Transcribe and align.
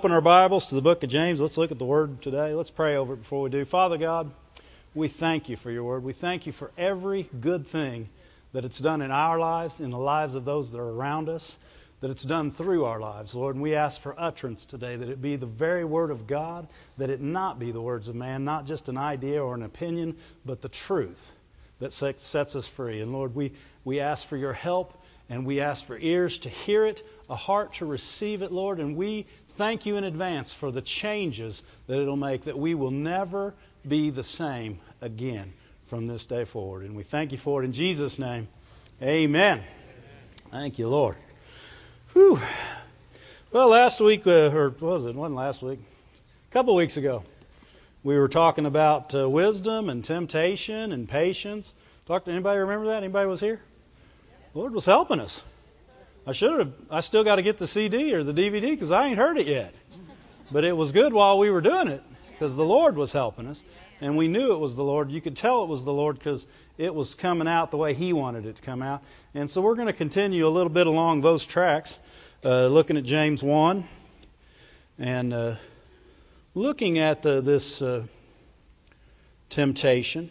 open 0.00 0.12
our 0.12 0.22
Bibles 0.22 0.70
to 0.70 0.76
the 0.76 0.80
book 0.80 1.02
of 1.02 1.10
James. 1.10 1.42
Let's 1.42 1.58
look 1.58 1.72
at 1.72 1.78
the 1.78 1.84
word 1.84 2.22
today. 2.22 2.54
Let's 2.54 2.70
pray 2.70 2.96
over 2.96 3.12
it 3.12 3.18
before 3.18 3.42
we 3.42 3.50
do. 3.50 3.66
Father 3.66 3.98
God, 3.98 4.30
we 4.94 5.08
thank 5.08 5.50
you 5.50 5.58
for 5.58 5.70
your 5.70 5.84
word. 5.84 6.02
We 6.02 6.14
thank 6.14 6.46
you 6.46 6.52
for 6.52 6.70
every 6.78 7.28
good 7.38 7.66
thing 7.66 8.08
that 8.54 8.64
it's 8.64 8.78
done 8.78 9.02
in 9.02 9.10
our 9.10 9.38
lives, 9.38 9.78
in 9.78 9.90
the 9.90 9.98
lives 9.98 10.36
of 10.36 10.46
those 10.46 10.72
that 10.72 10.78
are 10.78 10.88
around 10.88 11.28
us, 11.28 11.54
that 12.00 12.10
it's 12.10 12.22
done 12.22 12.50
through 12.50 12.86
our 12.86 12.98
lives, 12.98 13.34
Lord. 13.34 13.56
And 13.56 13.62
we 13.62 13.74
ask 13.74 14.00
for 14.00 14.18
utterance 14.18 14.64
today, 14.64 14.96
that 14.96 15.10
it 15.10 15.20
be 15.20 15.36
the 15.36 15.44
very 15.44 15.84
word 15.84 16.10
of 16.10 16.26
God, 16.26 16.66
that 16.96 17.10
it 17.10 17.20
not 17.20 17.58
be 17.58 17.70
the 17.70 17.82
words 17.82 18.08
of 18.08 18.14
man, 18.14 18.42
not 18.42 18.64
just 18.64 18.88
an 18.88 18.96
idea 18.96 19.44
or 19.44 19.54
an 19.54 19.62
opinion, 19.62 20.16
but 20.46 20.62
the 20.62 20.70
truth 20.70 21.30
that 21.78 21.92
sets 21.92 22.56
us 22.56 22.66
free. 22.66 23.02
And 23.02 23.12
Lord, 23.12 23.34
we, 23.34 23.52
we 23.84 24.00
ask 24.00 24.26
for 24.26 24.38
your 24.38 24.54
help 24.54 24.99
and 25.30 25.46
we 25.46 25.60
ask 25.60 25.86
for 25.86 25.96
ears 25.96 26.38
to 26.38 26.48
hear 26.48 26.84
it, 26.84 27.06
a 27.30 27.36
heart 27.36 27.74
to 27.74 27.86
receive 27.86 28.42
it, 28.42 28.50
Lord. 28.50 28.80
And 28.80 28.96
we 28.96 29.26
thank 29.50 29.86
you 29.86 29.96
in 29.96 30.02
advance 30.02 30.52
for 30.52 30.72
the 30.72 30.82
changes 30.82 31.62
that 31.86 32.00
it'll 32.00 32.16
make, 32.16 32.44
that 32.44 32.58
we 32.58 32.74
will 32.74 32.90
never 32.90 33.54
be 33.86 34.10
the 34.10 34.24
same 34.24 34.80
again 35.00 35.52
from 35.86 36.08
this 36.08 36.26
day 36.26 36.44
forward. 36.44 36.82
And 36.82 36.96
we 36.96 37.04
thank 37.04 37.30
you 37.30 37.38
for 37.38 37.62
it 37.62 37.64
in 37.64 37.72
Jesus' 37.72 38.18
name. 38.18 38.48
Amen. 39.00 39.62
Thank 40.50 40.80
you, 40.80 40.88
Lord. 40.88 41.16
Whew. 42.12 42.40
Well, 43.52 43.68
last 43.68 44.00
week, 44.00 44.26
uh, 44.26 44.50
or 44.50 44.70
was 44.80 45.06
it? 45.06 45.10
it? 45.10 45.14
Wasn't 45.14 45.36
last 45.36 45.62
week? 45.62 45.78
A 45.78 46.52
couple 46.52 46.74
weeks 46.74 46.96
ago, 46.96 47.22
we 48.02 48.18
were 48.18 48.28
talking 48.28 48.66
about 48.66 49.14
uh, 49.14 49.30
wisdom 49.30 49.90
and 49.90 50.04
temptation 50.04 50.90
and 50.92 51.08
patience. 51.08 51.72
Talk 52.06 52.24
to 52.24 52.32
anybody 52.32 52.58
remember 52.58 52.88
that? 52.88 52.96
Anybody 52.96 53.28
was 53.28 53.40
here? 53.40 53.60
Lord 54.54 54.72
was 54.72 54.84
helping 54.84 55.20
us. 55.20 55.42
I 56.26 56.32
should 56.32 56.58
have. 56.58 56.72
I 56.90 57.00
still 57.00 57.24
got 57.24 57.36
to 57.36 57.42
get 57.42 57.58
the 57.58 57.66
CD 57.66 58.14
or 58.14 58.24
the 58.24 58.34
DVD 58.34 58.62
because 58.62 58.90
I 58.90 59.06
ain't 59.06 59.18
heard 59.18 59.38
it 59.38 59.46
yet. 59.46 59.74
But 60.50 60.64
it 60.64 60.76
was 60.76 60.92
good 60.92 61.12
while 61.12 61.38
we 61.38 61.50
were 61.50 61.60
doing 61.60 61.88
it 61.88 62.02
because 62.32 62.56
the 62.56 62.64
Lord 62.64 62.96
was 62.96 63.12
helping 63.12 63.46
us, 63.46 63.64
and 64.00 64.16
we 64.16 64.26
knew 64.26 64.52
it 64.52 64.58
was 64.58 64.74
the 64.74 64.82
Lord. 64.82 65.10
You 65.10 65.20
could 65.20 65.36
tell 65.36 65.62
it 65.62 65.68
was 65.68 65.84
the 65.84 65.92
Lord 65.92 66.18
because 66.18 66.46
it 66.78 66.92
was 66.92 67.14
coming 67.14 67.46
out 67.46 67.70
the 67.70 67.76
way 67.76 67.94
He 67.94 68.12
wanted 68.12 68.46
it 68.46 68.56
to 68.56 68.62
come 68.62 68.82
out. 68.82 69.02
And 69.34 69.48
so 69.48 69.60
we're 69.60 69.76
going 69.76 69.86
to 69.86 69.92
continue 69.92 70.46
a 70.46 70.48
little 70.48 70.72
bit 70.72 70.88
along 70.88 71.20
those 71.20 71.46
tracks, 71.46 71.98
uh, 72.44 72.66
looking 72.66 72.96
at 72.96 73.04
James 73.04 73.44
one, 73.44 73.84
and 74.98 75.32
uh, 75.32 75.54
looking 76.54 76.98
at 76.98 77.22
the, 77.22 77.40
this 77.40 77.80
uh, 77.80 78.02
temptation. 79.48 80.30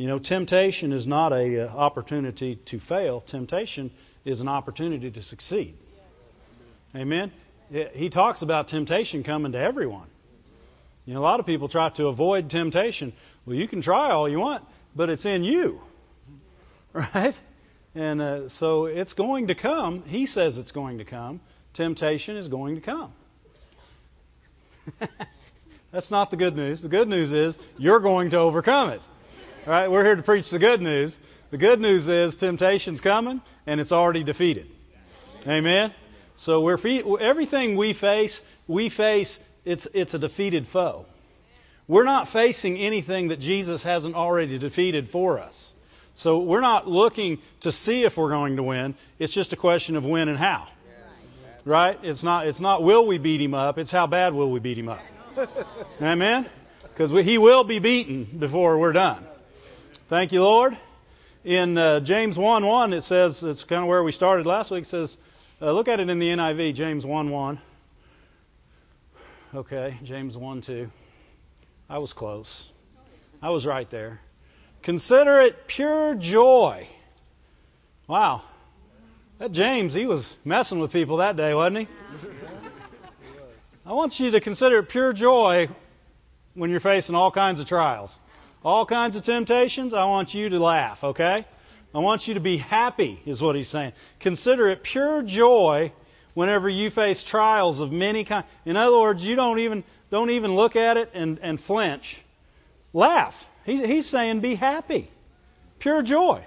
You 0.00 0.06
know, 0.06 0.18
temptation 0.18 0.92
is 0.92 1.06
not 1.06 1.34
a 1.34 1.66
uh, 1.66 1.76
opportunity 1.76 2.56
to 2.56 2.80
fail. 2.80 3.20
Temptation 3.20 3.90
is 4.24 4.40
an 4.40 4.48
opportunity 4.48 5.10
to 5.10 5.20
succeed. 5.20 5.76
Amen. 6.96 7.30
He 7.92 8.08
talks 8.08 8.40
about 8.40 8.68
temptation 8.68 9.24
coming 9.24 9.52
to 9.52 9.58
everyone. 9.58 10.06
You 11.04 11.12
know, 11.12 11.20
a 11.20 11.26
lot 11.30 11.38
of 11.38 11.44
people 11.44 11.68
try 11.68 11.90
to 11.90 12.06
avoid 12.06 12.48
temptation. 12.48 13.12
Well, 13.44 13.56
you 13.56 13.68
can 13.68 13.82
try 13.82 14.08
all 14.12 14.26
you 14.26 14.40
want, 14.40 14.64
but 14.96 15.10
it's 15.10 15.26
in 15.26 15.44
you, 15.44 15.82
right? 16.94 17.38
And 17.94 18.22
uh, 18.22 18.48
so 18.48 18.86
it's 18.86 19.12
going 19.12 19.48
to 19.48 19.54
come. 19.54 20.02
He 20.04 20.24
says 20.24 20.56
it's 20.56 20.72
going 20.72 20.96
to 20.96 21.04
come. 21.04 21.42
Temptation 21.74 22.36
is 22.36 22.48
going 22.48 22.76
to 22.76 22.80
come. 22.80 23.12
That's 25.92 26.10
not 26.10 26.30
the 26.30 26.38
good 26.38 26.56
news. 26.56 26.80
The 26.80 26.88
good 26.88 27.08
news 27.08 27.34
is 27.34 27.58
you're 27.76 28.00
going 28.00 28.30
to 28.30 28.38
overcome 28.38 28.88
it. 28.92 29.02
All 29.66 29.72
right, 29.74 29.90
we're 29.90 30.04
here 30.04 30.16
to 30.16 30.22
preach 30.22 30.48
the 30.48 30.58
good 30.58 30.80
news. 30.80 31.20
The 31.50 31.58
good 31.58 31.82
news 31.82 32.08
is 32.08 32.36
temptation's 32.36 33.02
coming 33.02 33.42
and 33.66 33.78
it's 33.78 33.92
already 33.92 34.24
defeated. 34.24 34.66
Amen. 35.46 35.92
So 36.34 36.62
we're 36.62 36.78
everything 37.20 37.76
we 37.76 37.92
face, 37.92 38.42
we 38.66 38.88
face 38.88 39.38
it's 39.66 39.86
it's 39.92 40.14
a 40.14 40.18
defeated 40.18 40.66
foe. 40.66 41.04
We're 41.86 42.04
not 42.04 42.26
facing 42.26 42.78
anything 42.78 43.28
that 43.28 43.38
Jesus 43.38 43.82
hasn't 43.82 44.14
already 44.14 44.56
defeated 44.56 45.10
for 45.10 45.38
us. 45.38 45.74
So 46.14 46.40
we're 46.40 46.62
not 46.62 46.88
looking 46.88 47.38
to 47.60 47.70
see 47.70 48.04
if 48.04 48.16
we're 48.16 48.30
going 48.30 48.56
to 48.56 48.62
win. 48.62 48.94
It's 49.18 49.34
just 49.34 49.52
a 49.52 49.56
question 49.56 49.96
of 49.96 50.06
when 50.06 50.30
and 50.30 50.38
how. 50.38 50.68
Right? 51.66 51.98
It's 52.02 52.24
not 52.24 52.46
it's 52.46 52.62
not 52.62 52.82
will 52.82 53.06
we 53.06 53.18
beat 53.18 53.42
him 53.42 53.52
up, 53.52 53.76
it's 53.76 53.90
how 53.90 54.06
bad 54.06 54.32
will 54.32 54.48
we 54.48 54.58
beat 54.58 54.78
him 54.78 54.88
up. 54.88 55.02
Amen? 56.00 56.46
Because 56.84 57.10
he 57.10 57.36
will 57.36 57.64
be 57.64 57.78
beaten 57.78 58.24
before 58.24 58.78
we're 58.78 58.94
done. 58.94 59.26
Thank 60.10 60.32
you, 60.32 60.42
Lord. 60.42 60.76
In 61.44 61.78
uh, 61.78 62.00
James 62.00 62.36
1 62.36 62.66
1, 62.66 62.92
it 62.94 63.02
says, 63.02 63.44
it's 63.44 63.62
kind 63.62 63.82
of 63.82 63.88
where 63.88 64.02
we 64.02 64.10
started 64.10 64.44
last 64.44 64.72
week, 64.72 64.82
it 64.82 64.88
says, 64.88 65.16
uh, 65.62 65.70
look 65.70 65.86
at 65.86 66.00
it 66.00 66.10
in 66.10 66.18
the 66.18 66.30
NIV, 66.30 66.74
James 66.74 67.06
1 67.06 67.30
1. 67.30 67.60
Okay, 69.54 69.96
James 70.02 70.36
1 70.36 70.62
2. 70.62 70.90
I 71.88 71.98
was 71.98 72.12
close. 72.12 72.68
I 73.40 73.50
was 73.50 73.64
right 73.64 73.88
there. 73.88 74.20
Consider 74.82 75.42
it 75.42 75.68
pure 75.68 76.16
joy. 76.16 76.88
Wow. 78.08 78.42
That 79.38 79.52
James, 79.52 79.94
he 79.94 80.06
was 80.06 80.36
messing 80.44 80.80
with 80.80 80.92
people 80.92 81.18
that 81.18 81.36
day, 81.36 81.54
wasn't 81.54 81.86
he? 81.86 81.88
I 83.86 83.92
want 83.92 84.18
you 84.18 84.32
to 84.32 84.40
consider 84.40 84.78
it 84.78 84.88
pure 84.88 85.12
joy 85.12 85.68
when 86.54 86.70
you're 86.70 86.80
facing 86.80 87.14
all 87.14 87.30
kinds 87.30 87.60
of 87.60 87.66
trials 87.66 88.18
all 88.64 88.86
kinds 88.86 89.16
of 89.16 89.22
temptations, 89.22 89.94
I 89.94 90.04
want 90.04 90.34
you 90.34 90.50
to 90.50 90.58
laugh, 90.58 91.02
okay? 91.04 91.44
I 91.94 91.98
want 91.98 92.28
you 92.28 92.34
to 92.34 92.40
be 92.40 92.56
happy, 92.56 93.20
is 93.26 93.42
what 93.42 93.56
he's 93.56 93.68
saying. 93.68 93.92
Consider 94.20 94.68
it 94.68 94.82
pure 94.82 95.22
joy 95.22 95.92
whenever 96.34 96.68
you 96.68 96.90
face 96.90 97.24
trials 97.24 97.80
of 97.80 97.90
many 97.90 98.24
kinds. 98.24 98.46
In 98.64 98.76
other 98.76 98.98
words, 98.98 99.26
you 99.26 99.34
don't 99.34 99.58
even 99.58 99.82
don't 100.10 100.30
even 100.30 100.54
look 100.54 100.76
at 100.76 100.96
it 100.96 101.10
and, 101.14 101.38
and 101.40 101.58
flinch. 101.58 102.20
Laugh. 102.92 103.48
He's, 103.64 103.80
he's 103.80 104.06
saying 104.06 104.40
be 104.40 104.54
happy. 104.54 105.10
Pure 105.78 106.02
joy. 106.02 106.42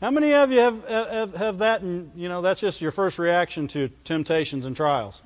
How 0.00 0.10
many 0.10 0.34
of 0.34 0.52
you 0.52 0.60
have, 0.60 0.88
have, 0.88 1.34
have 1.34 1.58
that 1.58 1.80
and 1.80 2.12
you 2.16 2.28
know 2.28 2.42
that's 2.42 2.60
just 2.60 2.80
your 2.80 2.90
first 2.90 3.18
reaction 3.18 3.68
to 3.68 3.88
temptations 4.04 4.66
and 4.66 4.76
trials? 4.76 5.20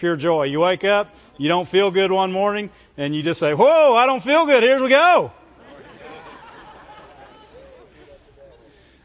Pure 0.00 0.16
joy. 0.16 0.44
You 0.44 0.60
wake 0.60 0.82
up, 0.82 1.14
you 1.36 1.48
don't 1.48 1.68
feel 1.68 1.90
good 1.90 2.10
one 2.10 2.32
morning, 2.32 2.70
and 2.96 3.14
you 3.14 3.22
just 3.22 3.38
say, 3.38 3.54
Whoa, 3.54 3.94
I 3.94 4.06
don't 4.06 4.22
feel 4.22 4.46
good. 4.46 4.62
Here 4.62 4.82
we 4.82 4.88
go. 4.88 5.30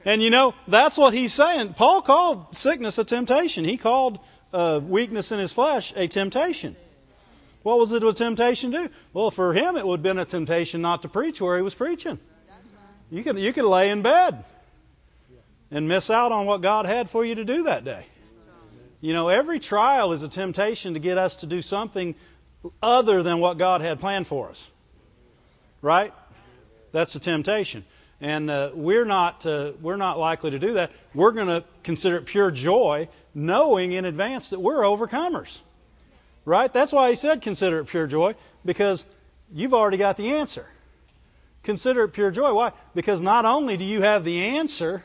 And 0.06 0.22
you 0.22 0.30
know, 0.30 0.54
that's 0.68 0.98
what 0.98 1.14
he's 1.14 1.34
saying. 1.34 1.74
Paul 1.74 2.04
called 2.04 2.56
sickness 2.56 3.00
a 3.00 3.04
temptation. 3.04 3.66
He 3.66 3.76
called 3.76 4.20
uh, 4.54 4.80
weakness 4.84 5.32
in 5.32 5.40
his 5.40 5.52
flesh 5.52 5.94
a 5.96 6.08
temptation. 6.08 6.76
What 7.64 7.80
was 7.80 7.92
it 7.92 8.04
a 8.04 8.14
temptation 8.14 8.72
to 8.72 8.88
do? 8.88 8.90
Well, 9.14 9.32
for 9.32 9.52
him, 9.52 9.76
it 9.76 9.86
would 9.86 9.98
have 9.98 10.04
been 10.04 10.20
a 10.20 10.26
temptation 10.26 10.82
not 10.82 11.02
to 11.02 11.10
preach 11.10 11.42
where 11.42 11.58
he 11.58 11.64
was 11.64 11.74
preaching. 11.74 12.20
You 13.10 13.24
could, 13.24 13.40
you 13.40 13.52
could 13.52 13.66
lay 13.66 13.90
in 13.90 14.04
bed 14.04 14.44
and 15.72 15.88
miss 15.88 16.12
out 16.12 16.32
on 16.32 16.46
what 16.46 16.62
God 16.62 16.86
had 16.86 17.10
for 17.10 17.26
you 17.26 17.36
to 17.36 17.44
do 17.44 17.64
that 17.64 17.84
day. 17.84 18.06
You 19.06 19.14
know, 19.14 19.30
every 19.30 19.60
trial 19.60 20.14
is 20.14 20.24
a 20.24 20.28
temptation 20.28 20.96
to 20.96 21.00
get 21.00 21.20
us 21.20 21.36
to 21.38 21.46
do 21.46 21.62
something 21.62 22.16
other 22.82 23.22
than 23.22 23.40
what 23.40 23.60
God 23.60 23.82
had 23.82 24.00
planned 24.00 24.26
for 24.26 24.50
us. 24.50 24.68
Right? 25.84 26.12
That's 26.92 27.14
a 27.14 27.20
temptation. 27.20 27.86
And 28.20 28.50
uh, 28.50 28.72
we're 28.74 29.06
not 29.06 29.46
uh, 29.46 29.74
we're 29.80 29.96
not 29.96 30.18
likely 30.18 30.50
to 30.50 30.58
do 30.58 30.74
that. 30.74 30.92
We're 31.14 31.34
going 31.34 31.50
to 31.50 31.64
consider 31.84 32.16
it 32.16 32.26
pure 32.26 32.50
joy, 32.50 33.08
knowing 33.36 33.92
in 33.92 34.06
advance 34.06 34.50
that 34.50 34.60
we're 34.60 34.82
overcomers. 34.82 35.56
Right? 36.44 36.74
That's 36.74 36.92
why 36.92 37.10
he 37.10 37.16
said 37.16 37.44
consider 37.44 37.82
it 37.82 37.86
pure 37.86 38.08
joy 38.08 38.34
because 38.66 39.06
you've 39.54 39.76
already 39.76 39.98
got 39.98 40.18
the 40.18 40.34
answer. 40.38 40.66
Consider 41.62 42.06
it 42.06 42.14
pure 42.14 42.32
joy. 42.32 42.56
Why? 42.56 42.72
Because 42.96 43.22
not 43.22 43.46
only 43.46 43.78
do 43.78 43.86
you 43.86 44.02
have 44.02 44.24
the 44.24 44.58
answer, 44.58 45.04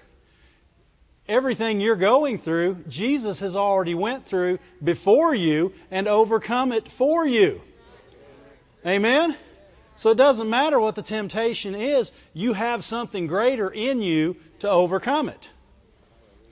everything 1.30 1.80
you're 1.80 1.96
going 1.96 2.38
through, 2.38 2.76
Jesus 2.88 3.40
has 3.40 3.56
already 3.56 3.94
went 3.94 4.26
through 4.26 4.58
before 4.82 5.34
you 5.34 5.72
and 5.90 6.08
overcome 6.08 6.72
it 6.72 6.90
for 6.90 7.24
you. 7.24 7.62
Amen? 8.84 9.36
So 9.96 10.10
it 10.10 10.16
doesn't 10.16 10.50
matter 10.50 10.80
what 10.80 10.94
the 10.96 11.02
temptation 11.02 11.74
is, 11.74 12.12
you 12.34 12.52
have 12.52 12.84
something 12.84 13.26
greater 13.26 13.70
in 13.70 14.02
you 14.02 14.36
to 14.58 14.70
overcome 14.70 15.28
it. 15.28 15.50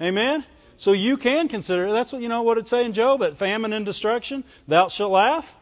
Amen? 0.00 0.44
So 0.76 0.93
you 0.93 1.17
can 1.17 1.49
consider 1.49 1.93
that's 1.93 2.12
what 2.12 2.23
you 2.23 2.29
know 2.29 2.43
what 2.43 2.58
it 2.58 2.69
say 2.69 2.85
in 2.85 2.93
Job 2.93 3.23
at 3.23 3.37
famine 3.37 3.73
and 3.73 3.85
destruction, 3.85 4.44
thou 4.69 4.88
shalt 4.88 5.12
laugh. 5.12 5.55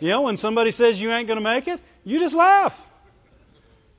You 0.00 0.08
know, 0.08 0.22
when 0.22 0.36
somebody 0.36 0.70
says 0.70 1.00
you 1.00 1.12
ain't 1.12 1.26
going 1.26 1.38
to 1.38 1.44
make 1.44 1.68
it, 1.68 1.78
you 2.04 2.18
just 2.18 2.34
laugh. 2.34 2.80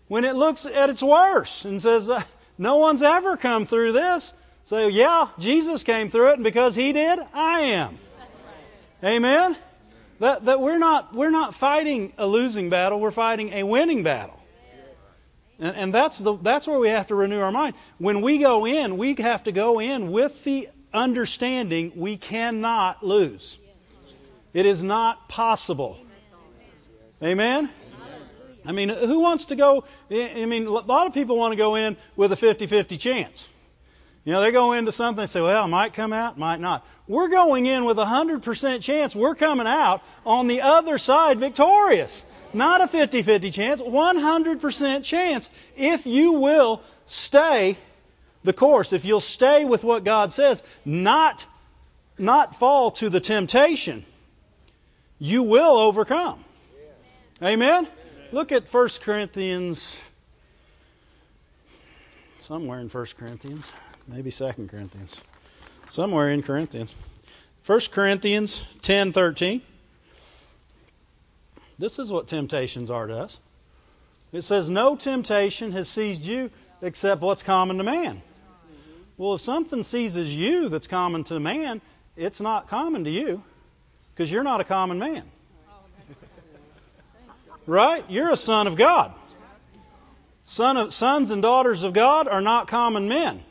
When 0.07 0.25
it 0.25 0.35
looks 0.35 0.65
at 0.65 0.89
its 0.89 1.03
worst 1.03 1.65
and 1.65 1.81
says, 1.81 2.09
no 2.57 2.77
one's 2.77 3.03
ever 3.03 3.37
come 3.37 3.65
through 3.65 3.91
this, 3.91 4.33
so, 4.65 4.87
yeah, 4.87 5.27
Jesus 5.39 5.83
came 5.83 6.09
through 6.09 6.31
it, 6.31 6.33
and 6.35 6.43
because 6.43 6.75
He 6.75 6.93
did, 6.93 7.19
I 7.33 7.59
am. 7.61 7.97
Amen? 9.03 9.57
That, 10.19 10.45
that 10.45 10.61
we're, 10.61 10.77
not, 10.77 11.13
we're 11.13 11.31
not 11.31 11.53
fighting 11.53 12.13
a 12.17 12.25
losing 12.25 12.69
battle, 12.69 12.99
we're 12.99 13.11
fighting 13.11 13.51
a 13.53 13.63
winning 13.63 14.03
battle. 14.03 14.39
And, 15.59 15.75
and 15.75 15.93
that's, 15.93 16.19
the, 16.19 16.35
that's 16.37 16.67
where 16.67 16.79
we 16.79 16.89
have 16.89 17.07
to 17.07 17.15
renew 17.15 17.39
our 17.39 17.51
mind. 17.51 17.75
When 17.97 18.21
we 18.21 18.37
go 18.37 18.65
in, 18.65 18.97
we 18.97 19.15
have 19.15 19.43
to 19.43 19.51
go 19.51 19.79
in 19.79 20.11
with 20.11 20.43
the 20.43 20.69
understanding 20.93 21.91
we 21.95 22.17
cannot 22.17 23.03
lose. 23.03 23.57
It 24.53 24.65
is 24.65 24.83
not 24.83 25.27
possible. 25.27 25.97
Amen? 27.21 27.69
I 28.65 28.71
mean, 28.71 28.89
who 28.89 29.19
wants 29.19 29.47
to 29.47 29.55
go? 29.55 29.83
I 30.09 30.45
mean, 30.45 30.67
a 30.67 30.69
lot 30.69 31.07
of 31.07 31.13
people 31.13 31.37
want 31.37 31.51
to 31.51 31.57
go 31.57 31.75
in 31.75 31.97
with 32.15 32.31
a 32.31 32.35
50 32.37 32.67
50 32.67 32.97
chance. 32.97 33.47
You 34.25 34.31
know, 34.31 34.41
they 34.41 34.51
go 34.51 34.71
into 34.71 34.91
something 34.91 35.21
and 35.21 35.29
say, 35.29 35.41
well, 35.41 35.65
it 35.65 35.67
might 35.67 35.93
come 35.93 36.13
out, 36.13 36.37
might 36.37 36.61
not. 36.61 36.85
We're 37.07 37.27
going 37.27 37.65
in 37.65 37.83
with 37.83 37.99
a 37.99 38.05
100% 38.05 38.81
chance 38.81 39.15
we're 39.15 39.35
coming 39.35 39.67
out 39.67 40.01
on 40.25 40.47
the 40.47 40.61
other 40.61 40.97
side 40.97 41.39
victorious. 41.39 42.23
Not 42.53 42.81
a 42.81 42.87
50 42.87 43.23
50 43.23 43.51
chance, 43.51 43.81
100% 43.81 45.03
chance 45.03 45.49
if 45.75 46.05
you 46.05 46.33
will 46.33 46.81
stay 47.07 47.77
the 48.43 48.53
course, 48.53 48.93
if 48.93 49.05
you'll 49.05 49.19
stay 49.19 49.65
with 49.65 49.83
what 49.83 50.03
God 50.03 50.31
says, 50.31 50.63
not, 50.85 51.45
not 52.17 52.55
fall 52.55 52.91
to 52.91 53.09
the 53.09 53.19
temptation, 53.19 54.05
you 55.17 55.43
will 55.43 55.77
overcome. 55.77 56.43
Amen? 57.41 57.87
Look 58.31 58.51
at 58.51 58.71
1 58.71 58.89
Corinthians, 59.01 59.99
somewhere 62.37 62.79
in 62.79 62.89
1 62.89 63.05
Corinthians, 63.17 63.71
maybe 64.07 64.31
2 64.31 64.67
Corinthians, 64.69 65.21
somewhere 65.89 66.29
in 66.29 66.41
Corinthians. 66.41 66.95
1 67.65 67.79
Corinthians 67.91 68.61
10:13. 68.81 69.61
This 71.79 71.99
is 71.99 72.11
what 72.11 72.27
temptations 72.27 72.91
are 72.91 73.07
to 73.07 73.17
us. 73.17 73.37
It 74.31 74.41
says, 74.43 74.69
"No 74.69 74.95
temptation 74.95 75.71
has 75.71 75.87
seized 75.89 76.23
you 76.23 76.51
except 76.81 77.21
what's 77.21 77.43
common 77.43 77.77
to 77.77 77.83
man." 77.83 78.21
Well, 79.17 79.35
if 79.35 79.41
something 79.41 79.83
seizes 79.83 80.35
you 80.35 80.69
that's 80.69 80.87
common 80.87 81.23
to 81.25 81.39
man, 81.39 81.81
it's 82.15 82.41
not 82.41 82.67
common 82.67 83.03
to 83.05 83.09
you 83.09 83.43
because 84.13 84.31
you're 84.31 84.43
not 84.43 84.59
a 84.59 84.63
common 84.63 84.99
man. 84.99 85.23
Right? 87.65 88.03
You're 88.09 88.31
a 88.31 88.37
son 88.37 88.67
of 88.67 88.75
God. 88.75 89.13
Son 90.45 90.77
of, 90.77 90.93
sons 90.93 91.31
and 91.31 91.41
daughters 91.41 91.83
of 91.83 91.93
God 91.93 92.27
are 92.27 92.41
not 92.41 92.67
common 92.67 93.07
men. 93.07 93.41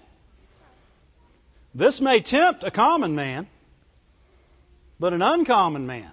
This 1.74 2.00
may 2.00 2.20
tempt 2.20 2.64
a 2.64 2.70
common 2.70 3.14
man, 3.14 3.46
but 5.00 5.12
an 5.12 5.22
uncommon 5.22 5.86
man 5.86 6.10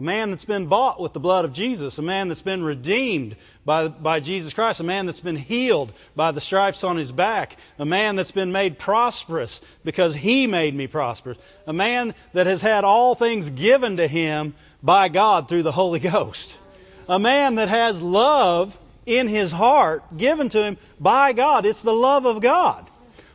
a 0.00 0.02
man 0.02 0.30
that's 0.30 0.46
been 0.46 0.64
bought 0.64 0.98
with 0.98 1.12
the 1.12 1.20
blood 1.20 1.44
of 1.44 1.52
Jesus, 1.52 1.98
a 1.98 2.02
man 2.02 2.28
that's 2.28 2.40
been 2.40 2.64
redeemed 2.64 3.36
by, 3.66 3.88
by 3.88 4.20
Jesus 4.20 4.54
Christ, 4.54 4.80
a 4.80 4.84
man 4.84 5.04
that's 5.04 5.20
been 5.20 5.36
healed 5.36 5.92
by 6.16 6.30
the 6.30 6.40
stripes 6.40 6.84
on 6.84 6.96
his 6.96 7.12
back, 7.12 7.56
a 7.78 7.84
man 7.84 8.16
that's 8.16 8.30
been 8.30 8.50
made 8.50 8.78
prosperous 8.78 9.60
because 9.84 10.14
he 10.14 10.46
made 10.46 10.74
me 10.74 10.86
prosperous, 10.86 11.36
a 11.66 11.74
man 11.74 12.14
that 12.32 12.46
has 12.46 12.62
had 12.62 12.84
all 12.84 13.14
things 13.14 13.50
given 13.50 13.98
to 13.98 14.08
him 14.08 14.54
by 14.82 15.10
God 15.10 15.48
through 15.48 15.64
the 15.64 15.70
Holy 15.72 16.00
Ghost, 16.00 16.58
a 17.06 17.18
man 17.18 17.56
that 17.56 17.68
has 17.68 18.00
love 18.00 18.78
in 19.04 19.28
his 19.28 19.52
heart 19.52 20.16
given 20.16 20.48
to 20.48 20.62
him 20.62 20.78
by 20.98 21.34
God. 21.34 21.66
It's 21.66 21.82
the 21.82 21.92
love 21.92 22.24
of 22.24 22.40
God. 22.40 22.89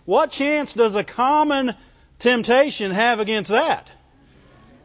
What 0.06 0.32
chance 0.32 0.74
does 0.74 0.96
a 0.96 1.04
common 1.04 1.76
temptation 2.20 2.92
have 2.92 3.20
against 3.20 3.50
that? 3.50 3.90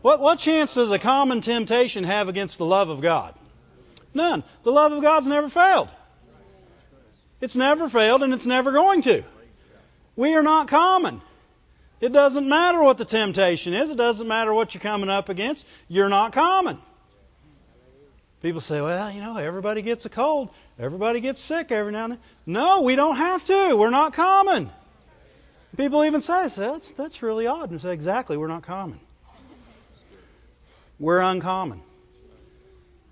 What, 0.03 0.21
what 0.21 0.39
chance 0.39 0.75
does 0.75 0.91
a 0.93 0.99
common 0.99 1.43
temptation 1.43 2.05
have 2.05 2.29
against 2.29 2.59
the 2.59 2.65
love 2.65 2.89
of 2.89 3.01
God? 3.01 3.35
None. 4.15 4.43
The 4.63 4.73
love 4.73 4.93
of 4.93 5.03
God's 5.03 5.27
never 5.27 5.49
failed. 5.49 5.89
It's 7.41 7.57
never 7.57 7.89
failed 7.89 8.23
and 8.23 8.33
it's 8.33 8.47
never 8.47 8.73
going 8.73 9.03
to. 9.03 9.23
We 10.17 10.35
are 10.35 10.43
not 10.43 10.69
common. 10.69 11.21
It 12.01 12.13
doesn't 12.13 12.49
matter 12.49 12.83
what 12.83 12.97
the 12.97 13.05
temptation 13.05 13.75
is. 13.75 13.91
It 13.91 13.97
doesn't 13.97 14.27
matter 14.27 14.53
what 14.55 14.75
you're 14.75 14.81
coming 14.81 15.11
up 15.11 15.29
against. 15.29 15.67
You're 15.89 16.09
not 16.09 16.33
common. 16.33 16.79
People 18.43 18.63
say, 18.63 18.81
well, 18.81 19.11
you 19.11 19.21
know, 19.21 19.37
everybody 19.37 19.83
gets 19.83 20.07
a 20.07 20.09
cold. 20.09 20.49
Everybody 20.79 21.21
gets 21.21 21.41
sick 21.41 21.71
every 21.71 21.93
now 21.93 22.05
and 22.05 22.13
then. 22.15 22.21
No, 22.47 22.83
we 22.83 22.97
don't 22.97 23.17
have 23.17 23.45
to. 23.47 23.77
We're 23.77 23.91
not 23.91 24.15
common. 24.15 24.71
People 25.77 26.05
even 26.05 26.21
say, 26.21 26.49
that's, 26.49 26.93
that's 26.93 27.23
really 27.23 27.47
odd. 27.47 27.71
And 27.71 27.81
say, 27.81 27.93
exactly, 27.93 28.37
we're 28.37 28.49
not 28.49 28.63
common. 28.63 28.99
We're 30.99 31.21
uncommon. 31.21 31.81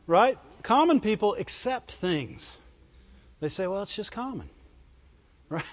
Right? 0.06 0.38
Common 0.62 1.00
people 1.00 1.34
accept 1.34 1.92
things. 1.92 2.58
They 3.40 3.48
say, 3.48 3.66
well, 3.66 3.82
it's 3.82 3.94
just 3.94 4.12
common. 4.12 4.48
Right? 5.50 5.64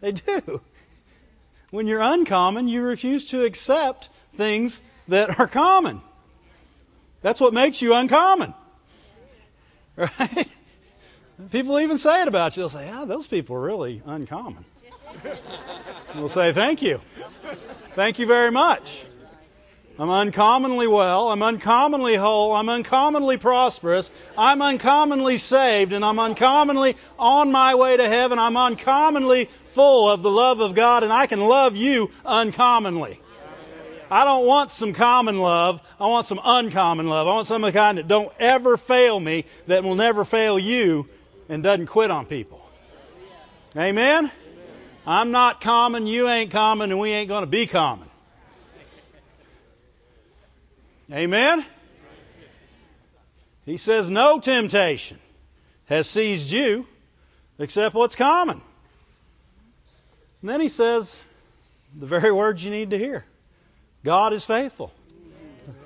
they 0.00 0.12
do. 0.12 0.60
When 1.70 1.88
you're 1.88 2.00
uncommon, 2.00 2.68
you 2.68 2.82
refuse 2.82 3.30
to 3.30 3.44
accept 3.44 4.08
things 4.36 4.80
that 5.08 5.40
are 5.40 5.48
common. 5.48 6.00
That's 7.22 7.40
what 7.40 7.52
makes 7.52 7.82
you 7.82 7.94
uncommon. 7.94 8.54
Right? 9.96 10.48
People 11.50 11.80
even 11.80 11.98
say 11.98 12.22
it 12.22 12.28
about 12.28 12.56
you. 12.56 12.62
They'll 12.62 12.68
say, 12.68 12.90
ah, 12.92 13.04
those 13.04 13.26
people 13.26 13.56
are 13.56 13.60
really 13.60 14.02
uncommon. 14.04 14.64
We'll 16.14 16.28
say, 16.28 16.52
thank 16.52 16.82
you. 16.82 17.00
Thank 17.94 18.18
you 18.18 18.26
very 18.26 18.50
much. 18.50 19.04
I'm 19.96 20.10
uncommonly 20.10 20.88
well. 20.88 21.28
I'm 21.30 21.42
uncommonly 21.42 22.16
whole. 22.16 22.52
I'm 22.52 22.68
uncommonly 22.68 23.36
prosperous. 23.36 24.10
I'm 24.36 24.60
uncommonly 24.60 25.38
saved. 25.38 25.92
And 25.92 26.04
I'm 26.04 26.18
uncommonly 26.18 26.96
on 27.16 27.52
my 27.52 27.76
way 27.76 27.96
to 27.96 28.08
heaven. 28.08 28.40
I'm 28.40 28.56
uncommonly 28.56 29.44
full 29.68 30.10
of 30.10 30.22
the 30.22 30.30
love 30.30 30.58
of 30.60 30.74
God. 30.74 31.04
And 31.04 31.12
I 31.12 31.26
can 31.26 31.40
love 31.40 31.76
you 31.76 32.10
uncommonly. 32.26 33.20
I 34.10 34.24
don't 34.24 34.46
want 34.46 34.70
some 34.70 34.92
common 34.92 35.38
love. 35.38 35.80
I 36.00 36.08
want 36.08 36.26
some 36.26 36.40
uncommon 36.42 37.08
love. 37.08 37.28
I 37.28 37.30
want 37.30 37.46
some 37.46 37.62
of 37.62 37.72
the 37.72 37.78
kind 37.78 37.98
that 37.98 38.08
don't 38.08 38.32
ever 38.38 38.76
fail 38.76 39.18
me, 39.18 39.44
that 39.66 39.82
will 39.84 39.94
never 39.94 40.24
fail 40.24 40.58
you, 40.58 41.08
and 41.48 41.62
doesn't 41.62 41.86
quit 41.86 42.10
on 42.10 42.26
people. 42.26 42.68
Amen? 43.76 44.30
I'm 45.06 45.30
not 45.30 45.60
common. 45.60 46.06
You 46.06 46.28
ain't 46.28 46.50
common. 46.50 46.90
And 46.90 47.00
we 47.00 47.10
ain't 47.10 47.28
going 47.28 47.42
to 47.42 47.50
be 47.50 47.66
common. 47.66 48.08
Amen? 51.12 51.64
He 53.66 53.76
says, 53.76 54.10
No 54.10 54.38
temptation 54.38 55.18
has 55.86 56.08
seized 56.08 56.50
you 56.50 56.86
except 57.58 57.94
what's 57.94 58.16
common. 58.16 58.60
And 60.40 60.50
then 60.50 60.60
he 60.60 60.68
says 60.68 61.18
the 61.98 62.06
very 62.06 62.32
words 62.32 62.64
you 62.64 62.70
need 62.70 62.90
to 62.90 62.98
hear 62.98 63.24
God 64.02 64.32
is 64.32 64.44
faithful. 64.44 64.92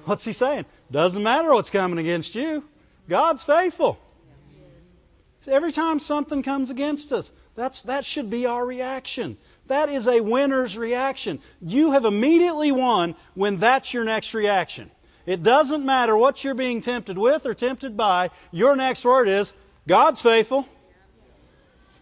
What's 0.04 0.24
he 0.24 0.32
saying? 0.32 0.64
Doesn't 0.90 1.22
matter 1.22 1.52
what's 1.52 1.70
coming 1.70 1.98
against 1.98 2.34
you, 2.34 2.64
God's 3.08 3.44
faithful. 3.44 3.98
Every 5.46 5.72
time 5.72 5.98
something 5.98 6.42
comes 6.42 6.70
against 6.70 7.12
us, 7.12 7.32
that's, 7.58 7.82
that 7.82 8.04
should 8.04 8.30
be 8.30 8.46
our 8.46 8.64
reaction. 8.64 9.36
That 9.66 9.88
is 9.88 10.06
a 10.06 10.20
winner's 10.20 10.78
reaction. 10.78 11.40
You 11.60 11.90
have 11.90 12.04
immediately 12.04 12.70
won 12.70 13.16
when 13.34 13.56
that's 13.56 13.92
your 13.92 14.04
next 14.04 14.32
reaction. 14.32 14.90
It 15.26 15.42
doesn't 15.42 15.84
matter 15.84 16.16
what 16.16 16.44
you're 16.44 16.54
being 16.54 16.80
tempted 16.82 17.18
with 17.18 17.46
or 17.46 17.54
tempted 17.54 17.96
by, 17.96 18.30
your 18.52 18.76
next 18.76 19.04
word 19.04 19.28
is, 19.28 19.52
God's 19.88 20.22
faithful. 20.22 20.68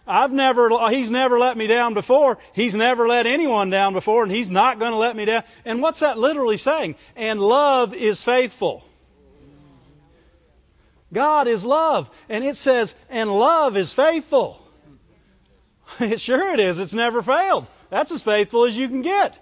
I've 0.07 0.31
never, 0.31 0.69
he's 0.89 1.09
never 1.09 1.39
let 1.39 1.57
me 1.57 1.65
down 1.65 1.95
before. 1.95 2.37
He's 2.53 2.75
never 2.75 3.07
let 3.07 3.25
anyone 3.25 3.71
down 3.71 3.93
before, 3.93 4.23
and 4.23 4.31
he's 4.31 4.51
not 4.51 4.77
going 4.77 4.91
to 4.91 4.97
let 4.97 5.15
me 5.15 5.25
down. 5.25 5.43
And 5.65 5.81
what's 5.81 6.01
that 6.01 6.19
literally 6.19 6.57
saying? 6.57 6.95
And 7.15 7.41
love 7.41 7.95
is 7.95 8.23
faithful. 8.23 8.85
God 11.11 11.47
is 11.47 11.65
love. 11.65 12.09
And 12.29 12.43
it 12.43 12.55
says, 12.55 12.93
and 13.09 13.31
love 13.31 13.75
is 13.75 13.93
faithful. 13.93 14.61
It 15.99 16.19
sure 16.19 16.53
it 16.53 16.59
is. 16.59 16.79
It's 16.79 16.93
never 16.93 17.21
failed. 17.21 17.65
That's 17.89 18.11
as 18.11 18.21
faithful 18.21 18.65
as 18.65 18.77
you 18.77 18.87
can 18.87 19.01
get. 19.01 19.37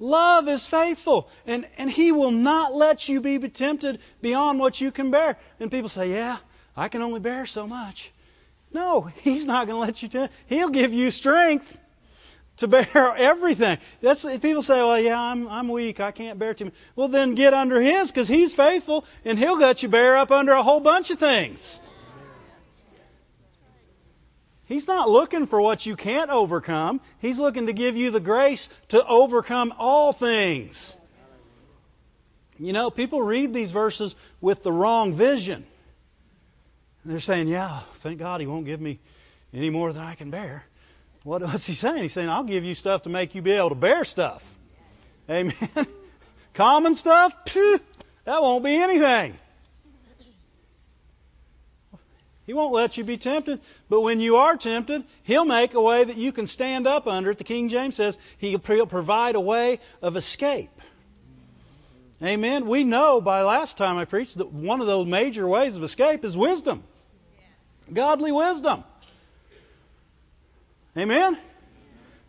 Love 0.00 0.48
is 0.48 0.66
faithful, 0.66 1.28
and, 1.46 1.66
and 1.76 1.90
He 1.90 2.12
will 2.12 2.30
not 2.30 2.74
let 2.74 3.08
you 3.08 3.20
be 3.20 3.38
tempted 3.48 3.98
beyond 4.20 4.60
what 4.60 4.80
you 4.80 4.92
can 4.92 5.10
bear. 5.10 5.36
And 5.58 5.70
people 5.70 5.88
say, 5.88 6.12
Yeah, 6.12 6.36
I 6.76 6.88
can 6.88 7.02
only 7.02 7.20
bear 7.20 7.46
so 7.46 7.66
much. 7.66 8.12
No, 8.72 9.02
He's 9.22 9.44
not 9.44 9.66
going 9.66 9.76
to 9.76 9.80
let 9.80 10.02
you 10.02 10.08
tempt. 10.08 10.34
He'll 10.46 10.70
give 10.70 10.92
you 10.92 11.10
strength 11.10 11.76
to 12.58 12.68
bear 12.68 12.86
everything. 13.16 13.78
That's 14.00 14.24
people 14.38 14.62
say, 14.62 14.78
"Well, 14.78 15.00
yeah, 15.00 15.20
I'm 15.20 15.48
I'm 15.48 15.68
weak. 15.68 16.00
I 16.00 16.12
can't 16.12 16.38
bear 16.38 16.54
too 16.54 16.66
much." 16.66 16.74
Well, 16.94 17.08
then 17.08 17.34
get 17.34 17.54
under 17.54 17.80
His, 17.80 18.10
because 18.10 18.28
He's 18.28 18.54
faithful, 18.54 19.04
and 19.24 19.38
He'll 19.38 19.58
let 19.58 19.82
you 19.82 19.88
bear 19.88 20.16
up 20.16 20.30
under 20.30 20.52
a 20.52 20.62
whole 20.62 20.80
bunch 20.80 21.10
of 21.10 21.18
things. 21.18 21.80
He's 24.68 24.86
not 24.86 25.08
looking 25.08 25.46
for 25.46 25.60
what 25.62 25.86
you 25.86 25.96
can't 25.96 26.30
overcome. 26.30 27.00
He's 27.20 27.40
looking 27.40 27.66
to 27.66 27.72
give 27.72 27.96
you 27.96 28.10
the 28.10 28.20
grace 28.20 28.68
to 28.88 29.04
overcome 29.04 29.74
all 29.78 30.12
things. 30.12 30.94
You 32.58 32.74
know, 32.74 32.90
people 32.90 33.22
read 33.22 33.54
these 33.54 33.70
verses 33.70 34.14
with 34.42 34.62
the 34.62 34.70
wrong 34.70 35.14
vision. 35.14 35.64
They're 37.04 37.18
saying, 37.18 37.48
Yeah, 37.48 37.78
thank 37.94 38.18
God 38.18 38.42
he 38.42 38.46
won't 38.46 38.66
give 38.66 38.80
me 38.80 38.98
any 39.54 39.70
more 39.70 39.90
than 39.92 40.02
I 40.02 40.14
can 40.14 40.30
bear. 40.30 40.64
What, 41.24 41.40
what's 41.42 41.66
he 41.66 41.72
saying? 41.72 42.02
He's 42.02 42.12
saying, 42.12 42.28
I'll 42.28 42.44
give 42.44 42.64
you 42.64 42.74
stuff 42.74 43.02
to 43.02 43.08
make 43.08 43.34
you 43.34 43.40
be 43.40 43.52
able 43.52 43.70
to 43.70 43.74
bear 43.74 44.04
stuff. 44.04 44.46
Amen. 45.30 45.54
Common 46.54 46.94
stuff, 46.94 47.34
phew, 47.46 47.80
that 48.24 48.42
won't 48.42 48.64
be 48.64 48.74
anything. 48.74 49.34
He 52.48 52.54
won't 52.54 52.72
let 52.72 52.96
you 52.96 53.04
be 53.04 53.18
tempted. 53.18 53.60
But 53.90 54.00
when 54.00 54.20
you 54.20 54.36
are 54.36 54.56
tempted, 54.56 55.04
He'll 55.22 55.44
make 55.44 55.74
a 55.74 55.82
way 55.82 56.02
that 56.02 56.16
you 56.16 56.32
can 56.32 56.46
stand 56.46 56.86
up 56.86 57.06
under 57.06 57.30
it. 57.30 57.36
The 57.36 57.44
King 57.44 57.68
James 57.68 57.94
says 57.94 58.18
He'll 58.38 58.58
provide 58.58 59.34
a 59.34 59.40
way 59.40 59.80
of 60.00 60.16
escape. 60.16 60.70
Amen. 62.22 62.66
We 62.66 62.84
know 62.84 63.20
by 63.20 63.42
last 63.42 63.76
time 63.76 63.98
I 63.98 64.06
preached 64.06 64.38
that 64.38 64.50
one 64.50 64.80
of 64.80 64.86
those 64.86 65.06
major 65.06 65.46
ways 65.46 65.76
of 65.76 65.82
escape 65.82 66.24
is 66.24 66.38
wisdom. 66.38 66.84
Godly 67.92 68.32
wisdom. 68.32 68.82
Amen. 70.96 71.36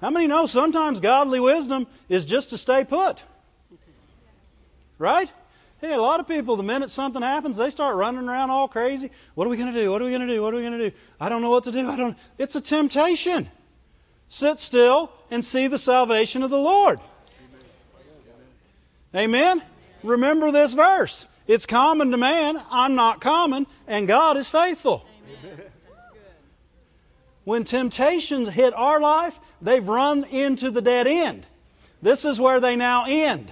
How 0.01 0.09
many 0.09 0.27
know 0.27 0.47
sometimes 0.47 0.99
godly 0.99 1.39
wisdom 1.39 1.87
is 2.09 2.25
just 2.25 2.49
to 2.49 2.57
stay 2.57 2.83
put? 2.83 3.23
Right? 4.97 5.31
Hey, 5.81 5.93
a 5.93 6.01
lot 6.01 6.19
of 6.19 6.27
people, 6.27 6.57
the 6.57 6.63
minute 6.63 6.89
something 6.89 7.21
happens, 7.21 7.55
they 7.55 7.69
start 7.69 7.95
running 7.95 8.27
around 8.27 8.49
all 8.49 8.67
crazy. 8.67 9.11
What 9.35 9.47
are 9.47 9.49
we 9.49 9.55
going 9.55 9.73
to 9.73 9.79
do? 9.79 9.89
What 9.91 10.01
are 10.01 10.05
we 10.05 10.11
going 10.11 10.27
to 10.27 10.33
do? 10.33 10.41
What 10.41 10.53
are 10.53 10.57
we 10.57 10.63
going 10.63 10.77
to 10.77 10.89
do? 10.89 10.95
I 11.21 11.29
don't 11.29 11.41
know 11.41 11.51
what 11.51 11.63
to 11.65 11.71
do. 11.71 11.89
I 11.89 11.95
don't. 11.95 12.17
It's 12.37 12.55
a 12.55 12.61
temptation. 12.61 13.49
Sit 14.27 14.59
still 14.59 15.09
and 15.31 15.43
see 15.43 15.67
the 15.67 15.77
salvation 15.77 16.43
of 16.43 16.49
the 16.49 16.57
Lord. 16.57 16.99
Amen. 19.15 19.61
Remember 20.03 20.51
this 20.51 20.73
verse. 20.73 21.25
It's 21.47 21.65
common 21.65 22.11
to 22.11 22.17
man. 22.17 22.61
I'm 22.69 22.95
not 22.95 23.21
common, 23.21 23.65
and 23.87 24.07
God 24.07 24.37
is 24.37 24.49
faithful. 24.49 25.05
When 27.45 27.63
temptations 27.63 28.49
hit 28.49 28.73
our 28.73 28.99
life, 28.99 29.39
they've 29.61 29.87
run 29.87 30.25
into 30.25 30.69
the 30.71 30.81
dead 30.81 31.07
end. 31.07 31.47
This 32.01 32.25
is 32.25 32.39
where 32.39 32.59
they 32.59 32.75
now 32.75 33.05
end. 33.07 33.51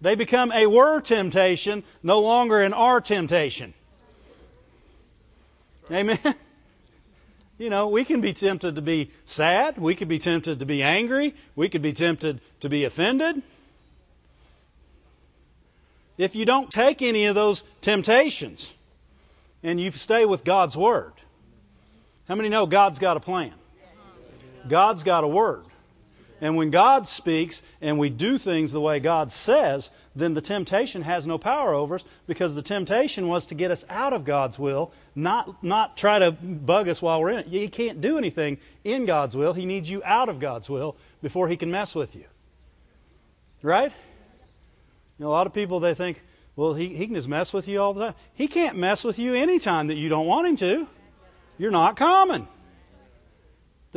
They 0.00 0.14
become 0.14 0.52
a 0.52 0.66
were 0.66 1.00
temptation, 1.00 1.82
no 2.02 2.20
longer 2.20 2.62
an 2.62 2.72
are 2.72 3.00
temptation. 3.00 3.74
Amen. 5.90 6.18
You 7.58 7.70
know, 7.70 7.88
we 7.88 8.04
can 8.04 8.20
be 8.20 8.34
tempted 8.34 8.76
to 8.76 8.82
be 8.82 9.10
sad. 9.24 9.78
We 9.78 9.96
could 9.96 10.06
be 10.06 10.20
tempted 10.20 10.60
to 10.60 10.64
be 10.64 10.84
angry. 10.84 11.34
We 11.56 11.68
could 11.68 11.82
be 11.82 11.92
tempted 11.92 12.40
to 12.60 12.68
be 12.68 12.84
offended. 12.84 13.42
If 16.16 16.36
you 16.36 16.44
don't 16.44 16.70
take 16.70 17.02
any 17.02 17.26
of 17.26 17.34
those 17.34 17.64
temptations 17.80 18.72
and 19.64 19.80
you 19.80 19.90
stay 19.90 20.24
with 20.24 20.44
God's 20.44 20.76
Word, 20.76 21.12
how 22.28 22.36
many 22.36 22.48
know 22.48 22.66
God's 22.66 23.00
got 23.00 23.16
a 23.16 23.20
plan? 23.20 23.52
God's 24.68 25.02
got 25.02 25.24
a 25.24 25.28
Word. 25.28 25.64
And 26.40 26.56
when 26.56 26.70
God 26.70 27.08
speaks 27.08 27.62
and 27.80 27.98
we 27.98 28.10
do 28.10 28.38
things 28.38 28.70
the 28.70 28.80
way 28.80 29.00
God 29.00 29.32
says, 29.32 29.90
then 30.14 30.34
the 30.34 30.40
temptation 30.40 31.02
has 31.02 31.26
no 31.26 31.36
power 31.36 31.74
over 31.74 31.96
us 31.96 32.04
because 32.26 32.54
the 32.54 32.62
temptation 32.62 33.26
was 33.28 33.46
to 33.46 33.54
get 33.54 33.70
us 33.70 33.84
out 33.88 34.12
of 34.12 34.24
God's 34.24 34.58
will, 34.58 34.92
not, 35.14 35.64
not 35.64 35.96
try 35.96 36.20
to 36.20 36.30
bug 36.30 36.88
us 36.88 37.02
while 37.02 37.20
we're 37.20 37.30
in 37.30 37.38
it. 37.40 37.46
He 37.48 37.68
can't 37.68 38.00
do 38.00 38.18
anything 38.18 38.58
in 38.84 39.04
God's 39.04 39.36
will. 39.36 39.52
He 39.52 39.66
needs 39.66 39.90
you 39.90 40.02
out 40.04 40.28
of 40.28 40.38
God's 40.38 40.68
will 40.68 40.96
before 41.22 41.48
he 41.48 41.56
can 41.56 41.70
mess 41.70 41.94
with 41.94 42.14
you. 42.14 42.24
Right? 43.62 43.92
You 45.18 45.24
know, 45.24 45.30
a 45.30 45.32
lot 45.32 45.48
of 45.48 45.54
people, 45.54 45.80
they 45.80 45.94
think, 45.94 46.22
well, 46.54 46.74
he, 46.74 46.88
he 46.88 47.06
can 47.06 47.16
just 47.16 47.28
mess 47.28 47.52
with 47.52 47.66
you 47.66 47.80
all 47.80 47.94
the 47.94 48.06
time. 48.06 48.14
He 48.34 48.46
can't 48.46 48.76
mess 48.76 49.02
with 49.02 49.18
you 49.18 49.34
anytime 49.34 49.88
that 49.88 49.96
you 49.96 50.08
don't 50.08 50.26
want 50.26 50.46
him 50.46 50.56
to. 50.56 50.86
You're 51.58 51.72
not 51.72 51.96
common. 51.96 52.46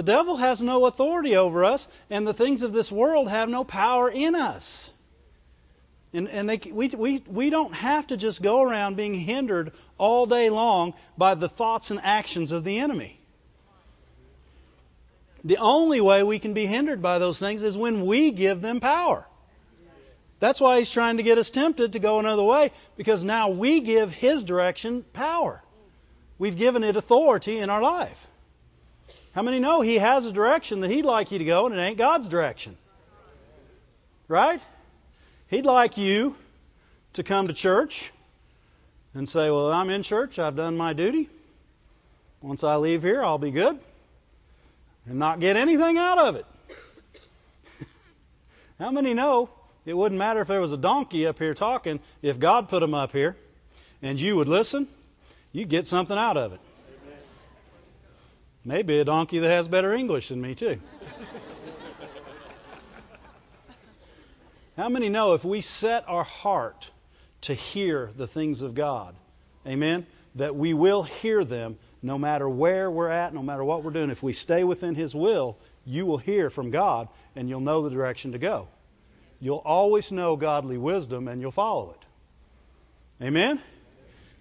The 0.01 0.13
devil 0.13 0.35
has 0.37 0.63
no 0.63 0.87
authority 0.87 1.35
over 1.35 1.63
us, 1.63 1.87
and 2.09 2.25
the 2.25 2.33
things 2.33 2.63
of 2.63 2.73
this 2.73 2.91
world 2.91 3.29
have 3.29 3.49
no 3.49 3.63
power 3.63 4.09
in 4.09 4.33
us. 4.33 4.91
And, 6.11 6.27
and 6.27 6.49
they, 6.49 6.57
we, 6.71 6.87
we, 6.87 7.23
we 7.27 7.51
don't 7.51 7.75
have 7.75 8.07
to 8.07 8.17
just 8.17 8.41
go 8.41 8.63
around 8.63 8.97
being 8.97 9.13
hindered 9.13 9.73
all 9.99 10.25
day 10.25 10.49
long 10.49 10.95
by 11.19 11.35
the 11.35 11.47
thoughts 11.47 11.91
and 11.91 11.99
actions 12.03 12.51
of 12.51 12.63
the 12.63 12.79
enemy. 12.79 13.19
The 15.43 15.57
only 15.57 16.01
way 16.01 16.23
we 16.23 16.39
can 16.39 16.55
be 16.55 16.65
hindered 16.65 17.03
by 17.03 17.19
those 17.19 17.39
things 17.39 17.61
is 17.61 17.77
when 17.77 18.03
we 18.07 18.31
give 18.31 18.59
them 18.59 18.79
power. 18.79 19.27
That's 20.39 20.59
why 20.59 20.79
he's 20.79 20.89
trying 20.89 21.17
to 21.17 21.23
get 21.23 21.37
us 21.37 21.51
tempted 21.51 21.93
to 21.93 21.99
go 21.99 22.17
another 22.17 22.41
way, 22.41 22.71
because 22.97 23.23
now 23.23 23.49
we 23.49 23.81
give 23.81 24.11
his 24.11 24.45
direction 24.45 25.05
power. 25.13 25.61
We've 26.39 26.57
given 26.57 26.83
it 26.83 26.95
authority 26.95 27.59
in 27.59 27.69
our 27.69 27.83
life. 27.83 28.29
How 29.33 29.41
many 29.41 29.59
know 29.59 29.81
He 29.81 29.97
has 29.97 30.25
a 30.25 30.31
direction 30.31 30.81
that 30.81 30.91
He'd 30.91 31.05
like 31.05 31.31
you 31.31 31.39
to 31.39 31.45
go, 31.45 31.65
and 31.65 31.75
it 31.75 31.79
ain't 31.79 31.97
God's 31.97 32.27
direction? 32.27 32.77
Right? 34.27 34.61
He'd 35.49 35.65
like 35.65 35.97
you 35.97 36.35
to 37.13 37.23
come 37.23 37.47
to 37.47 37.53
church 37.53 38.11
and 39.13 39.27
say, 39.27 39.49
Well, 39.49 39.71
I'm 39.71 39.89
in 39.89 40.03
church, 40.03 40.39
I've 40.39 40.55
done 40.55 40.77
my 40.77 40.93
duty. 40.93 41.29
Once 42.41 42.63
I 42.63 42.77
leave 42.77 43.03
here, 43.03 43.23
I'll 43.23 43.37
be 43.37 43.51
good 43.51 43.79
and 45.05 45.19
not 45.19 45.39
get 45.39 45.57
anything 45.57 45.97
out 45.97 46.17
of 46.17 46.35
it. 46.35 46.45
How 48.79 48.91
many 48.91 49.13
know 49.13 49.49
it 49.85 49.95
wouldn't 49.95 50.19
matter 50.19 50.41
if 50.41 50.47
there 50.47 50.61
was 50.61 50.71
a 50.71 50.77
donkey 50.77 51.27
up 51.27 51.39
here 51.39 51.53
talking, 51.53 51.99
if 52.21 52.39
God 52.39 52.69
put 52.69 52.83
him 52.83 52.93
up 52.93 53.11
here 53.11 53.35
and 54.01 54.19
you 54.19 54.35
would 54.35 54.47
listen, 54.47 54.87
you'd 55.51 55.69
get 55.69 55.87
something 55.87 56.17
out 56.17 56.37
of 56.37 56.53
it. 56.53 56.59
Maybe 58.63 58.99
a 58.99 59.05
donkey 59.05 59.39
that 59.39 59.49
has 59.49 59.67
better 59.67 59.93
English 59.93 60.29
than 60.29 60.39
me, 60.41 60.55
too. 60.55 60.79
How 64.77 64.89
many 64.89 65.09
know 65.09 65.33
if 65.33 65.43
we 65.43 65.61
set 65.61 66.07
our 66.07 66.23
heart 66.23 66.89
to 67.41 67.53
hear 67.53 68.09
the 68.15 68.27
things 68.27 68.61
of 68.61 68.75
God, 68.75 69.15
amen, 69.65 70.05
that 70.35 70.55
we 70.55 70.73
will 70.73 71.03
hear 71.03 71.43
them 71.43 71.77
no 72.01 72.17
matter 72.17 72.47
where 72.47 72.89
we're 72.89 73.09
at, 73.09 73.33
no 73.33 73.43
matter 73.43 73.63
what 73.63 73.83
we're 73.83 73.91
doing. 73.91 74.09
If 74.09 74.23
we 74.23 74.33
stay 74.33 74.63
within 74.63 74.95
His 74.95 75.13
will, 75.13 75.57
you 75.85 76.05
will 76.05 76.17
hear 76.17 76.49
from 76.49 76.71
God 76.71 77.09
and 77.35 77.49
you'll 77.49 77.59
know 77.59 77.81
the 77.83 77.89
direction 77.89 78.31
to 78.31 78.37
go. 78.37 78.67
You'll 79.39 79.57
always 79.57 80.11
know 80.11 80.35
godly 80.35 80.77
wisdom 80.77 81.27
and 81.27 81.41
you'll 81.41 81.51
follow 81.51 81.91
it. 81.91 83.25
Amen? 83.25 83.59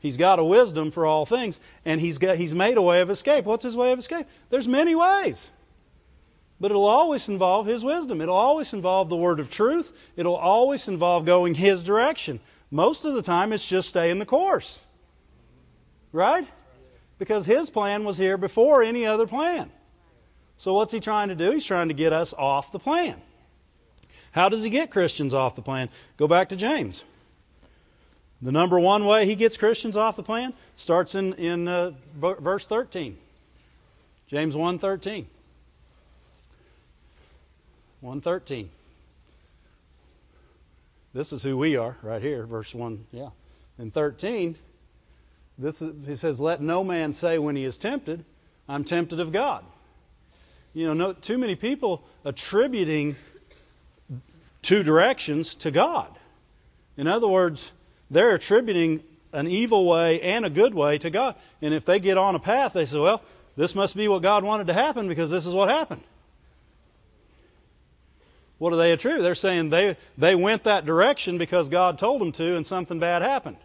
He's 0.01 0.17
got 0.17 0.39
a 0.39 0.45
wisdom 0.45 0.91
for 0.91 1.07
all 1.07 1.27
things, 1.27 1.61
and 1.85 2.01
he's 2.01 2.19
got 2.19 2.37
he's 2.37 2.55
made 2.55 2.79
a 2.79 2.83
way 2.83 3.03
of 3.03 3.11
escape. 3.11 3.45
What's 3.45 3.65
his 3.65 3.77
way 3.77 3.93
of 3.93 3.99
escape? 3.99 4.27
There's 4.49 4.67
many 4.67 4.95
ways. 4.95 5.49
But 6.59 6.71
it'll 6.71 6.87
always 6.87 7.29
involve 7.29 7.67
his 7.67 7.85
wisdom. 7.85 8.21
It'll 8.21 8.35
always 8.35 8.75
involve 8.75 9.09
the 9.09 9.17
word 9.17 9.41
of 9.41 9.51
truth. 9.51 9.93
It'll 10.17 10.37
always 10.37 10.89
involve 10.89 11.25
going 11.25 11.55
his 11.55 11.85
direction. 11.85 12.41
Most 12.71 13.05
of 13.05 13.15
the 13.15 13.23
time 13.23 13.53
it's 13.53 13.67
just 13.67 13.89
staying 13.89 14.19
the 14.19 14.27
course. 14.27 14.79
Right? 16.13 16.47
Because 17.19 17.47
his 17.47 17.71
plan 17.71 18.05
was 18.05 18.19
here 18.19 18.37
before 18.37 18.83
any 18.83 19.07
other 19.07 19.27
plan. 19.27 19.71
So 20.59 20.75
what's 20.75 20.93
he 20.93 21.01
trying 21.01 21.29
to 21.29 21.35
do? 21.35 21.51
He's 21.51 21.65
trying 21.65 21.89
to 21.89 21.95
get 21.95 22.13
us 22.13 22.35
off 22.35 22.73
the 22.73 22.79
plan. 22.79 23.17
How 24.33 24.49
does 24.49 24.63
he 24.63 24.71
get 24.71 24.91
Christians 24.91 25.35
off 25.35 25.57
the 25.57 25.63
plan? 25.63 25.89
Go 26.19 26.29
back 26.29 26.51
to 26.51 26.57
James. 26.57 27.05
The 28.43 28.53
number 28.53 28.81
one 28.81 29.05
way 29.05 29.27
he 29.27 29.35
gets 29.37 29.57
Christians 29.57 29.97
off 29.97 30.17
the 30.17 30.23
plan 30.23 30.55
starts 30.77 31.15
in, 31.15 31.35
in 31.35 31.69
uh, 31.69 31.93
verse 32.15 32.67
13. 32.67 33.17
James 34.29 34.55
1.13. 34.55 35.27
1.13. 38.03 38.69
This 41.13 41.33
is 41.33 41.43
who 41.43 41.59
we 41.59 41.77
are 41.77 41.97
right 42.03 42.23
here, 42.23 42.47
verse 42.47 42.75
1. 42.75 43.05
Yeah. 43.13 43.31
In 43.79 43.91
13, 43.91 44.57
this 45.59 45.83
is, 45.83 46.07
he 46.07 46.17
says, 46.17 46.41
Let 46.41 46.63
no 46.63 46.83
man 46.83 47.13
say 47.13 47.39
when 47.39 47.57
he 47.57 47.65
is 47.65 47.77
tempted, 47.77 48.25
I'm 48.69 48.85
tempted 48.85 49.21
of 49.21 49.33
God. 49.33 49.65
You 50.73 50.87
know, 50.87 50.95
no, 50.95 51.13
too 51.13 51.37
many 51.37 51.57
people 51.57 52.05
attributing 52.25 53.17
two 54.63 54.83
directions 54.83 55.57
to 55.57 55.71
God. 55.71 56.17
In 56.97 57.07
other 57.07 57.27
words, 57.27 57.71
they're 58.11 58.35
attributing 58.35 59.03
an 59.33 59.47
evil 59.47 59.87
way 59.87 60.21
and 60.21 60.45
a 60.45 60.51
good 60.51 60.75
way 60.75 60.99
to 60.99 61.11
God. 61.11 61.37
And 61.63 61.73
if 61.73 61.85
they 61.85 62.01
get 62.01 62.19
on 62.19 62.35
a 62.35 62.41
path, 62.41 62.73
they 62.73 62.85
say, 62.85 62.99
well, 62.99 63.23
this 63.57 63.75
must 63.75 63.97
be 63.97 64.09
what 64.09 64.23
God 64.23 64.45
wanted 64.45 64.67
to 64.69 64.73
happen 64.73 65.09
because 65.09 65.31
this 65.31 65.47
is 65.47 65.55
what 65.55 65.69
happened. 65.69 66.03
What 68.59 68.71
do 68.71 68.77
they 68.77 68.93
attribute? 68.93 69.23
They're 69.23 69.35
saying 69.35 69.71
they, 69.71 69.97
they 70.19 70.35
went 70.35 70.65
that 70.65 70.85
direction 70.85 71.39
because 71.39 71.69
God 71.69 71.99
told 71.99 72.21
them 72.21 72.33
to 72.33 72.57
and 72.57 72.67
something 72.67 72.99
bad 72.99 73.23
happened. 73.23 73.57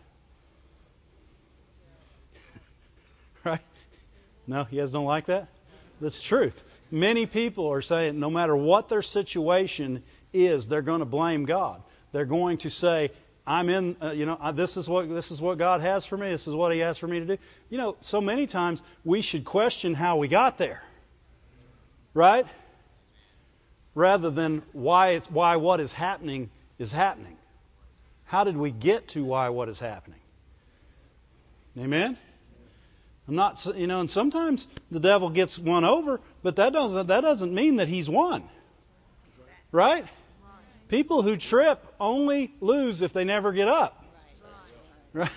right? 3.43 3.59
No, 4.47 4.67
you 4.71 4.79
guys 4.79 4.91
don't 4.91 5.05
like 5.05 5.25
that? 5.25 5.47
That's 5.99 6.21
truth. 6.21 6.63
Many 6.91 7.25
people 7.25 7.71
are 7.71 7.81
saying 7.81 8.19
no 8.19 8.29
matter 8.29 8.55
what 8.55 8.87
their 8.87 9.01
situation 9.01 10.03
is, 10.33 10.67
they're 10.69 10.81
going 10.81 10.99
to 10.99 11.05
blame 11.05 11.45
God. 11.45 11.81
They're 12.11 12.25
going 12.25 12.59
to 12.59 12.69
say, 12.69 13.11
I'm 13.47 13.69
in, 13.69 13.95
uh, 14.01 14.11
you 14.11 14.25
know, 14.25 14.37
I, 14.41 14.51
this 14.51 14.75
is 14.75 14.89
what 14.89 15.07
this 15.07 15.29
is 15.31 15.41
what 15.41 15.57
God 15.57 15.81
has 15.81 16.05
for 16.05 16.17
me. 16.17 16.29
This 16.29 16.47
is 16.47 16.55
what 16.55 16.73
He 16.73 16.79
has 16.79 16.97
for 16.97 17.07
me 17.07 17.19
to 17.19 17.25
do. 17.25 17.37
You 17.69 17.77
know, 17.77 17.95
so 18.01 18.19
many 18.19 18.47
times 18.47 18.81
we 19.03 19.21
should 19.21 19.45
question 19.45 19.93
how 19.93 20.17
we 20.17 20.27
got 20.27 20.57
there, 20.57 20.83
right? 22.13 22.47
Rather 23.93 24.29
than 24.29 24.63
why 24.73 25.09
it's 25.09 25.29
why 25.29 25.57
what 25.57 25.79
is 25.79 25.93
happening 25.93 26.49
is 26.79 26.91
happening? 26.91 27.37
How 28.25 28.43
did 28.43 28.57
we 28.57 28.71
get 28.71 29.09
to 29.09 29.23
why 29.23 29.49
what 29.49 29.69
is 29.69 29.79
happening? 29.79 30.19
Amen? 31.77 32.17
I'm 33.27 33.35
not, 33.35 33.65
you 33.75 33.87
know, 33.87 33.99
and 33.99 34.09
sometimes 34.09 34.67
the 34.91 34.99
devil 34.99 35.29
gets 35.29 35.57
one 35.57 35.83
over, 35.83 36.21
but 36.43 36.57
that 36.57 36.73
doesn't, 36.73 37.07
that 37.07 37.21
doesn't 37.21 37.53
mean 37.53 37.77
that 37.77 37.87
he's 37.87 38.09
won. 38.09 38.43
Right? 39.71 40.05
People 40.87 41.21
who 41.21 41.35
trip 41.35 41.85
only 41.99 42.53
lose 42.59 43.01
if 43.01 43.13
they 43.13 43.23
never 43.23 43.51
get 43.51 43.67
up. 43.67 44.03
Right? 45.13 45.29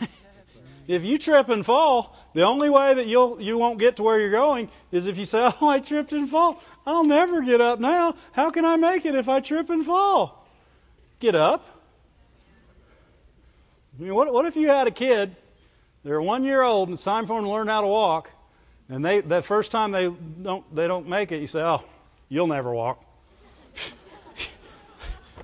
If 0.88 1.04
you 1.04 1.18
trip 1.18 1.50
and 1.50 1.64
fall, 1.64 2.16
the 2.32 2.42
only 2.42 2.70
way 2.70 2.94
that 2.94 3.06
you'll 3.06 3.40
you 3.40 3.58
won't 3.58 3.78
get 3.78 3.96
to 3.96 4.02
where 4.02 4.18
you're 4.18 4.30
going 4.30 4.70
is 4.90 5.06
if 5.06 5.18
you 5.18 5.26
say, 5.26 5.50
"Oh, 5.60 5.68
I 5.68 5.80
tripped 5.80 6.12
and 6.12 6.28
fall. 6.30 6.62
I'll 6.86 7.04
never 7.04 7.42
get 7.42 7.60
up 7.60 7.78
now. 7.78 8.14
How 8.32 8.50
can 8.50 8.64
I 8.64 8.76
make 8.76 9.04
it 9.04 9.14
if 9.14 9.28
I 9.28 9.40
trip 9.40 9.68
and 9.68 9.84
fall?" 9.84 10.46
Get 11.20 11.34
up. 11.34 11.66
I 13.98 14.02
mean, 14.02 14.14
what 14.14 14.32
what 14.32 14.46
if 14.46 14.56
you 14.56 14.68
had 14.68 14.86
a 14.86 14.90
kid 14.90 15.36
they're 16.04 16.22
one 16.22 16.44
year 16.44 16.62
old 16.62 16.88
and 16.88 16.94
it's 16.94 17.04
time 17.04 17.26
for 17.26 17.36
them 17.36 17.44
to 17.44 17.50
learn 17.50 17.68
how 17.68 17.82
to 17.82 17.86
walk, 17.86 18.30
and 18.88 19.04
they 19.04 19.20
the 19.20 19.42
first 19.42 19.70
time 19.70 19.90
they 19.90 20.08
don't 20.42 20.74
they 20.74 20.88
don't 20.88 21.06
make 21.06 21.32
it, 21.32 21.40
you 21.40 21.46
say, 21.46 21.60
"Oh, 21.60 21.82
you'll 22.30 22.46
never 22.46 22.72
walk." 22.72 23.04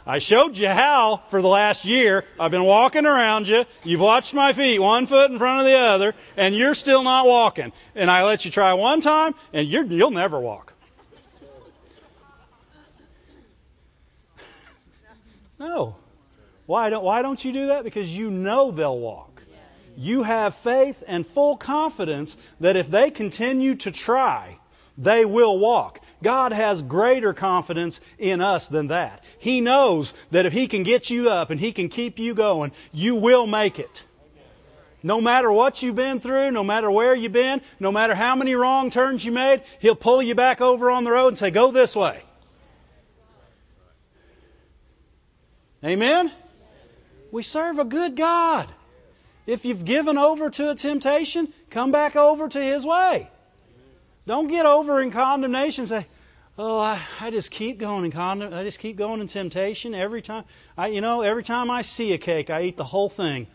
I 0.06 0.18
showed 0.18 0.58
you 0.58 0.68
how 0.68 1.22
for 1.28 1.40
the 1.40 1.48
last 1.48 1.84
year. 1.84 2.24
I've 2.38 2.50
been 2.50 2.64
walking 2.64 3.06
around 3.06 3.48
you. 3.48 3.64
You've 3.84 4.00
watched 4.00 4.34
my 4.34 4.52
feet, 4.52 4.78
one 4.78 5.06
foot 5.06 5.30
in 5.30 5.38
front 5.38 5.60
of 5.60 5.66
the 5.66 5.78
other, 5.78 6.14
and 6.36 6.54
you're 6.54 6.74
still 6.74 7.02
not 7.02 7.26
walking. 7.26 7.72
And 7.94 8.10
I 8.10 8.24
let 8.24 8.44
you 8.44 8.50
try 8.50 8.74
one 8.74 9.00
time, 9.00 9.34
and 9.52 9.66
you 9.66 9.84
will 9.84 10.10
never 10.10 10.38
walk. 10.38 10.72
No. 15.58 15.96
Why 16.66 16.90
don't, 16.90 17.04
why 17.04 17.22
don't 17.22 17.42
you 17.44 17.52
do 17.52 17.66
that? 17.68 17.84
Because 17.84 18.14
you 18.14 18.30
know 18.30 18.70
they'll 18.70 18.98
walk 18.98 19.34
you 19.96 20.22
have 20.22 20.54
faith 20.54 21.02
and 21.06 21.26
full 21.26 21.56
confidence 21.56 22.36
that 22.60 22.76
if 22.76 22.90
they 22.90 23.10
continue 23.10 23.76
to 23.76 23.90
try, 23.90 24.58
they 24.96 25.24
will 25.24 25.58
walk. 25.58 26.00
God 26.22 26.52
has 26.52 26.82
greater 26.82 27.32
confidence 27.32 28.00
in 28.18 28.40
us 28.40 28.68
than 28.68 28.88
that. 28.88 29.22
He 29.38 29.60
knows 29.60 30.14
that 30.30 30.46
if 30.46 30.52
He 30.52 30.66
can 30.66 30.82
get 30.82 31.10
you 31.10 31.30
up 31.30 31.50
and 31.50 31.60
He 31.60 31.72
can 31.72 31.88
keep 31.88 32.18
you 32.18 32.34
going, 32.34 32.72
you 32.92 33.16
will 33.16 33.46
make 33.46 33.78
it. 33.78 34.04
No 35.02 35.20
matter 35.20 35.52
what 35.52 35.82
you've 35.82 35.96
been 35.96 36.18
through, 36.20 36.50
no 36.50 36.64
matter 36.64 36.90
where 36.90 37.14
you've 37.14 37.32
been, 37.32 37.60
no 37.78 37.92
matter 37.92 38.14
how 38.14 38.36
many 38.36 38.54
wrong 38.54 38.90
turns 38.90 39.24
you 39.24 39.32
made, 39.32 39.62
He'll 39.80 39.94
pull 39.94 40.22
you 40.22 40.34
back 40.34 40.60
over 40.60 40.90
on 40.90 41.04
the 41.04 41.10
road 41.10 41.28
and 41.28 41.38
say, 41.38 41.50
Go 41.50 41.72
this 41.72 41.94
way. 41.94 42.22
Amen? 45.84 46.32
We 47.30 47.42
serve 47.42 47.78
a 47.78 47.84
good 47.84 48.16
God. 48.16 48.66
If 49.46 49.66
you've 49.66 49.84
given 49.84 50.16
over 50.16 50.48
to 50.48 50.70
a 50.70 50.74
temptation, 50.74 51.52
come 51.68 51.92
back 51.92 52.16
over 52.16 52.48
to 52.48 52.60
His 52.62 52.86
way. 52.86 53.28
Don't 54.26 54.48
get 54.48 54.64
over 54.64 55.00
in 55.00 55.10
condemnation 55.10 55.86
say, 55.86 56.06
"Oh, 56.56 56.78
I, 56.78 56.98
I 57.20 57.30
just 57.30 57.50
keep 57.50 57.78
going 57.78 58.06
in 58.06 58.10
condemn. 58.10 58.54
I 58.54 58.64
just 58.64 58.78
keep 58.78 58.96
going 58.96 59.20
in 59.20 59.26
temptation 59.26 59.94
every 59.94 60.22
time. 60.22 60.44
I, 60.78 60.88
you 60.88 61.02
know, 61.02 61.20
every 61.22 61.42
time 61.42 61.70
I 61.70 61.82
see 61.82 62.12
a 62.14 62.18
cake, 62.18 62.48
I 62.48 62.62
eat 62.62 62.76
the 62.76 62.84
whole 62.84 63.10
thing." 63.10 63.46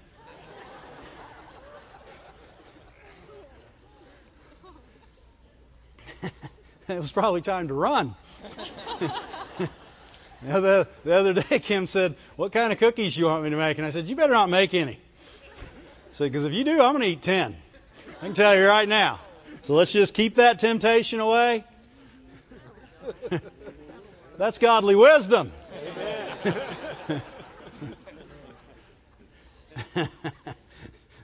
it 6.88 6.99
was 6.99 7.11
probably 7.11 7.41
time 7.41 7.67
to 7.69 7.73
run. 7.73 8.13
the, 10.43 10.88
the 11.03 11.15
other 11.15 11.33
day, 11.33 11.57
Kim 11.59 11.88
said, 11.88 12.15
"What 12.35 12.51
kind 12.51 12.71
of 12.71 12.77
cookies 12.77 13.17
you 13.17 13.25
want 13.25 13.43
me 13.43 13.49
to 13.49 13.57
make?" 13.57 13.79
And 13.79 13.88
I 13.88 13.89
said, 13.89 14.07
"You 14.07 14.15
better 14.15 14.33
not 14.33 14.49
make 14.49 14.75
any." 14.75 14.99
So, 16.11 16.25
because 16.25 16.45
if 16.45 16.53
you 16.53 16.63
do, 16.63 16.82
I'm 16.82 16.93
going 16.93 17.01
to 17.01 17.08
eat 17.08 17.21
10. 17.21 17.55
I 18.21 18.25
can 18.25 18.34
tell 18.34 18.55
you 18.55 18.67
right 18.67 18.88
now. 18.88 19.19
So 19.62 19.74
let's 19.76 19.91
just 19.91 20.13
keep 20.13 20.36
that 20.36 20.60
temptation 20.60 21.19
away. 21.19 21.63
That's 24.38 24.58
godly 24.58 24.95
wisdom. 24.95 25.52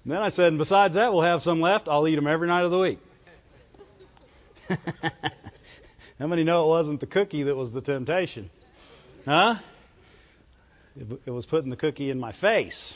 then 0.06 0.22
I 0.22 0.30
said, 0.30 0.50
and 0.50 0.58
besides 0.58 0.96
that, 0.96 1.14
we'll 1.14 1.22
have 1.22 1.42
some 1.42 1.62
left. 1.62 1.88
I'll 1.88 2.08
eat 2.08 2.16
them 2.16 2.28
every 2.28 2.48
night 2.48 2.64
of 2.64 2.72
the 2.72 2.80
week. 2.80 3.00
How 6.20 6.28
many 6.28 6.44
know 6.44 6.66
it 6.66 6.68
wasn't 6.68 7.00
the 7.00 7.08
cookie 7.08 7.44
that 7.44 7.56
was 7.56 7.72
the 7.72 7.82
temptation? 7.82 8.50
Huh? 9.26 9.56
It 10.98 11.32
was 11.32 11.46
putting 11.46 11.70
the 11.70 11.76
cookie 11.76 12.10
in 12.10 12.20
my 12.20 12.32
face. 12.32 12.96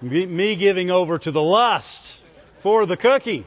Me 0.00 0.56
giving 0.56 0.90
over 0.90 1.18
to 1.18 1.30
the 1.30 1.42
lust 1.42 2.20
for 2.58 2.86
the 2.86 2.96
cookie. 2.96 3.44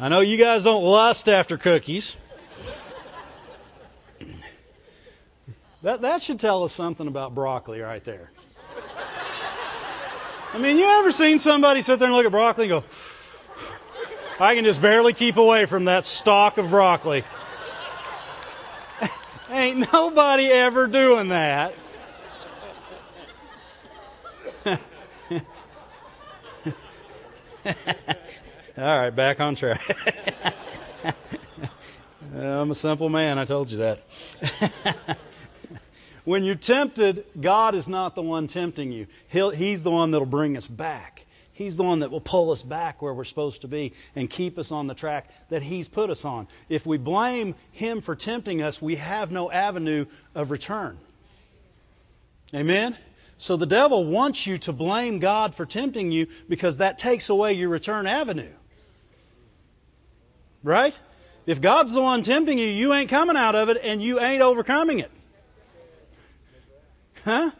I 0.00 0.08
know 0.08 0.20
you 0.20 0.38
guys 0.38 0.64
don't 0.64 0.82
lust 0.82 1.28
after 1.28 1.58
cookies. 1.58 2.16
That, 5.82 6.00
that 6.00 6.22
should 6.22 6.40
tell 6.40 6.64
us 6.64 6.72
something 6.72 7.06
about 7.06 7.34
broccoli 7.34 7.80
right 7.80 8.02
there. 8.02 8.30
I 10.54 10.58
mean, 10.58 10.78
you 10.78 10.86
ever 10.86 11.12
seen 11.12 11.38
somebody 11.38 11.82
sit 11.82 11.98
there 11.98 12.08
and 12.08 12.16
look 12.16 12.24
at 12.24 12.32
broccoli 12.32 12.70
and 12.70 12.82
go, 12.82 12.84
I 14.42 14.54
can 14.54 14.64
just 14.64 14.80
barely 14.80 15.12
keep 15.12 15.36
away 15.36 15.66
from 15.66 15.84
that 15.84 16.06
stalk 16.06 16.56
of 16.56 16.70
broccoli. 16.70 17.22
Ain't 19.50 19.92
nobody 19.92 20.46
ever 20.46 20.86
doing 20.86 21.28
that. 21.28 21.74
All 28.80 28.86
right, 28.86 29.10
back 29.10 29.42
on 29.42 29.56
track. 29.56 29.94
I'm 32.34 32.70
a 32.70 32.74
simple 32.74 33.10
man, 33.10 33.38
I 33.38 33.44
told 33.44 33.70
you 33.70 33.78
that. 33.78 34.00
when 36.24 36.44
you're 36.44 36.54
tempted, 36.54 37.26
God 37.38 37.74
is 37.74 37.90
not 37.90 38.14
the 38.14 38.22
one 38.22 38.46
tempting 38.46 38.90
you. 38.90 39.06
He'll, 39.28 39.50
he's 39.50 39.82
the 39.82 39.90
one 39.90 40.12
that'll 40.12 40.24
bring 40.24 40.56
us 40.56 40.66
back. 40.66 41.26
He's 41.52 41.76
the 41.76 41.82
one 41.82 41.98
that 41.98 42.10
will 42.10 42.22
pull 42.22 42.52
us 42.52 42.62
back 42.62 43.02
where 43.02 43.12
we're 43.12 43.24
supposed 43.24 43.60
to 43.60 43.68
be 43.68 43.92
and 44.16 44.30
keep 44.30 44.58
us 44.58 44.72
on 44.72 44.86
the 44.86 44.94
track 44.94 45.28
that 45.50 45.62
He's 45.62 45.86
put 45.86 46.08
us 46.08 46.24
on. 46.24 46.48
If 46.70 46.86
we 46.86 46.96
blame 46.96 47.56
Him 47.72 48.00
for 48.00 48.16
tempting 48.16 48.62
us, 48.62 48.80
we 48.80 48.96
have 48.96 49.30
no 49.30 49.52
avenue 49.52 50.06
of 50.34 50.50
return. 50.50 50.96
Amen? 52.54 52.96
So 53.36 53.58
the 53.58 53.66
devil 53.66 54.06
wants 54.06 54.46
you 54.46 54.56
to 54.58 54.72
blame 54.72 55.18
God 55.18 55.54
for 55.54 55.66
tempting 55.66 56.12
you 56.12 56.28
because 56.48 56.78
that 56.78 56.96
takes 56.96 57.28
away 57.28 57.52
your 57.52 57.68
return 57.68 58.06
avenue. 58.06 58.54
Right? 60.62 60.98
If 61.46 61.60
God's 61.60 61.94
the 61.94 62.02
one 62.02 62.22
tempting 62.22 62.58
you, 62.58 62.66
you 62.66 62.92
ain't 62.92 63.08
coming 63.08 63.36
out 63.36 63.54
of 63.54 63.68
it 63.70 63.78
and 63.82 64.02
you 64.02 64.20
ain't 64.20 64.42
overcoming 64.42 64.98
it. 65.00 65.10
Huh? 67.24 67.50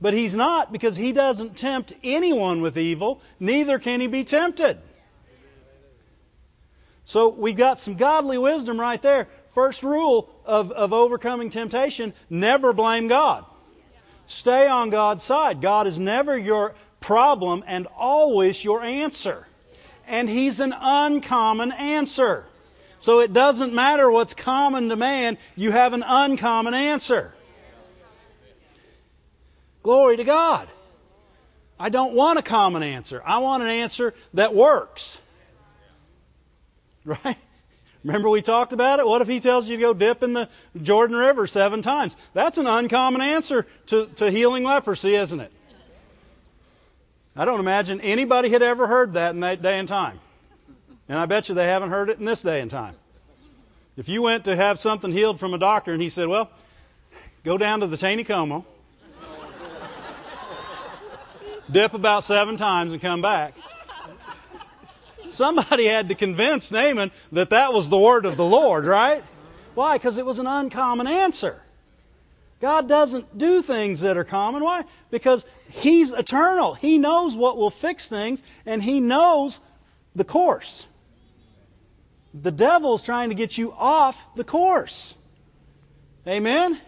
But 0.00 0.14
he's 0.14 0.34
not 0.34 0.72
because 0.72 0.96
he 0.96 1.12
doesn't 1.12 1.56
tempt 1.56 1.92
anyone 2.02 2.62
with 2.62 2.78
evil, 2.78 3.20
neither 3.38 3.78
can 3.78 4.00
he 4.00 4.06
be 4.06 4.24
tempted. 4.24 4.78
So 7.04 7.28
we've 7.28 7.56
got 7.56 7.78
some 7.78 7.94
godly 7.94 8.38
wisdom 8.38 8.78
right 8.78 9.00
there. 9.00 9.28
First 9.54 9.82
rule 9.82 10.30
of, 10.44 10.70
of 10.70 10.92
overcoming 10.92 11.50
temptation 11.50 12.14
never 12.28 12.72
blame 12.72 13.08
God. 13.08 13.44
Stay 14.26 14.68
on 14.68 14.90
God's 14.90 15.24
side. 15.24 15.60
God 15.60 15.88
is 15.88 15.98
never 15.98 16.38
your 16.38 16.74
problem 17.00 17.64
and 17.66 17.88
always 17.96 18.62
your 18.62 18.82
answer. 18.82 19.44
And 20.10 20.28
He's 20.28 20.60
an 20.60 20.74
uncommon 20.78 21.72
answer. 21.72 22.46
So 22.98 23.20
it 23.20 23.32
doesn't 23.32 23.72
matter 23.72 24.10
what's 24.10 24.34
common 24.34 24.90
to 24.90 24.96
man, 24.96 25.38
you 25.56 25.70
have 25.70 25.94
an 25.94 26.04
uncommon 26.06 26.74
answer. 26.74 27.34
Glory 29.82 30.18
to 30.18 30.24
God. 30.24 30.68
I 31.78 31.88
don't 31.88 32.12
want 32.12 32.38
a 32.38 32.42
common 32.42 32.82
answer. 32.82 33.22
I 33.24 33.38
want 33.38 33.62
an 33.62 33.70
answer 33.70 34.14
that 34.34 34.54
works. 34.54 35.18
Right? 37.02 37.38
Remember 38.04 38.28
we 38.28 38.42
talked 38.42 38.74
about 38.74 38.98
it? 38.98 39.06
What 39.06 39.22
if 39.22 39.28
he 39.28 39.40
tells 39.40 39.66
you 39.66 39.76
to 39.76 39.80
go 39.80 39.94
dip 39.94 40.22
in 40.22 40.34
the 40.34 40.50
Jordan 40.80 41.16
River 41.16 41.46
seven 41.46 41.80
times? 41.80 42.14
That's 42.34 42.58
an 42.58 42.66
uncommon 42.66 43.22
answer 43.22 43.66
to, 43.86 44.06
to 44.16 44.30
healing 44.30 44.64
leprosy, 44.64 45.14
isn't 45.14 45.40
it? 45.40 45.50
I 47.36 47.44
don't 47.44 47.60
imagine 47.60 48.00
anybody 48.00 48.48
had 48.48 48.62
ever 48.62 48.86
heard 48.86 49.14
that 49.14 49.34
in 49.34 49.40
that 49.40 49.62
day 49.62 49.78
and 49.78 49.88
time. 49.88 50.18
And 51.08 51.18
I 51.18 51.26
bet 51.26 51.48
you 51.48 51.54
they 51.54 51.66
haven't 51.66 51.90
heard 51.90 52.10
it 52.10 52.18
in 52.18 52.24
this 52.24 52.42
day 52.42 52.60
and 52.60 52.70
time. 52.70 52.94
If 53.96 54.08
you 54.08 54.22
went 54.22 54.44
to 54.44 54.56
have 54.56 54.78
something 54.78 55.12
healed 55.12 55.40
from 55.40 55.54
a 55.54 55.58
doctor 55.58 55.92
and 55.92 56.00
he 56.00 56.08
said, 56.08 56.28
well, 56.28 56.50
go 57.44 57.58
down 57.58 57.80
to 57.80 57.86
the 57.86 57.96
Taneycomo, 57.96 58.64
dip 61.70 61.94
about 61.94 62.24
seven 62.24 62.56
times 62.56 62.92
and 62.92 63.00
come 63.00 63.22
back. 63.22 63.54
Somebody 65.28 65.86
had 65.86 66.08
to 66.08 66.14
convince 66.16 66.72
Naaman 66.72 67.12
that 67.32 67.50
that 67.50 67.72
was 67.72 67.88
the 67.88 67.98
word 67.98 68.26
of 68.26 68.36
the 68.36 68.44
Lord, 68.44 68.84
right? 68.84 69.22
Why? 69.74 69.96
Because 69.96 70.18
it 70.18 70.26
was 70.26 70.40
an 70.40 70.48
uncommon 70.48 71.06
answer. 71.06 71.60
God 72.60 72.88
doesn't 72.88 73.38
do 73.38 73.62
things 73.62 74.02
that 74.02 74.18
are 74.18 74.24
common. 74.24 74.62
Why? 74.62 74.84
Because 75.10 75.46
He's 75.70 76.12
eternal. 76.12 76.74
He 76.74 76.98
knows 76.98 77.34
what 77.34 77.56
will 77.56 77.70
fix 77.70 78.08
things, 78.08 78.42
and 78.66 78.82
He 78.82 79.00
knows 79.00 79.60
the 80.14 80.24
course. 80.24 80.86
The 82.34 82.52
devil's 82.52 83.02
trying 83.02 83.30
to 83.30 83.34
get 83.34 83.56
you 83.56 83.72
off 83.72 84.22
the 84.36 84.44
course. 84.44 85.14
Amen? 86.26 86.78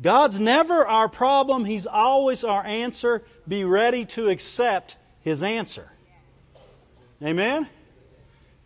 God's 0.00 0.40
never 0.40 0.86
our 0.86 1.08
problem, 1.08 1.64
He's 1.64 1.86
always 1.86 2.42
our 2.42 2.64
answer. 2.64 3.22
Be 3.46 3.64
ready 3.64 4.06
to 4.06 4.28
accept 4.28 4.96
His 5.22 5.42
answer. 5.42 5.90
Amen? 7.22 7.68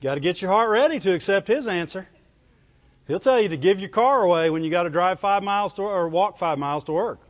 Got 0.00 0.14
to 0.14 0.20
get 0.20 0.40
your 0.42 0.50
heart 0.50 0.70
ready 0.70 1.00
to 1.00 1.12
accept 1.12 1.48
His 1.48 1.66
answer. 1.66 2.06
He'll 3.06 3.20
tell 3.20 3.40
you 3.40 3.48
to 3.48 3.56
give 3.56 3.80
your 3.80 3.88
car 3.88 4.22
away 4.22 4.50
when 4.50 4.62
you 4.62 4.70
got 4.70 4.84
to 4.84 4.90
drive 4.90 5.20
five 5.20 5.42
miles 5.42 5.74
to 5.74 5.82
or 5.82 6.08
walk 6.08 6.38
five 6.38 6.58
miles 6.58 6.84
to 6.84 6.92
work. 6.92 7.20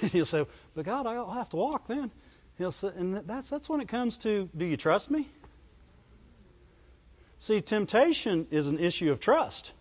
He'll 0.12 0.24
say, 0.24 0.46
"But 0.74 0.84
God, 0.84 1.06
I'll 1.06 1.30
have 1.30 1.50
to 1.50 1.56
walk 1.56 1.86
then." 1.88 2.10
He'll 2.58 2.72
say, 2.72 2.90
and 2.96 3.16
that's 3.16 3.48
that's 3.48 3.68
when 3.68 3.80
it 3.80 3.88
comes 3.88 4.18
to, 4.18 4.48
do 4.56 4.64
you 4.64 4.76
trust 4.76 5.10
me? 5.10 5.26
See, 7.38 7.60
temptation 7.60 8.48
is 8.50 8.66
an 8.66 8.80
issue 8.80 9.12
of 9.12 9.20
trust. 9.20 9.72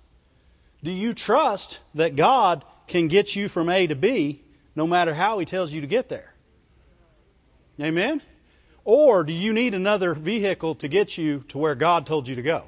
Do 0.83 0.91
you 0.91 1.13
trust 1.13 1.79
that 1.95 2.15
God 2.15 2.63
can 2.85 3.07
get 3.07 3.35
you 3.35 3.49
from 3.49 3.69
A 3.69 3.87
to 3.87 3.95
B 3.95 4.43
no 4.75 4.85
matter 4.85 5.13
how 5.13 5.39
He 5.39 5.45
tells 5.45 5.73
you 5.73 5.81
to 5.81 5.87
get 5.87 6.07
there? 6.07 6.31
Amen? 7.81 8.21
Or 8.85 9.23
do 9.23 9.33
you 9.33 9.53
need 9.53 9.73
another 9.73 10.13
vehicle 10.13 10.75
to 10.75 10.87
get 10.87 11.17
you 11.17 11.43
to 11.49 11.57
where 11.57 11.75
God 11.75 12.05
told 12.05 12.27
you 12.27 12.35
to 12.35 12.43
go? 12.43 12.63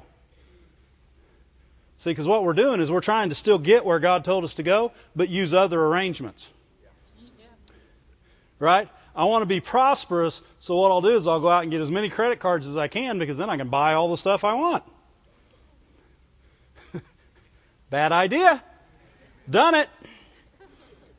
See, 2.00 2.08
because 2.08 2.26
what 2.26 2.44
we're 2.44 2.54
doing 2.54 2.80
is 2.80 2.90
we're 2.90 3.02
trying 3.02 3.28
to 3.28 3.34
still 3.34 3.58
get 3.58 3.84
where 3.84 3.98
God 3.98 4.24
told 4.24 4.44
us 4.44 4.54
to 4.54 4.62
go, 4.62 4.92
but 5.14 5.28
use 5.28 5.52
other 5.52 5.78
arrangements. 5.78 6.48
Right? 8.58 8.88
I 9.14 9.26
want 9.26 9.42
to 9.42 9.46
be 9.46 9.60
prosperous, 9.60 10.40
so 10.60 10.76
what 10.76 10.90
I'll 10.90 11.02
do 11.02 11.10
is 11.10 11.26
I'll 11.26 11.40
go 11.40 11.50
out 11.50 11.60
and 11.62 11.70
get 11.70 11.82
as 11.82 11.90
many 11.90 12.08
credit 12.08 12.40
cards 12.40 12.66
as 12.66 12.74
I 12.74 12.88
can 12.88 13.18
because 13.18 13.36
then 13.36 13.50
I 13.50 13.58
can 13.58 13.68
buy 13.68 13.92
all 13.92 14.08
the 14.08 14.16
stuff 14.16 14.44
I 14.44 14.54
want. 14.54 14.82
Bad 17.90 18.12
idea. 18.12 18.64
Done 19.50 19.74
it. 19.74 19.90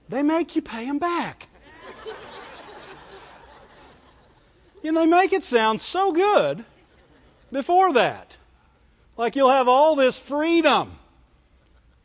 They 0.10 0.24
make 0.24 0.56
you 0.56 0.64
pay 0.64 0.88
them 0.88 0.98
back. 0.98 1.48
and 4.84 4.98
they 4.98 5.06
make 5.06 5.32
it 5.32 5.44
sound 5.44 5.80
so 5.80 6.12
good 6.12 6.66
before 7.52 7.94
that. 7.94 8.36
Like 9.18 9.36
you'll 9.36 9.50
have 9.52 9.68
all 9.68 9.96
this 9.96 10.18
freedom. 10.18 10.92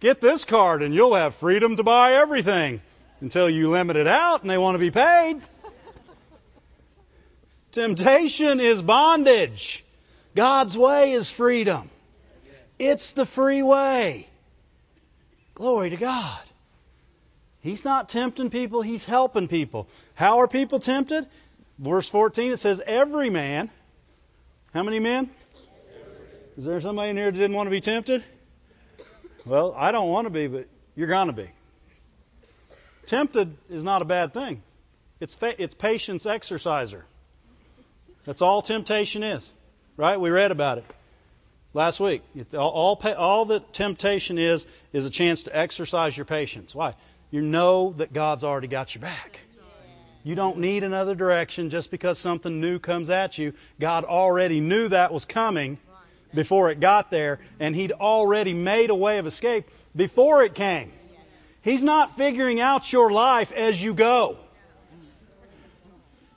Get 0.01 0.21
this 0.21 0.45
card 0.45 0.83
and 0.83 0.95
you'll 0.95 1.14
have 1.14 1.35
freedom 1.35 1.77
to 1.77 1.83
buy 1.83 2.14
everything 2.14 2.81
until 3.21 3.49
you 3.49 3.71
limit 3.71 3.97
it 3.97 4.07
out 4.07 4.42
and 4.42 4.51
they 4.51 4.59
want 4.59 4.75
to 4.75 4.79
be 4.79 4.90
paid. 4.90 5.40
Temptation 7.73 8.61
is 8.61 8.83
bondage. 8.83 9.85
God's 10.35 10.77
way 10.77 11.12
is 11.12 11.31
freedom. 11.31 11.90
It's 12.79 13.12
the 13.12 13.27
free 13.27 13.62
way. 13.62 14.29
Glory 15.55 15.90
to 15.90 15.97
God. 15.97 16.40
He's 17.61 17.85
not 17.85 18.09
tempting 18.09 18.51
people, 18.51 18.83
He's 18.83 19.05
helping 19.05 19.49
people. 19.49 19.88
How 20.14 20.40
are 20.40 20.49
people 20.49 20.79
tempted? 20.79 21.27
Verse 21.79 22.09
14, 22.09 22.53
it 22.53 22.59
says, 22.59 22.81
Every 22.87 23.29
man. 23.29 23.71
How 24.73 24.83
many 24.83 24.99
men? 24.99 25.31
Is 26.57 26.64
there 26.64 26.81
somebody 26.81 27.11
in 27.11 27.16
here 27.16 27.31
that 27.31 27.38
didn't 27.38 27.55
want 27.55 27.66
to 27.66 27.71
be 27.71 27.81
tempted? 27.81 28.25
Well, 29.45 29.75
I 29.77 29.92
don't 29.92 30.09
want 30.09 30.27
to 30.27 30.31
be, 30.31 30.47
but 30.47 30.66
you're 30.95 31.07
going 31.07 31.27
to 31.27 31.35
be. 31.35 31.49
Tempted 33.05 33.57
is 33.69 33.85
not 33.85 34.01
a 34.03 34.07
bad 34.07 34.33
thing. 34.33 34.62
It's, 35.21 35.35
fa- 35.35 35.62
it's 35.62 35.75
patience 35.75 36.25
exerciser. 36.27 37.05
That's 38.25 38.42
all 38.42 38.62
temptation 38.62 39.23
is, 39.23 39.51
right? 39.97 40.19
We 40.19 40.31
read 40.31 40.51
about 40.51 40.79
it 40.79 40.85
last 41.75 42.01
week. 42.01 42.23
All, 42.55 42.71
all, 42.71 43.03
all 43.16 43.45
that 43.47 43.73
temptation 43.73 44.38
is, 44.38 44.66
is 44.92 45.07
a 45.07 45.11
chance 45.11 45.45
to 45.45 45.57
exercise 45.57 46.16
your 46.16 46.25
patience. 46.25 46.75
Why? 46.75 46.95
You 47.31 47.42
know 47.42 47.92
that 47.99 48.12
God's 48.12 48.45
already 48.45 48.66
got 48.66 48.95
your 48.95 49.03
back. 49.03 49.40
You 50.25 50.35
don't 50.35 50.59
need 50.59 50.83
another 50.83 51.14
direction 51.14 51.71
just 51.71 51.90
because 51.90 52.19
something 52.19 52.61
new 52.61 52.81
comes 52.81 53.11
at 53.11 53.38
you. 53.38 53.53
God 53.79 54.03
already 54.03 54.59
knew 54.59 54.88
that 54.88 55.12
was 55.12 55.25
coming 55.25 55.79
before 56.34 56.70
it 56.70 56.80
got 56.80 57.10
there, 57.10 57.40
and 57.60 57.74
He'd 57.74 57.92
already 57.92 58.54
made 58.54 58.90
a 58.90 58.94
way 58.94 59.18
of 59.18 59.26
escape 59.26 59.68
before 59.94 60.42
it 60.44 60.54
came. 60.54 60.92
He's 61.62 61.82
not 61.82 62.16
figuring 62.16 62.60
out 62.60 62.92
your 62.92 63.10
life 63.10 63.50
as 63.52 63.82
you 63.82 63.94
go. 63.94 64.36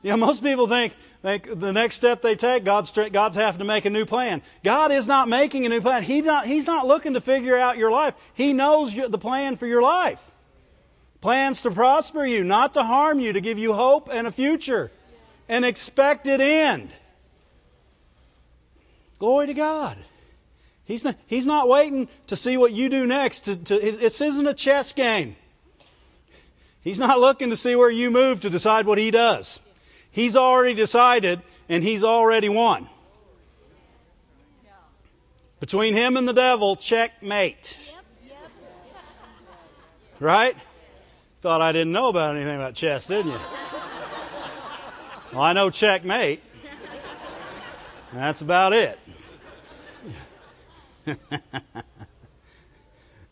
You 0.02 0.12
know, 0.12 0.18
most 0.18 0.42
people 0.42 0.68
think, 0.68 0.94
think 1.22 1.60
the 1.60 1.74
next 1.74 1.98
step 1.98 2.22
they 2.22 2.36
take, 2.36 2.64
God's, 2.64 2.92
God's 2.92 3.36
having 3.36 3.60
to 3.60 3.66
make 3.66 3.86
a 3.86 3.90
new 3.90 4.06
plan. 4.06 4.42
God 4.64 4.92
is 4.92 5.08
not 5.08 5.28
making 5.28 5.66
a 5.66 5.70
new 5.70 5.82
plan. 5.82 6.04
He 6.04 6.22
not, 6.22 6.48
he's 6.48 6.66
not 6.66 6.88
looking 6.88 7.14
to 7.14 7.22
figure 7.22 7.58
out 7.58 7.78
your 7.78 7.92
life. 7.92 8.16
He 8.34 8.54
knows 8.54 8.94
the 8.94 9.18
plan 9.18 9.58
for 9.58 9.68
your 9.68 9.82
life. 9.82 10.22
Plans 11.22 11.64
to 11.64 11.72
prosper 11.72 12.26
you, 12.26 12.46
not 12.46 12.76
to 12.76 12.84
harm 12.84 13.20
you, 13.20 13.34
to 13.34 13.42
give 13.42 13.60
you 13.60 13.74
hope 13.74 14.10
and 14.10 14.26
a 14.26 14.32
future, 14.32 14.90
an 15.50 15.66
expected 15.66 16.40
end. 16.40 16.94
Glory 19.20 19.48
to 19.48 19.54
God. 19.54 19.98
He's 20.86 21.06
not, 21.06 21.16
he's 21.28 21.46
not 21.46 21.68
waiting 21.68 22.08
to 22.28 22.36
see 22.36 22.58
what 22.58 22.72
you 22.72 22.90
do 22.90 23.06
next. 23.06 23.42
To, 23.42 23.56
to, 23.56 23.80
this 23.80 24.22
isn't 24.22 24.48
a 24.48 24.54
chess 24.54 24.94
game. 24.94 25.36
He's 26.82 27.00
not 27.00 27.20
looking 27.20 27.52
to 27.52 27.56
see 27.56 27.76
where 27.76 27.92
you 27.92 28.10
move 28.10 28.42
to 28.42 28.50
decide 28.50 28.88
what 28.88 28.98
he 28.98 29.12
does. 29.12 29.60
He's 30.12 30.36
already 30.36 30.74
decided 30.74 31.42
and 31.68 31.84
he's 31.84 32.04
already 32.04 32.50
won. 32.50 32.90
Between 35.60 35.94
him 35.94 36.18
and 36.18 36.28
the 36.28 36.34
devil, 36.34 36.76
checkmate. 36.78 37.78
Right? 40.20 40.56
Thought 41.42 41.62
I 41.62 41.72
didn't 41.72 41.92
know 41.92 42.08
about 42.08 42.36
anything 42.36 42.56
about 42.56 42.74
chess, 42.74 43.08
didn't 43.08 43.32
you? 43.32 43.40
Well, 45.34 45.42
I 45.42 45.54
know 45.54 45.70
checkmate. 45.70 46.42
That's 48.14 48.42
about 48.42 48.74
it. 48.74 48.99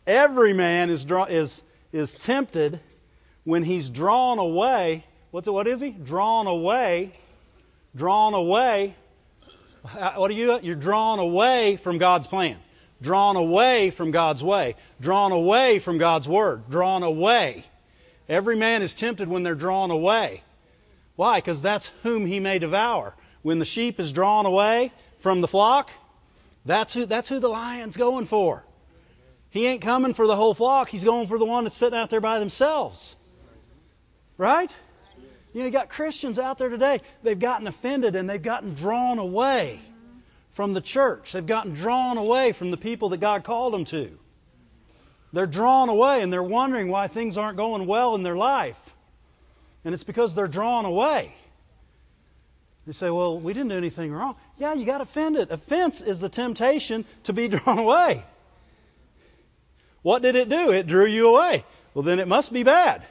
Every 0.06 0.52
man 0.52 0.90
is, 0.90 1.04
draw, 1.04 1.24
is, 1.24 1.62
is 1.92 2.14
tempted 2.14 2.80
when 3.44 3.62
he's 3.62 3.90
drawn 3.90 4.38
away 4.38 5.04
What's 5.30 5.48
what 5.48 5.68
is 5.68 5.80
he? 5.80 5.90
Drawn 5.90 6.46
away. 6.46 7.12
Drawn 7.94 8.34
away. 8.34 8.94
What 10.16 10.30
are 10.30 10.34
you? 10.34 10.58
You're 10.62 10.74
drawn 10.74 11.18
away 11.18 11.76
from 11.76 11.98
God's 11.98 12.26
plan. 12.26 12.56
Drawn 13.02 13.36
away 13.36 13.90
from 13.90 14.10
God's 14.10 14.42
way. 14.42 14.74
Drawn 15.00 15.32
away 15.32 15.78
from 15.78 15.98
God's 15.98 16.28
word. 16.28 16.68
Drawn 16.70 17.02
away. 17.02 17.64
Every 18.28 18.56
man 18.56 18.82
is 18.82 18.94
tempted 18.94 19.28
when 19.28 19.42
they're 19.42 19.54
drawn 19.54 19.90
away. 19.90 20.42
Why? 21.16 21.38
Because 21.38 21.62
that's 21.62 21.90
whom 22.02 22.26
he 22.26 22.40
may 22.40 22.58
devour. 22.58 23.14
When 23.42 23.58
the 23.58 23.64
sheep 23.64 24.00
is 24.00 24.12
drawn 24.12 24.46
away 24.46 24.92
from 25.18 25.40
the 25.40 25.48
flock, 25.48 25.90
that's 26.68 26.92
who, 26.92 27.06
that's 27.06 27.28
who 27.28 27.40
the 27.40 27.48
lion's 27.48 27.96
going 27.96 28.26
for. 28.26 28.64
He 29.50 29.66
ain't 29.66 29.80
coming 29.80 30.12
for 30.12 30.26
the 30.26 30.36
whole 30.36 30.52
flock. 30.52 30.90
He's 30.90 31.04
going 31.04 31.26
for 31.26 31.38
the 31.38 31.46
one 31.46 31.64
that's 31.64 31.76
sitting 31.76 31.98
out 31.98 32.10
there 32.10 32.20
by 32.20 32.38
themselves. 32.38 33.16
Right? 34.36 34.70
You 35.54 35.60
know, 35.60 35.64
you 35.64 35.70
got 35.70 35.88
Christians 35.88 36.38
out 36.38 36.58
there 36.58 36.68
today, 36.68 37.00
they've 37.22 37.38
gotten 37.38 37.66
offended 37.66 38.16
and 38.16 38.28
they've 38.28 38.42
gotten 38.42 38.74
drawn 38.74 39.18
away 39.18 39.80
from 40.50 40.74
the 40.74 40.82
church. 40.82 41.32
They've 41.32 41.46
gotten 41.46 41.72
drawn 41.72 42.18
away 42.18 42.52
from 42.52 42.70
the 42.70 42.76
people 42.76 43.08
that 43.08 43.20
God 43.20 43.44
called 43.44 43.72
them 43.72 43.86
to. 43.86 44.18
They're 45.32 45.46
drawn 45.46 45.88
away 45.88 46.22
and 46.22 46.30
they're 46.30 46.42
wondering 46.42 46.90
why 46.90 47.08
things 47.08 47.38
aren't 47.38 47.56
going 47.56 47.86
well 47.86 48.14
in 48.14 48.22
their 48.22 48.36
life. 48.36 48.78
And 49.84 49.94
it's 49.94 50.04
because 50.04 50.34
they're 50.34 50.48
drawn 50.48 50.84
away. 50.84 51.34
They 52.88 52.94
say, 52.94 53.10
well, 53.10 53.38
we 53.38 53.52
didn't 53.52 53.68
do 53.68 53.76
anything 53.76 54.10
wrong. 54.14 54.34
Yeah, 54.56 54.72
you 54.72 54.86
got 54.86 55.02
offended. 55.02 55.50
Offense 55.50 56.00
is 56.00 56.22
the 56.22 56.30
temptation 56.30 57.04
to 57.24 57.34
be 57.34 57.46
drawn 57.48 57.78
away. 57.78 58.24
What 60.00 60.22
did 60.22 60.36
it 60.36 60.48
do? 60.48 60.72
It 60.72 60.86
drew 60.86 61.04
you 61.04 61.36
away. 61.36 61.66
Well, 61.92 62.02
then 62.02 62.18
it 62.18 62.26
must 62.26 62.50
be 62.50 62.62
bad. 62.62 63.02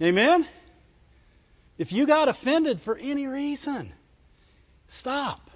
Amen? 0.00 0.46
If 1.76 1.92
you 1.92 2.06
got 2.06 2.28
offended 2.28 2.80
for 2.80 2.96
any 2.96 3.26
reason, 3.26 3.92
stop. 4.86 5.50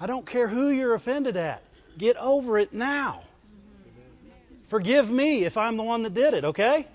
I 0.00 0.06
don't 0.06 0.24
care 0.24 0.48
who 0.48 0.70
you're 0.70 0.94
offended 0.94 1.36
at. 1.36 1.62
Get 1.98 2.16
over 2.16 2.58
it 2.58 2.72
now. 2.72 3.20
Forgive 4.68 5.10
me 5.10 5.44
if 5.44 5.58
I'm 5.58 5.76
the 5.76 5.82
one 5.82 6.04
that 6.04 6.14
did 6.14 6.32
it, 6.32 6.46
okay? 6.46 6.86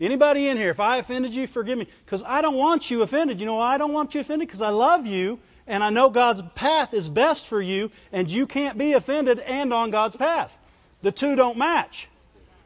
Anybody 0.00 0.48
in 0.48 0.56
here, 0.56 0.70
if 0.70 0.80
I 0.80 0.96
offended 0.96 1.34
you, 1.34 1.46
forgive 1.46 1.78
me. 1.78 1.86
Because 2.04 2.22
I 2.24 2.42
don't 2.42 2.56
want 2.56 2.90
you 2.90 3.02
offended. 3.02 3.40
You 3.40 3.46
know 3.46 3.56
why 3.56 3.74
I 3.74 3.78
don't 3.78 3.92
want 3.92 4.14
you 4.14 4.20
offended? 4.20 4.48
Because 4.48 4.62
I 4.62 4.70
love 4.70 5.06
you 5.06 5.38
and 5.66 5.82
I 5.82 5.90
know 5.90 6.10
God's 6.10 6.42
path 6.54 6.92
is 6.94 7.08
best 7.08 7.46
for 7.46 7.60
you, 7.60 7.90
and 8.12 8.30
you 8.30 8.46
can't 8.46 8.76
be 8.76 8.92
offended 8.92 9.38
and 9.38 9.72
on 9.72 9.90
God's 9.90 10.16
path. 10.16 10.56
The 11.02 11.12
two 11.12 11.36
don't 11.36 11.56
match. 11.56 12.08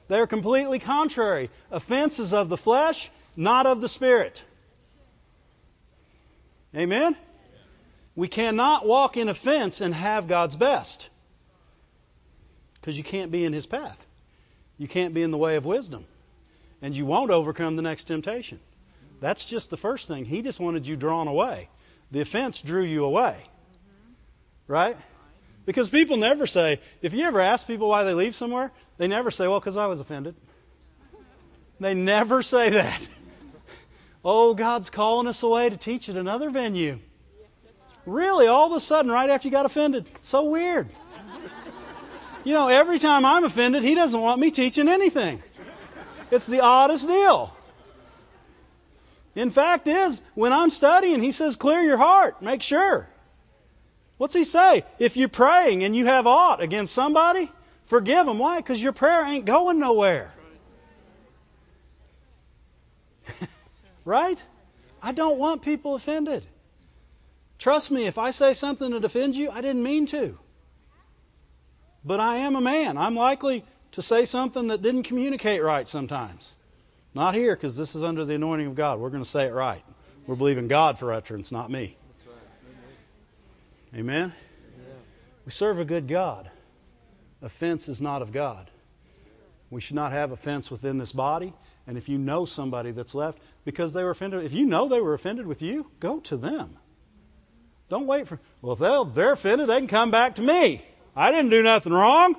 They're 0.09 0.27
completely 0.27 0.79
contrary. 0.79 1.51
Offense 1.71 2.19
is 2.19 2.33
of 2.33 2.49
the 2.49 2.57
flesh, 2.57 3.11
not 3.37 3.67
of 3.67 3.81
the 3.81 3.89
spirit. 3.89 4.43
Amen? 6.75 7.17
We 8.17 8.27
cannot 8.27 8.87
walk 8.87 9.17
in 9.17 9.29
offense 9.29 9.81
and 9.81 9.95
have 9.95 10.27
God's 10.27 10.57
best. 10.57 11.09
Because 12.75 12.97
you 12.97 13.05
can't 13.05 13.31
be 13.31 13.45
in 13.45 13.53
His 13.53 13.67
path. 13.67 14.07
You 14.77 14.89
can't 14.89 15.15
be 15.15 15.23
in 15.23 15.31
the 15.31 15.39
way 15.39 15.57
of 15.57 15.65
wisdom. 15.65 16.05
And 16.81 16.97
you 16.97 17.07
won't 17.07 17.31
overcome 17.31 17.77
the 17.77 17.83
next 17.83 18.05
temptation. 18.05 18.61
That's 19.21 19.45
just 19.45 19.71
the 19.71 19.77
first 19.77 20.07
thing. 20.07 20.25
He 20.25 20.43
just 20.43 20.61
wanted 20.61 20.87
you 20.87 20.97
drawn 20.97 21.29
away. 21.29 21.69
The 22.11 22.21
offense 22.21 22.63
drew 22.63 22.85
you 22.85 23.05
away. 23.05 23.37
Right? 24.67 24.97
Because 25.67 25.89
people 25.89 26.17
never 26.17 26.47
say, 26.47 26.81
if 27.03 27.15
you 27.15 27.25
ever 27.25 27.41
ask 27.41 27.67
people 27.67 27.89
why 27.89 28.05
they 28.05 28.15
leave 28.15 28.35
somewhere, 28.35 28.71
they 28.97 29.09
never 29.09 29.31
say, 29.31 29.47
well, 29.49 29.61
because 29.61 29.77
I 29.77 29.87
was 29.87 30.01
offended. 30.01 30.35
They 31.81 31.95
never 31.95 32.43
say 32.43 32.71
that. 32.71 33.09
Oh, 34.25 34.55
God's 34.55 34.91
calling 34.91 35.27
us 35.27 35.43
away 35.43 35.69
to 35.69 35.77
teach 35.77 36.09
at 36.09 36.17
another 36.17 36.51
venue. 36.51 36.99
Really, 38.07 38.47
all 38.47 38.67
of 38.67 38.73
a 38.73 38.81
sudden, 38.81 39.11
right 39.11 39.29
after 39.29 39.49
you 39.49 39.53
got 39.53 39.67
offended. 39.67 40.09
So 40.23 40.45
weird. 40.45 40.89
You 42.45 42.55
know, 42.55 42.69
every 42.69 42.99
time 42.99 43.25
I'm 43.25 43.45
offended, 43.45 43.83
He 43.83 43.95
doesn't 43.95 44.21
want 44.21 44.41
me 44.41 44.51
teaching 44.51 44.89
anything. 44.89 45.43
It's 46.31 46.47
the 46.47 46.61
oddest 46.61 47.07
deal. 47.07 47.55
In 49.35 49.51
fact, 49.51 49.87
is 49.87 50.21
when 50.35 50.53
I'm 50.53 50.71
studying, 50.71 51.23
he 51.23 51.33
says, 51.33 51.57
clear 51.57 51.81
your 51.81 51.97
heart, 51.97 52.43
make 52.43 52.63
sure. 52.63 53.09
What's 54.17 54.35
he 54.35 54.45
say? 54.45 54.85
If 54.99 55.17
you're 55.17 55.29
praying 55.29 55.85
and 55.85 55.95
you 55.95 56.07
have 56.07 56.27
aught 56.27 56.61
against 56.61 56.93
somebody, 56.93 57.51
forgive 57.85 58.27
them. 58.27 58.39
Why? 58.39 58.57
Because 58.57 58.83
your 58.83 58.93
prayer 58.93 59.25
ain't 59.25 59.45
going 59.45 59.79
nowhere. 59.79 60.35
right? 64.05 64.43
I 65.01 65.13
don't 65.13 65.39
want 65.39 65.63
people 65.63 65.95
offended. 65.95 66.45
Trust 67.59 67.91
me, 67.91 68.07
if 68.07 68.19
I 68.19 68.33
say 68.33 68.55
something 68.55 68.91
that 68.91 69.05
offends 69.05 69.39
you, 69.39 69.51
I 69.51 69.61
didn't 69.61 69.83
mean 69.83 70.07
to. 70.07 70.37
But 72.05 72.21
I 72.21 72.39
am 72.39 72.57
a 72.57 72.61
man. 72.61 72.99
I'm 72.99 73.15
likely 73.15 73.65
to 73.93 74.03
say 74.03 74.25
something 74.25 74.69
that 74.69 74.83
didn't 74.83 75.05
communicate 75.05 75.63
right 75.63 75.87
sometimes. 75.87 76.55
Not 77.15 77.35
here, 77.35 77.55
because 77.55 77.77
this 77.77 77.95
is 77.95 78.05
under 78.05 78.25
the 78.25 78.35
anointing 78.35 78.67
of 78.67 78.75
God. 78.75 79.01
We're 79.01 79.11
going 79.11 79.23
to 79.23 79.29
say 79.29 79.47
it 79.47 79.53
right. 79.53 79.83
We're 80.27 80.37
believing 80.37 80.69
God 80.69 80.99
for 80.99 81.13
utterance, 81.13 81.51
not 81.51 81.71
me. 81.71 81.97
Amen? 83.95 84.33
We 85.47 85.53
serve 85.53 85.79
a 85.79 85.85
good 85.85 86.07
God. 86.07 86.51
Offense 87.41 87.89
is 87.89 88.03
not 88.03 88.21
of 88.21 88.33
God. 88.33 88.71
We 89.71 89.81
should 89.81 89.97
not 89.97 90.13
have 90.13 90.33
offense 90.33 90.71
within 90.71 90.99
this 90.99 91.13
body. 91.13 91.55
And 91.87 91.97
if 91.97 92.09
you 92.09 92.19
know 92.19 92.45
somebody 92.45 92.91
that's 92.91 93.15
left 93.15 93.39
because 93.65 93.95
they 93.95 94.05
were 94.05 94.11
offended, 94.11 94.45
if 94.45 94.53
you 94.53 94.67
know 94.67 94.89
they 94.89 95.01
were 95.01 95.15
offended 95.15 95.47
with 95.47 95.63
you, 95.63 95.91
go 96.01 96.21
to 96.21 96.37
them. 96.37 96.77
Don't 97.89 98.07
wait 98.07 98.29
for, 98.29 98.39
well, 98.61 98.75
if 98.75 98.79
they're, 98.79 99.05
they're 99.05 99.33
offended, 99.33 99.69
they 99.69 99.79
can 99.79 99.87
come 99.87 100.11
back 100.11 100.35
to 100.35 100.43
me. 100.43 100.85
I 101.17 101.33
didn't 101.33 101.51
do 101.51 101.63
nothing 101.63 101.93
wrong. 101.93 102.37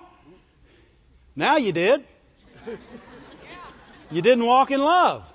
Now 1.40 1.56
you 1.56 1.72
did. 1.72 2.04
You 4.12 4.22
didn't 4.22 4.46
walk 4.46 4.72
in 4.72 4.82
love. 4.82 5.26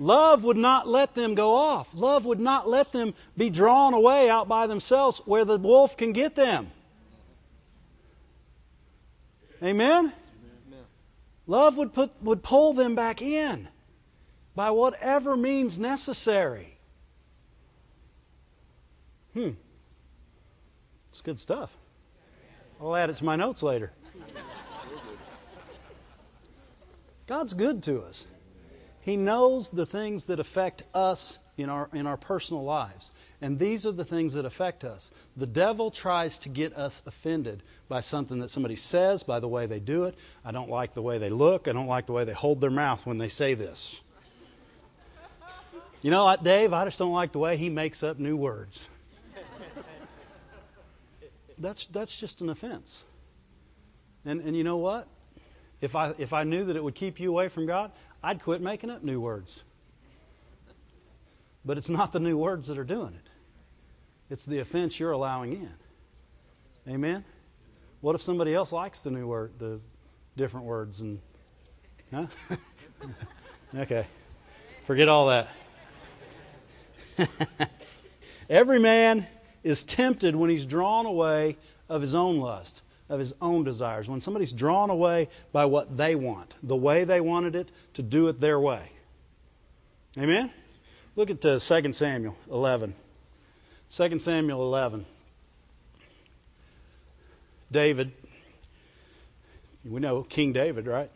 Love 0.00 0.42
would 0.42 0.56
not 0.56 0.88
let 0.88 1.14
them 1.14 1.36
go 1.36 1.54
off. 1.54 1.94
Love 1.94 2.24
would 2.24 2.40
not 2.40 2.68
let 2.68 2.90
them 2.90 3.14
be 3.36 3.48
drawn 3.48 3.94
away 3.94 4.28
out 4.28 4.48
by 4.48 4.66
themselves 4.66 5.20
where 5.24 5.44
the 5.44 5.56
wolf 5.56 5.96
can 5.96 6.12
get 6.12 6.34
them. 6.34 6.68
Amen? 9.62 10.12
Love 11.46 11.76
would, 11.76 11.94
put, 11.94 12.10
would 12.20 12.42
pull 12.42 12.72
them 12.72 12.96
back 12.96 13.22
in 13.22 13.68
by 14.56 14.70
whatever 14.72 15.36
means 15.36 15.78
necessary. 15.78 16.76
Hmm. 19.34 19.50
It's 21.12 21.20
good 21.20 21.38
stuff. 21.38 21.70
I'll 22.80 22.96
add 22.96 23.10
it 23.10 23.18
to 23.18 23.24
my 23.24 23.36
notes 23.36 23.62
later. 23.62 23.92
God's 27.26 27.54
good 27.54 27.84
to 27.84 28.02
us. 28.02 28.26
He 29.02 29.16
knows 29.16 29.70
the 29.70 29.86
things 29.86 30.26
that 30.26 30.38
affect 30.40 30.84
us 30.94 31.36
in 31.56 31.68
our 31.68 31.88
in 31.92 32.06
our 32.06 32.16
personal 32.16 32.64
lives. 32.64 33.10
And 33.40 33.58
these 33.58 33.84
are 33.86 33.92
the 33.92 34.04
things 34.04 34.34
that 34.34 34.44
affect 34.44 34.84
us. 34.84 35.10
The 35.36 35.46
devil 35.46 35.90
tries 35.90 36.38
to 36.40 36.48
get 36.48 36.76
us 36.76 37.02
offended 37.06 37.62
by 37.88 38.00
something 38.00 38.38
that 38.38 38.50
somebody 38.50 38.76
says, 38.76 39.24
by 39.24 39.40
the 39.40 39.48
way 39.48 39.66
they 39.66 39.80
do 39.80 40.04
it. 40.04 40.14
I 40.44 40.52
don't 40.52 40.70
like 40.70 40.94
the 40.94 41.02
way 41.02 41.18
they 41.18 41.30
look. 41.30 41.68
I 41.68 41.72
don't 41.72 41.88
like 41.88 42.06
the 42.06 42.12
way 42.12 42.24
they 42.24 42.32
hold 42.32 42.60
their 42.60 42.70
mouth 42.70 43.04
when 43.04 43.18
they 43.18 43.28
say 43.28 43.54
this. 43.54 44.00
You 46.00 46.10
know 46.10 46.36
Dave? 46.42 46.72
I 46.72 46.84
just 46.84 46.98
don't 46.98 47.12
like 47.12 47.32
the 47.32 47.38
way 47.38 47.56
he 47.56 47.70
makes 47.70 48.02
up 48.02 48.18
new 48.18 48.36
words. 48.36 48.84
That's 51.58 51.86
that's 51.86 52.18
just 52.18 52.40
an 52.40 52.48
offense. 52.48 53.04
And 54.24 54.40
and 54.40 54.56
you 54.56 54.64
know 54.64 54.78
what? 54.78 55.06
If 55.82 55.96
I, 55.96 56.14
if 56.16 56.32
I 56.32 56.44
knew 56.44 56.64
that 56.64 56.76
it 56.76 56.82
would 56.82 56.94
keep 56.94 57.18
you 57.18 57.30
away 57.30 57.48
from 57.48 57.66
God, 57.66 57.90
I'd 58.22 58.40
quit 58.40 58.62
making 58.62 58.88
up 58.88 59.02
new 59.02 59.20
words. 59.20 59.62
But 61.64 61.76
it's 61.76 61.90
not 61.90 62.12
the 62.12 62.20
new 62.20 62.38
words 62.38 62.68
that 62.68 62.78
are 62.78 62.84
doing 62.84 63.14
it, 63.14 63.28
it's 64.30 64.46
the 64.46 64.60
offense 64.60 64.98
you're 64.98 65.10
allowing 65.10 65.54
in. 65.54 65.74
Amen? 66.88 67.24
What 68.00 68.14
if 68.14 68.22
somebody 68.22 68.54
else 68.54 68.72
likes 68.72 69.02
the 69.02 69.10
new 69.10 69.26
word, 69.26 69.52
the 69.58 69.80
different 70.36 70.66
words? 70.66 71.00
and 71.00 71.20
huh? 72.14 72.26
Okay. 73.74 74.04
Forget 74.82 75.08
all 75.08 75.28
that. 75.28 75.48
Every 78.50 78.78
man 78.78 79.26
is 79.62 79.82
tempted 79.82 80.36
when 80.36 80.50
he's 80.50 80.66
drawn 80.66 81.06
away 81.06 81.56
of 81.88 82.02
his 82.02 82.14
own 82.14 82.38
lust 82.38 82.82
of 83.12 83.18
his 83.18 83.34
own 83.42 83.62
desires. 83.62 84.08
When 84.08 84.22
somebody's 84.22 84.54
drawn 84.54 84.88
away 84.88 85.28
by 85.52 85.66
what 85.66 85.94
they 85.94 86.14
want, 86.14 86.52
the 86.62 86.74
way 86.74 87.04
they 87.04 87.20
wanted 87.20 87.54
it, 87.54 87.70
to 87.94 88.02
do 88.02 88.28
it 88.28 88.40
their 88.40 88.58
way. 88.58 88.82
Amen? 90.18 90.50
Look 91.14 91.28
at 91.28 91.44
uh, 91.44 91.58
2 91.58 91.92
Samuel 91.92 92.34
11. 92.50 92.94
2 93.90 94.18
Samuel 94.18 94.62
11. 94.62 95.04
David. 97.70 98.12
We 99.84 100.00
know 100.00 100.22
King 100.22 100.54
David, 100.54 100.86
right? 100.86 101.10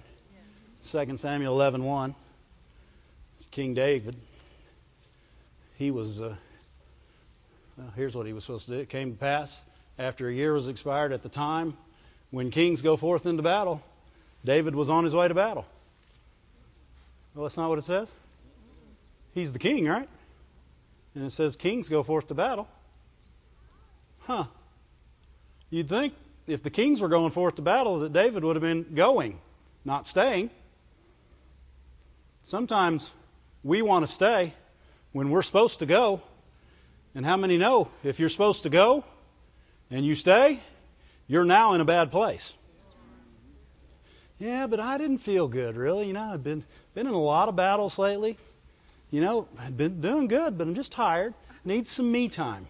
2 0.82 1.16
Samuel 1.16 1.54
11 1.54 1.82
1. 1.82 2.14
King 3.52 3.72
David. 3.72 4.16
He 5.76 5.90
was. 5.90 6.20
Uh, 6.20 6.36
well, 7.78 7.92
here's 7.96 8.14
what 8.14 8.26
he 8.26 8.34
was 8.34 8.44
supposed 8.44 8.66
to 8.66 8.72
do. 8.72 8.78
It 8.80 8.90
came 8.90 9.12
to 9.12 9.18
pass 9.18 9.64
after 9.98 10.28
a 10.28 10.32
year 10.32 10.52
was 10.52 10.68
expired 10.68 11.14
at 11.14 11.22
the 11.22 11.30
time 11.30 11.74
when 12.36 12.50
kings 12.50 12.82
go 12.82 12.98
forth 12.98 13.24
into 13.24 13.42
battle, 13.42 13.82
David 14.44 14.74
was 14.74 14.90
on 14.90 15.04
his 15.04 15.14
way 15.14 15.26
to 15.26 15.32
battle. 15.32 15.64
Well, 17.34 17.44
that's 17.44 17.56
not 17.56 17.70
what 17.70 17.78
it 17.78 17.84
says. 17.84 18.12
He's 19.32 19.54
the 19.54 19.58
king, 19.58 19.88
right? 19.88 20.06
And 21.14 21.24
it 21.24 21.30
says 21.30 21.56
kings 21.56 21.88
go 21.88 22.02
forth 22.02 22.28
to 22.28 22.34
battle. 22.34 22.68
Huh. 24.18 24.44
You'd 25.70 25.88
think 25.88 26.12
if 26.46 26.62
the 26.62 26.68
kings 26.68 27.00
were 27.00 27.08
going 27.08 27.30
forth 27.30 27.54
to 27.54 27.62
battle 27.62 28.00
that 28.00 28.12
David 28.12 28.44
would 28.44 28.56
have 28.56 28.62
been 28.62 28.94
going, 28.94 29.38
not 29.86 30.06
staying. 30.06 30.50
Sometimes 32.42 33.10
we 33.64 33.80
want 33.80 34.06
to 34.06 34.12
stay 34.12 34.52
when 35.12 35.30
we're 35.30 35.40
supposed 35.40 35.78
to 35.78 35.86
go. 35.86 36.20
And 37.14 37.24
how 37.24 37.38
many 37.38 37.56
know 37.56 37.88
if 38.04 38.20
you're 38.20 38.28
supposed 38.28 38.64
to 38.64 38.68
go 38.68 39.04
and 39.90 40.04
you 40.04 40.14
stay, 40.14 40.60
you're 41.26 41.44
now 41.44 41.72
in 41.74 41.80
a 41.80 41.84
bad 41.84 42.10
place. 42.10 42.54
Yeah, 44.38 44.66
but 44.66 44.80
I 44.80 44.98
didn't 44.98 45.18
feel 45.18 45.48
good, 45.48 45.76
really. 45.76 46.06
You 46.06 46.12
know, 46.12 46.22
I've 46.22 46.44
been 46.44 46.64
been 46.94 47.06
in 47.06 47.14
a 47.14 47.18
lot 47.18 47.48
of 47.48 47.56
battles 47.56 47.98
lately. 47.98 48.36
You 49.10 49.20
know, 49.20 49.48
I've 49.58 49.76
been 49.76 50.00
doing 50.00 50.28
good, 50.28 50.58
but 50.58 50.66
I'm 50.66 50.74
just 50.74 50.92
tired. 50.92 51.32
Need 51.64 51.86
some 51.86 52.10
me 52.12 52.28
time. 52.28 52.66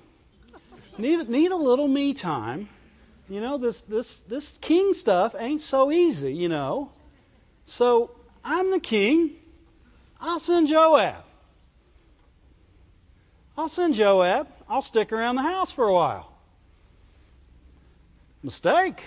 Need 0.96 1.28
need 1.28 1.52
a 1.52 1.56
little 1.56 1.88
me 1.88 2.14
time. 2.14 2.68
You 3.28 3.40
know, 3.40 3.58
this 3.58 3.80
this 3.82 4.20
this 4.22 4.58
king 4.58 4.92
stuff 4.92 5.34
ain't 5.36 5.60
so 5.60 5.90
easy, 5.90 6.32
you 6.32 6.48
know. 6.48 6.92
So 7.64 8.12
I'm 8.44 8.70
the 8.70 8.80
king. 8.80 9.32
I'll 10.20 10.38
send 10.38 10.68
Joab. 10.68 11.24
I'll 13.58 13.68
send 13.68 13.94
Joab. 13.94 14.46
I'll 14.68 14.82
stick 14.82 15.12
around 15.12 15.36
the 15.36 15.42
house 15.42 15.72
for 15.72 15.86
a 15.86 15.92
while. 15.92 16.32
Mistake. 18.46 19.02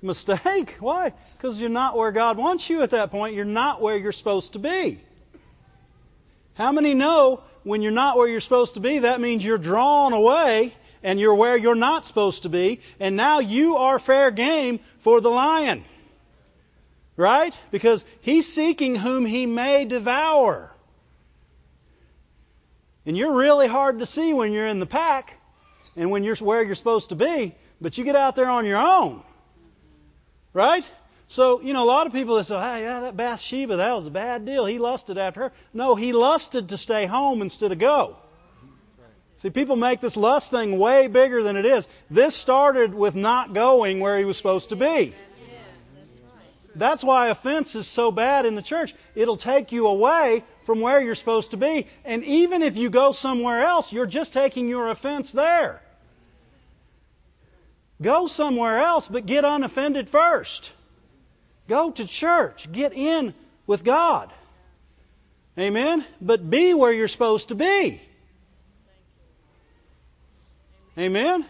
Mistake. 0.00 0.76
Why? 0.80 1.12
Because 1.36 1.60
you're 1.60 1.68
not 1.68 1.98
where 1.98 2.12
God 2.12 2.38
wants 2.38 2.70
you 2.70 2.80
at 2.80 2.90
that 2.90 3.10
point. 3.10 3.34
You're 3.34 3.44
not 3.44 3.82
where 3.82 3.98
you're 3.98 4.10
supposed 4.10 4.54
to 4.54 4.58
be. 4.58 4.98
How 6.54 6.72
many 6.72 6.94
know 6.94 7.42
when 7.62 7.82
you're 7.82 7.92
not 7.92 8.16
where 8.16 8.26
you're 8.26 8.40
supposed 8.40 8.74
to 8.74 8.80
be, 8.80 9.00
that 9.00 9.20
means 9.20 9.44
you're 9.44 9.58
drawn 9.58 10.14
away 10.14 10.72
and 11.02 11.20
you're 11.20 11.34
where 11.34 11.58
you're 11.58 11.74
not 11.74 12.06
supposed 12.06 12.44
to 12.44 12.48
be, 12.48 12.80
and 12.98 13.16
now 13.16 13.40
you 13.40 13.76
are 13.76 13.98
fair 13.98 14.30
game 14.30 14.80
for 15.00 15.20
the 15.20 15.28
lion. 15.28 15.84
Right? 17.18 17.54
Because 17.70 18.06
he's 18.22 18.50
seeking 18.50 18.94
whom 18.94 19.26
he 19.26 19.44
may 19.44 19.84
devour. 19.84 20.72
And 23.04 23.14
you're 23.14 23.34
really 23.34 23.68
hard 23.68 23.98
to 23.98 24.06
see 24.06 24.32
when 24.32 24.52
you're 24.52 24.66
in 24.66 24.80
the 24.80 24.86
pack 24.86 25.34
and 25.96 26.10
when 26.10 26.24
you're 26.24 26.36
where 26.36 26.62
you're 26.62 26.74
supposed 26.74 27.10
to 27.10 27.16
be, 27.16 27.54
but 27.80 27.96
you 27.98 28.04
get 28.04 28.16
out 28.16 28.36
there 28.36 28.48
on 28.48 28.66
your 28.66 28.78
own. 28.78 29.22
Right? 30.52 30.88
So, 31.28 31.60
you 31.60 31.72
know, 31.72 31.82
a 31.82 31.86
lot 31.86 32.06
of 32.06 32.12
people 32.12 32.36
that 32.36 32.44
say, 32.44 32.58
hey, 32.58 32.82
yeah, 32.82 33.00
that 33.00 33.16
Bathsheba, 33.16 33.76
that 33.76 33.94
was 33.94 34.06
a 34.06 34.10
bad 34.10 34.46
deal. 34.46 34.64
He 34.64 34.78
lusted 34.78 35.18
after 35.18 35.40
her. 35.40 35.52
No, 35.74 35.94
he 35.94 36.12
lusted 36.12 36.68
to 36.68 36.76
stay 36.76 37.06
home 37.06 37.42
instead 37.42 37.72
of 37.72 37.78
go. 37.78 38.16
See, 39.38 39.50
people 39.50 39.76
make 39.76 40.00
this 40.00 40.16
lust 40.16 40.50
thing 40.50 40.78
way 40.78 41.08
bigger 41.08 41.42
than 41.42 41.56
it 41.56 41.66
is. 41.66 41.86
This 42.10 42.34
started 42.34 42.94
with 42.94 43.14
not 43.14 43.52
going 43.52 44.00
where 44.00 44.16
he 44.18 44.24
was 44.24 44.36
supposed 44.36 44.70
to 44.70 44.76
be. 44.76 45.14
That's 46.74 47.02
why 47.02 47.28
offense 47.28 47.74
is 47.74 47.86
so 47.86 48.12
bad 48.12 48.44
in 48.44 48.54
the 48.54 48.62
church. 48.62 48.94
It'll 49.14 49.36
take 49.36 49.72
you 49.72 49.86
away 49.86 50.44
from 50.64 50.80
where 50.80 51.00
you're 51.00 51.14
supposed 51.14 51.52
to 51.52 51.56
be. 51.56 51.86
And 52.04 52.22
even 52.24 52.62
if 52.62 52.76
you 52.76 52.90
go 52.90 53.12
somewhere 53.12 53.62
else, 53.62 53.92
you're 53.92 54.06
just 54.06 54.32
taking 54.32 54.68
your 54.68 54.90
offense 54.90 55.32
there. 55.32 55.82
Go 58.00 58.26
somewhere 58.26 58.78
else, 58.78 59.08
but 59.08 59.24
get 59.24 59.44
unoffended 59.44 60.08
first. 60.08 60.72
Go 61.68 61.90
to 61.90 62.06
church. 62.06 62.70
Get 62.70 62.92
in 62.92 63.34
with 63.66 63.84
God. 63.84 64.30
Amen? 65.58 66.04
But 66.20 66.48
be 66.48 66.74
where 66.74 66.92
you're 66.92 67.08
supposed 67.08 67.48
to 67.48 67.54
be. 67.54 68.00
Amen? 70.98 71.44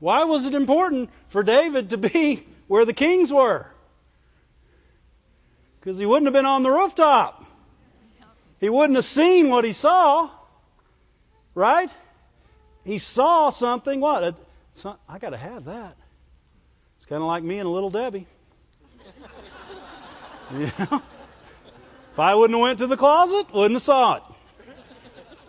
Why 0.00 0.24
was 0.24 0.46
it 0.46 0.54
important 0.54 1.10
for 1.28 1.42
David 1.42 1.90
to 1.90 1.98
be 1.98 2.44
where 2.66 2.84
the 2.84 2.92
kings 2.92 3.32
were? 3.32 3.66
Because 5.80 5.98
he 5.98 6.06
wouldn't 6.06 6.26
have 6.26 6.34
been 6.34 6.46
on 6.46 6.62
the 6.62 6.70
rooftop. 6.70 7.44
He 8.60 8.68
wouldn't 8.68 8.96
have 8.96 9.04
seen 9.04 9.48
what 9.48 9.64
he 9.64 9.72
saw. 9.72 10.30
Right? 11.54 11.90
He 12.84 12.98
saw 12.98 13.50
something. 13.50 14.00
What? 14.00 14.36
I 14.86 15.18
got 15.18 15.30
to 15.30 15.36
have 15.36 15.66
that. 15.66 15.96
It's 16.96 17.06
kind 17.06 17.22
of 17.22 17.28
like 17.28 17.42
me 17.42 17.58
and 17.58 17.66
a 17.66 17.70
little 17.70 17.90
Debbie. 17.90 18.26
you 20.52 20.70
know? 20.78 21.02
If 22.12 22.18
I 22.18 22.34
wouldn't 22.34 22.58
have 22.58 22.62
went 22.62 22.78
to 22.80 22.86
the 22.86 22.96
closet, 22.96 23.52
wouldn't 23.52 23.74
have 23.74 23.82
saw 23.82 24.16
it. 24.16 24.22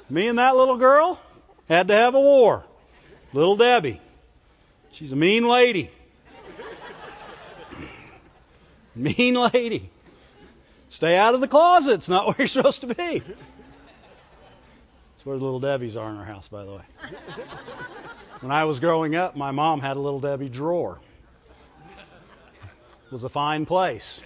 Me 0.10 0.28
and 0.28 0.38
that 0.38 0.56
little 0.56 0.78
girl 0.78 1.20
had 1.68 1.88
to 1.88 1.96
have 1.96 2.16
a 2.16 2.20
war. 2.20 2.66
Little 3.34 3.56
Debbie. 3.56 4.02
She's 4.92 5.12
a 5.12 5.16
mean 5.16 5.48
lady. 5.48 5.90
mean 8.96 9.36
lady. 9.36 9.90
Stay 10.90 11.16
out 11.16 11.36
of 11.36 11.42
the 11.42 11.48
closet. 11.48 11.94
It's 11.94 12.10
not 12.10 12.26
where 12.28 12.36
you're 12.40 12.48
supposed 12.48 12.82
to 12.82 12.88
be. 12.88 13.24
That's 13.24 15.26
where 15.26 15.38
the 15.38 15.44
little 15.44 15.62
Debbies 15.62 16.00
are 16.00 16.10
in 16.10 16.18
our 16.18 16.26
house, 16.26 16.48
by 16.48 16.66
the 16.66 16.72
way. 16.72 16.82
When 18.42 18.52
I 18.52 18.64
was 18.64 18.80
growing 18.80 19.16
up, 19.16 19.36
my 19.36 19.52
mom 19.52 19.82
had 19.82 19.98
a 19.98 20.00
little 20.00 20.22
Debbie 20.22 20.48
drawer. 20.48 20.98
It 23.06 23.12
was 23.12 23.26
a 23.26 23.30
fine 23.30 23.66
place. 23.66 24.24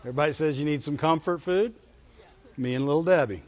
Everybody 0.00 0.32
says 0.32 0.58
you 0.58 0.64
need 0.64 0.82
some 0.82 0.96
comfort 0.96 1.42
food. 1.42 1.74
Me 2.56 2.74
and 2.74 2.86
little 2.86 3.04
Debbie. 3.04 3.42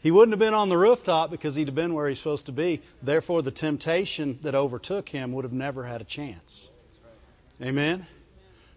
he 0.00 0.10
wouldn't 0.10 0.32
have 0.32 0.40
been 0.40 0.54
on 0.54 0.68
the 0.68 0.76
rooftop 0.78 1.30
because 1.30 1.54
he'd 1.54 1.68
have 1.68 1.76
been 1.76 1.94
where 1.94 2.08
he's 2.08 2.18
supposed 2.18 2.46
to 2.46 2.52
be. 2.52 2.80
Therefore, 3.02 3.42
the 3.42 3.52
temptation 3.52 4.40
that 4.42 4.56
overtook 4.56 5.08
him 5.08 5.32
would 5.32 5.44
have 5.44 5.52
never 5.52 5.84
had 5.84 6.00
a 6.00 6.04
chance. 6.04 6.68
Amen? 7.60 8.04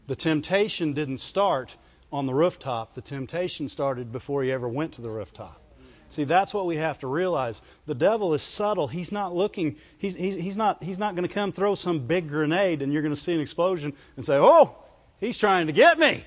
The 0.07 0.15
temptation 0.15 0.93
didn't 0.93 1.17
start 1.19 1.75
on 2.11 2.25
the 2.25 2.33
rooftop. 2.33 2.93
The 2.93 3.01
temptation 3.01 3.67
started 3.69 4.11
before 4.11 4.43
he 4.43 4.51
ever 4.51 4.67
went 4.67 4.93
to 4.93 5.01
the 5.01 5.09
rooftop. 5.09 5.61
See, 6.09 6.23
that's 6.23 6.53
what 6.53 6.67
we 6.67 6.77
have 6.77 6.99
to 6.99 7.07
realize. 7.07 7.59
The 7.87 7.95
devil 7.95 8.33
is 8.35 8.43
subtle. 8.43 8.87
He's 8.87 9.11
not 9.11 9.35
looking, 9.35 9.77
he's, 9.97 10.15
he's, 10.15 10.35
he's 10.35 10.55
not, 10.55 10.83
he's 10.83 10.99
not 10.99 11.15
going 11.15 11.27
to 11.27 11.33
come 11.33 11.51
throw 11.51 11.75
some 11.75 11.99
big 11.99 12.29
grenade 12.29 12.81
and 12.81 12.93
you're 12.93 13.01
going 13.01 13.13
to 13.13 13.19
see 13.19 13.33
an 13.33 13.41
explosion 13.41 13.93
and 14.15 14.23
say, 14.23 14.37
oh, 14.37 14.75
he's 15.19 15.37
trying 15.37 15.67
to 15.67 15.73
get 15.73 15.97
me. 15.97 16.23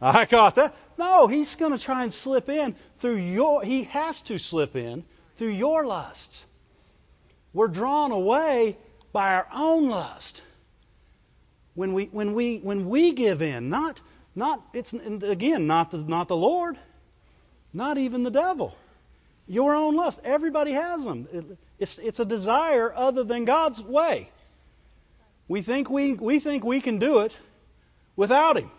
I 0.00 0.24
caught 0.24 0.54
that. 0.54 0.74
No, 0.96 1.26
he's 1.26 1.54
going 1.56 1.72
to 1.72 1.78
try 1.78 2.04
and 2.04 2.12
slip 2.12 2.48
in 2.48 2.74
through 2.98 3.16
your, 3.16 3.62
he 3.62 3.84
has 3.84 4.22
to 4.22 4.38
slip 4.38 4.74
in 4.74 5.04
through 5.36 5.50
your 5.50 5.84
lusts. 5.84 6.46
We're 7.52 7.68
drawn 7.68 8.12
away 8.12 8.78
by 9.12 9.34
our 9.34 9.46
own 9.52 9.88
lust. 9.88 10.42
When 11.74 11.92
we, 11.94 12.06
when 12.06 12.34
we, 12.34 12.58
when 12.58 12.88
we 12.88 13.12
give 13.12 13.42
in, 13.42 13.68
not, 13.68 14.00
not, 14.34 14.62
it's, 14.72 14.92
again, 14.92 15.66
not 15.66 15.90
the, 15.90 15.98
not 15.98 16.28
the 16.28 16.36
Lord, 16.36 16.76
not 17.72 17.98
even 17.98 18.22
the 18.22 18.30
devil. 18.30 18.76
Your 19.46 19.74
own 19.74 19.96
lust. 19.96 20.20
Everybody 20.24 20.72
has 20.72 21.04
them. 21.04 21.56
It's, 21.78 21.98
it's 21.98 22.20
a 22.20 22.24
desire 22.24 22.92
other 22.94 23.24
than 23.24 23.44
God's 23.44 23.82
way. 23.82 24.28
We 25.48 25.62
think 25.62 25.90
we, 25.90 26.12
we 26.12 26.38
think 26.38 26.64
we 26.64 26.80
can 26.80 26.98
do 26.98 27.20
it 27.20 27.36
without 28.14 28.56
Him. 28.56 28.70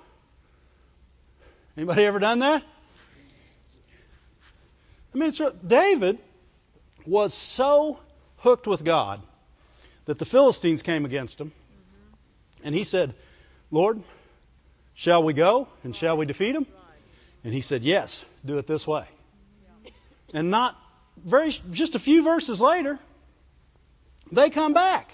Anybody 1.76 2.06
ever 2.06 2.20
done 2.20 2.40
that? 2.40 2.64
I 5.14 5.18
mean, 5.18 5.32
David 5.66 6.20
was 7.06 7.34
so 7.34 8.00
hooked 8.38 8.68
with 8.68 8.84
God 8.84 9.22
that 10.06 10.20
the 10.20 10.26
Philistines 10.26 10.84
came 10.84 11.06
against 11.06 11.40
him. 11.40 11.52
And 12.64 12.76
he 12.76 12.84
said, 12.84 13.14
Lord, 13.72 14.02
shall 14.94 15.24
we 15.24 15.34
go 15.34 15.68
and 15.84 15.96
shall 15.96 16.18
we 16.18 16.26
defeat 16.26 16.56
him? 16.56 16.66
And 17.44 17.54
he 17.54 17.62
said, 17.62 17.84
Yes, 17.84 18.24
do 18.46 18.58
it 18.58 18.68
this 18.68 18.86
way. 18.86 19.06
And 20.34 20.50
not 20.52 20.78
very, 21.18 21.52
just 21.72 21.96
a 21.96 22.00
few 22.00 22.24
verses 22.24 22.62
later, 22.62 23.00
they 24.32 24.50
come 24.50 24.74
back. 24.74 25.12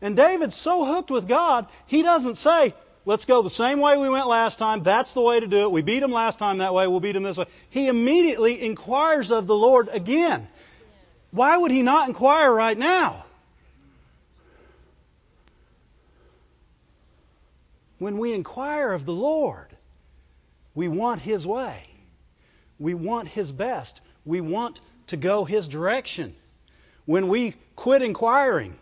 And 0.00 0.16
David's 0.16 0.54
so 0.54 0.84
hooked 0.84 1.10
with 1.10 1.26
God, 1.26 1.66
he 1.86 2.02
doesn't 2.02 2.36
say, 2.36 2.74
let's 3.04 3.24
go 3.24 3.42
the 3.42 3.50
same 3.50 3.80
way 3.80 3.96
we 3.96 4.08
went 4.08 4.26
last 4.26 4.58
time. 4.58 4.82
That's 4.82 5.14
the 5.14 5.22
way 5.22 5.40
to 5.40 5.46
do 5.46 5.62
it. 5.62 5.72
We 5.72 5.82
beat 5.82 6.02
him 6.02 6.12
last 6.12 6.38
time 6.38 6.58
that 6.58 6.74
way. 6.74 6.86
We'll 6.86 7.00
beat 7.00 7.16
him 7.16 7.22
this 7.22 7.36
way. 7.36 7.46
He 7.70 7.88
immediately 7.88 8.62
inquires 8.62 9.30
of 9.30 9.46
the 9.46 9.54
Lord 9.54 9.88
again. 9.90 10.46
Why 11.30 11.56
would 11.56 11.70
he 11.70 11.82
not 11.82 12.08
inquire 12.08 12.52
right 12.52 12.76
now? 12.76 13.25
When 18.06 18.18
we 18.18 18.34
inquire 18.34 18.92
of 18.92 19.04
the 19.04 19.12
Lord, 19.12 19.66
we 20.76 20.86
want 20.86 21.20
his 21.20 21.44
way. 21.44 21.88
We 22.78 22.94
want 22.94 23.26
His 23.26 23.50
best. 23.50 24.00
We 24.24 24.40
want 24.40 24.80
to 25.08 25.16
go 25.16 25.44
His 25.44 25.66
direction. 25.66 26.32
When 27.04 27.26
we 27.26 27.54
quit 27.74 28.02
inquiring, 28.02 28.78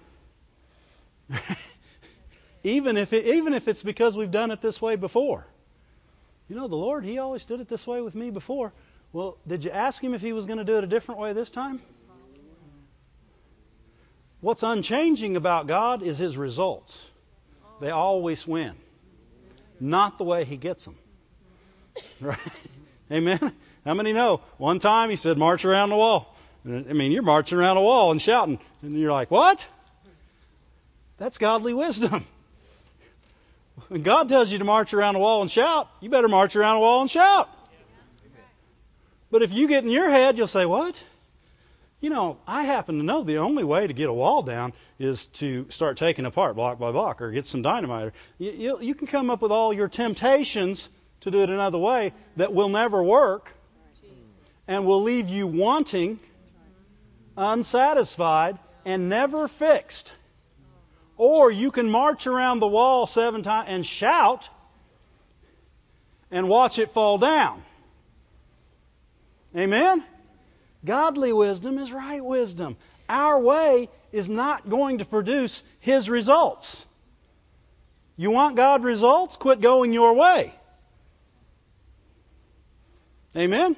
even 2.65 2.99
if 2.99 3.15
it, 3.15 3.25
even 3.37 3.55
if 3.55 3.67
it's 3.67 3.83
because 3.83 4.15
we've 4.15 4.31
done 4.31 4.51
it 4.51 4.61
this 4.61 4.83
way 4.83 4.97
before, 4.97 5.47
you 6.47 6.57
know, 6.57 6.69
the 6.69 6.77
Lord, 6.77 7.03
He 7.03 7.17
always 7.17 7.47
did 7.47 7.61
it 7.61 7.69
this 7.69 7.87
way 7.87 8.03
with 8.03 8.15
me 8.15 8.29
before. 8.29 8.75
Well, 9.15 9.39
did 9.47 9.65
you 9.65 9.71
ask 9.71 10.05
Him 10.05 10.13
if 10.13 10.21
He 10.21 10.35
was 10.35 10.45
going 10.45 10.59
to 10.59 10.65
do 10.65 10.77
it 10.77 10.85
a 10.85 10.89
different 10.89 11.19
way 11.23 11.33
this 11.33 11.51
time? 11.51 11.81
What's 14.43 14.63
unchanging 14.63 15.37
about 15.37 15.67
God 15.67 16.03
is 16.03 16.19
His 16.19 16.37
results. 16.37 17.01
They 17.81 17.91
always 17.91 18.47
win, 18.47 18.75
not 19.81 20.19
the 20.19 20.25
way 20.25 20.45
He 20.45 20.57
gets 20.57 20.85
them. 20.85 20.97
Right? 22.21 22.39
Amen. 23.11 23.53
How 23.85 23.95
many 23.95 24.13
know? 24.13 24.41
One 24.57 24.79
time 24.79 25.11
he 25.11 25.17
said, 25.17 25.37
march 25.37 25.65
around 25.65 25.91
the 25.91 25.97
wall. 25.97 26.35
I 26.67 26.69
mean, 26.69 27.13
you're 27.13 27.23
marching 27.23 27.59
around 27.59 27.77
a 27.77 27.83
wall 27.83 28.11
and 28.11 28.21
shouting. 28.21 28.59
And 28.83 28.93
you're 28.95 29.13
like, 29.13 29.31
what? 29.31 29.67
That's 31.19 31.39
godly 31.39 31.75
wisdom. 31.75 32.25
When 33.89 34.03
God 34.03 34.29
tells 34.29 34.53
you 34.53 34.59
to 34.61 34.65
march 34.65 34.95
around 34.95 35.17
a 35.17 35.19
wall 35.19 35.43
and 35.43 35.51
shout, 35.51 35.89
you 36.01 36.09
better 36.09 36.29
march 36.29 36.55
around 36.55 36.77
a 36.77 36.81
wall 36.81 37.01
and 37.01 37.11
shout. 37.11 37.49
But 39.33 39.43
if 39.43 39.53
you 39.53 39.67
get 39.67 39.83
in 39.83 39.91
your 39.91 40.09
head, 40.09 40.39
you'll 40.39 40.47
say, 40.47 40.65
what? 40.65 41.03
You 42.01 42.11
know, 42.11 42.39
I 42.47 42.65
happen 42.65 42.99
to 42.99 43.05
know 43.05 43.23
the 43.23 43.39
only 43.39 43.65
way 43.65 43.87
to 43.87 43.93
get 43.93 44.11
a 44.11 44.13
wall 44.13 44.43
down 44.43 44.75
is 44.99 45.29
to 45.29 45.67
start 45.71 45.97
taking 45.97 46.27
apart 46.27 46.57
block 46.57 46.79
by 46.79 46.93
block 46.93 47.23
or 47.23 47.31
get 47.31 47.47
some 47.47 47.63
dynamite. 47.63 48.13
You, 48.39 48.51
you, 48.51 48.81
you 48.81 48.95
can 48.95 49.07
come 49.07 49.31
up 49.31 49.41
with 49.41 49.53
all 49.53 49.73
your 49.73 49.89
temptations 49.89 50.89
to 51.21 51.31
do 51.31 51.43
it 51.43 51.49
another 51.49 51.79
way 51.79 52.13
that 52.37 52.53
will 52.53 52.69
never 52.69 53.03
work 53.03 53.51
and 54.69 54.85
will 54.85 55.03
leave 55.03 55.29
you 55.29 55.47
wanting, 55.47 56.21
unsatisfied, 57.37 58.59
and 58.85 59.09
never 59.09 59.49
fixed. 59.49 60.13
Or 61.17 61.51
you 61.51 61.71
can 61.71 61.91
march 61.91 62.27
around 62.27 62.61
the 62.61 62.67
wall 62.67 63.07
seven 63.07 63.43
times 63.43 63.69
and 63.71 63.87
shout 63.87 64.49
and 66.31 66.49
watch 66.49 66.79
it 66.79 66.91
fall 66.91 67.19
down. 67.19 67.63
Amen? 69.57 70.05
Godly 70.85 71.33
wisdom 71.33 71.79
is 71.79 71.93
right 71.93 72.25
wisdom. 72.25 72.77
Our 73.09 73.41
way 73.41 73.89
is 74.13 74.29
not 74.29 74.69
going 74.69 74.99
to 74.99 75.05
produce 75.05 75.63
His 75.81 76.11
results. 76.11 76.87
You 78.17 78.31
want 78.31 78.57
God 78.57 78.85
results? 78.85 79.37
Quit 79.37 79.61
going 79.61 79.93
your 79.93 80.15
way. 80.15 80.55
Amen? 83.37 83.77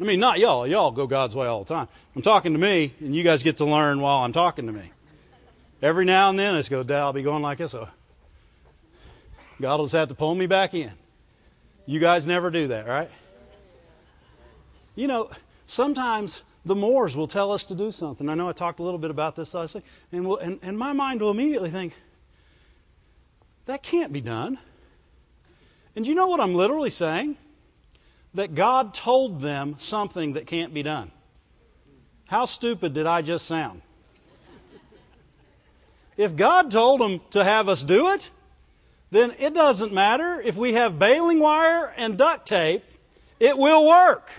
I 0.00 0.04
mean, 0.04 0.20
not 0.20 0.38
y'all. 0.38 0.66
Y'all 0.66 0.90
go 0.90 1.06
God's 1.06 1.34
way 1.34 1.46
all 1.46 1.64
the 1.64 1.72
time. 1.72 1.88
I'm 2.14 2.22
talking 2.22 2.52
to 2.52 2.58
me, 2.58 2.92
and 3.00 3.14
you 3.14 3.22
guys 3.22 3.42
get 3.42 3.58
to 3.58 3.64
learn 3.64 4.00
while 4.00 4.18
I'm 4.18 4.32
talking 4.32 4.66
to 4.66 4.72
me. 4.72 4.90
Every 5.80 6.04
now 6.04 6.30
and 6.30 6.38
then, 6.38 6.54
I 6.54 6.58
just 6.58 6.70
go, 6.70 6.82
Dad, 6.82 6.98
I'll 6.98 7.12
be 7.12 7.22
going 7.22 7.42
like 7.42 7.58
this. 7.58 7.72
So 7.72 7.88
God 9.60 9.78
will 9.78 9.86
just 9.86 9.94
have 9.94 10.08
to 10.08 10.14
pull 10.14 10.34
me 10.34 10.46
back 10.46 10.74
in. 10.74 10.90
You 11.86 12.00
guys 12.00 12.26
never 12.26 12.50
do 12.50 12.68
that, 12.68 12.86
right? 12.86 13.10
You 14.96 15.06
know, 15.06 15.30
sometimes 15.66 16.42
the 16.64 16.74
Moores 16.74 17.16
will 17.16 17.28
tell 17.28 17.52
us 17.52 17.66
to 17.66 17.74
do 17.74 17.92
something. 17.92 18.28
I 18.28 18.34
know 18.34 18.48
I 18.48 18.52
talked 18.52 18.80
a 18.80 18.82
little 18.82 18.98
bit 18.98 19.10
about 19.10 19.36
this 19.36 19.54
last 19.54 19.76
week, 19.76 19.84
and, 20.10 20.26
we'll, 20.26 20.38
and, 20.38 20.58
and 20.62 20.76
my 20.76 20.94
mind 20.94 21.20
will 21.20 21.30
immediately 21.30 21.70
think, 21.70 21.94
that 23.66 23.82
can't 23.82 24.12
be 24.12 24.20
done. 24.20 24.58
And 25.94 26.06
you 26.06 26.14
know 26.14 26.28
what 26.28 26.40
I'm 26.40 26.54
literally 26.54 26.90
saying? 26.90 27.36
That 28.34 28.54
God 28.54 28.94
told 28.94 29.40
them 29.40 29.74
something 29.78 30.34
that 30.34 30.46
can't 30.46 30.72
be 30.72 30.82
done. 30.82 31.10
How 32.26 32.44
stupid 32.44 32.94
did 32.94 33.06
I 33.06 33.22
just 33.22 33.46
sound? 33.46 33.82
If 36.16 36.34
God 36.34 36.70
told 36.70 37.00
them 37.00 37.20
to 37.30 37.44
have 37.44 37.68
us 37.68 37.84
do 37.84 38.12
it, 38.12 38.30
then 39.10 39.34
it 39.38 39.52
doesn't 39.52 39.92
matter 39.92 40.40
if 40.40 40.56
we 40.56 40.72
have 40.72 40.98
baling 40.98 41.38
wire 41.38 41.92
and 41.96 42.16
duct 42.16 42.46
tape, 42.46 42.82
it 43.38 43.56
will 43.56 43.86
work. 43.86 44.30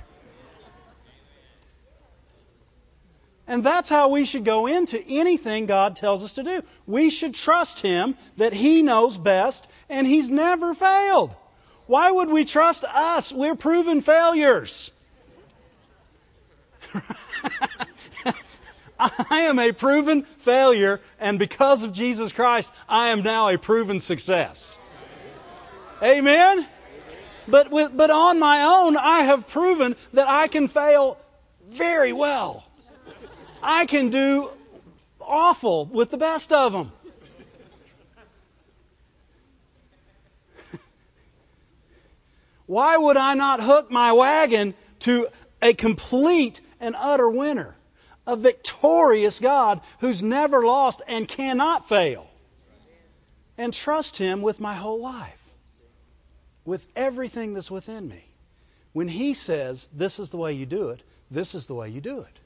And 3.48 3.64
that's 3.64 3.88
how 3.88 4.10
we 4.10 4.26
should 4.26 4.44
go 4.44 4.68
into 4.68 5.02
anything 5.02 5.68
God 5.68 5.96
tells 5.96 6.24
us 6.24 6.34
to 6.34 6.44
do. 6.44 6.64
We 6.86 7.10
should 7.10 7.34
trust 7.34 7.80
Him 7.80 8.16
that 8.36 8.54
He 8.54 8.82
knows 8.82 9.18
best, 9.18 9.68
and 9.90 10.06
He's 10.06 10.30
never 10.30 10.74
failed. 10.74 11.34
Why 11.86 12.12
would 12.12 12.30
we 12.30 12.44
trust 12.44 12.84
us? 12.84 13.32
We're 13.32 13.56
proven 13.56 14.02
failures. 14.02 14.92
I 19.00 19.44
am 19.44 19.60
a 19.60 19.72
proven 19.72 20.24
failure, 20.40 21.00
and 21.20 21.40
because 21.40 21.84
of 21.84 21.94
Jesus 21.94 22.34
Christ, 22.34 22.72
I 22.90 23.10
am 23.10 23.22
now 23.22 23.48
a 23.48 23.58
proven 23.58 24.00
success. 24.00 24.78
Amen? 26.04 26.66
But, 27.48 27.72
with, 27.72 27.96
but 27.96 28.10
on 28.10 28.40
my 28.40 28.64
own, 28.64 28.98
I 28.98 29.22
have 29.22 29.48
proven 29.48 29.96
that 30.14 30.28
I 30.28 30.48
can 30.48 30.68
fail 30.68 31.18
very 31.70 32.12
well. 32.12 32.67
I 33.70 33.86
can 33.86 34.10
do 34.10 34.50
awful 35.20 35.86
with 35.86 36.10
the 36.10 36.18
best 36.18 36.54
of 36.54 36.72
them. 36.72 36.90
Why 42.66 42.96
would 42.96 43.18
I 43.18 43.34
not 43.34 43.62
hook 43.62 43.92
my 43.92 44.14
wagon 44.14 44.74
to 45.00 45.28
a 45.62 45.74
complete 45.74 46.62
and 46.80 46.96
utter 46.98 47.28
winner? 47.28 47.76
A 48.26 48.38
victorious 48.38 49.42
God 49.42 49.82
who's 50.00 50.24
never 50.24 50.66
lost 50.66 51.02
and 51.06 51.28
cannot 51.28 51.90
fail. 51.90 52.26
And 53.58 53.74
trust 53.74 54.16
Him 54.16 54.42
with 54.42 54.62
my 54.62 54.76
whole 54.76 55.02
life, 55.02 55.52
with 56.64 56.88
everything 56.96 57.54
that's 57.54 57.70
within 57.70 58.08
me. 58.08 58.24
When 58.94 59.10
He 59.10 59.34
says, 59.34 59.90
This 59.92 60.20
is 60.20 60.32
the 60.32 60.38
way 60.38 60.54
you 60.54 60.66
do 60.66 60.92
it, 60.92 61.04
this 61.30 61.54
is 61.54 61.68
the 61.68 61.76
way 61.76 61.90
you 61.90 62.00
do 62.00 62.22
it. 62.22 62.40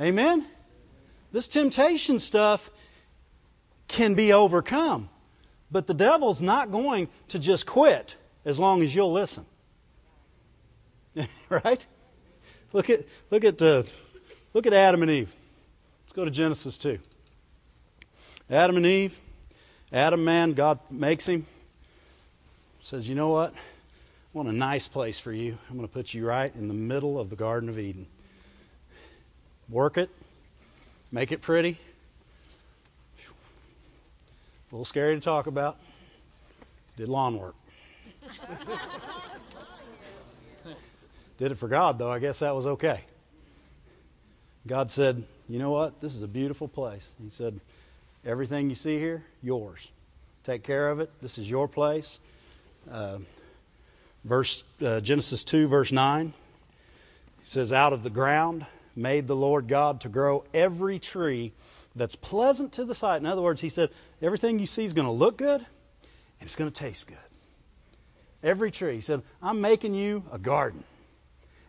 Amen? 0.00 0.44
This 1.32 1.48
temptation 1.48 2.18
stuff 2.18 2.70
can 3.88 4.14
be 4.14 4.32
overcome. 4.32 5.08
But 5.70 5.86
the 5.86 5.94
devil's 5.94 6.42
not 6.42 6.70
going 6.70 7.08
to 7.28 7.38
just 7.38 7.66
quit 7.66 8.14
as 8.44 8.60
long 8.60 8.82
as 8.82 8.94
you'll 8.94 9.12
listen. 9.12 9.46
right? 11.48 11.86
Look 12.72 12.90
at 12.90 13.00
look 13.30 13.44
at 13.44 13.60
uh, 13.60 13.82
look 14.54 14.66
at 14.66 14.72
Adam 14.72 15.02
and 15.02 15.10
Eve. 15.10 15.34
Let's 16.04 16.12
go 16.12 16.24
to 16.24 16.30
Genesis 16.30 16.78
2. 16.78 16.98
Adam 18.50 18.76
and 18.76 18.86
Eve. 18.86 19.18
Adam, 19.92 20.24
man, 20.24 20.52
God 20.52 20.78
makes 20.90 21.26
him. 21.26 21.46
Says, 22.82 23.08
you 23.08 23.14
know 23.14 23.30
what? 23.30 23.52
I 23.54 23.56
want 24.32 24.48
a 24.48 24.52
nice 24.52 24.88
place 24.88 25.18
for 25.18 25.32
you. 25.32 25.56
I'm 25.68 25.76
going 25.76 25.86
to 25.86 25.92
put 25.92 26.12
you 26.12 26.26
right 26.26 26.52
in 26.54 26.68
the 26.68 26.74
middle 26.74 27.20
of 27.20 27.30
the 27.30 27.36
Garden 27.36 27.68
of 27.68 27.78
Eden. 27.78 28.06
Work 29.68 29.98
it. 29.98 30.10
Make 31.10 31.32
it 31.32 31.42
pretty. 31.42 31.78
A 34.70 34.74
little 34.74 34.84
scary 34.84 35.14
to 35.14 35.20
talk 35.20 35.46
about. 35.46 35.76
Did 36.96 37.08
lawn 37.08 37.38
work. 37.38 37.54
Did 41.38 41.52
it 41.52 41.56
for 41.56 41.68
God, 41.68 41.98
though. 41.98 42.10
I 42.10 42.18
guess 42.18 42.38
that 42.38 42.54
was 42.54 42.66
okay. 42.66 43.00
God 44.66 44.90
said, 44.90 45.22
You 45.48 45.58
know 45.58 45.70
what? 45.70 46.00
This 46.00 46.14
is 46.14 46.22
a 46.22 46.28
beautiful 46.28 46.68
place. 46.68 47.10
He 47.22 47.30
said, 47.30 47.60
Everything 48.24 48.68
you 48.70 48.76
see 48.76 48.98
here, 48.98 49.24
yours. 49.42 49.86
Take 50.44 50.62
care 50.62 50.90
of 50.90 51.00
it. 51.00 51.10
This 51.20 51.38
is 51.38 51.50
your 51.50 51.68
place. 51.68 52.20
Uh, 52.90 53.18
verse 54.24 54.64
uh, 54.84 55.00
Genesis 55.00 55.44
2, 55.44 55.68
verse 55.68 55.92
9. 55.92 56.28
He 56.28 56.32
says, 57.44 57.72
Out 57.72 57.92
of 57.92 58.02
the 58.02 58.10
ground 58.10 58.64
made 58.94 59.26
the 59.26 59.36
Lord 59.36 59.68
God 59.68 60.02
to 60.02 60.08
grow 60.08 60.44
every 60.52 60.98
tree 60.98 61.52
that's 61.94 62.16
pleasant 62.16 62.72
to 62.74 62.84
the 62.84 62.94
sight. 62.94 63.18
In 63.18 63.26
other 63.26 63.42
words, 63.42 63.60
he 63.60 63.68
said, 63.68 63.90
everything 64.20 64.58
you 64.58 64.66
see 64.66 64.84
is 64.84 64.92
going 64.92 65.06
to 65.06 65.12
look 65.12 65.36
good 65.36 65.60
and 65.60 65.66
it's 66.40 66.56
going 66.56 66.70
to 66.70 66.78
taste 66.78 67.06
good. 67.06 67.16
Every 68.42 68.70
tree. 68.70 68.96
He 68.96 69.00
said, 69.00 69.22
I'm 69.42 69.60
making 69.60 69.94
you 69.94 70.24
a 70.32 70.38
garden. 70.38 70.82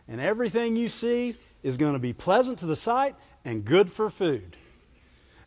And 0.08 0.20
everything 0.20 0.76
you 0.76 0.88
see 0.88 1.36
is 1.62 1.76
going 1.76 1.94
to 1.94 1.98
be 1.98 2.12
pleasant 2.12 2.58
to 2.58 2.66
the 2.66 2.76
sight 2.76 3.14
and 3.44 3.64
good 3.64 3.90
for 3.90 4.10
food. 4.10 4.56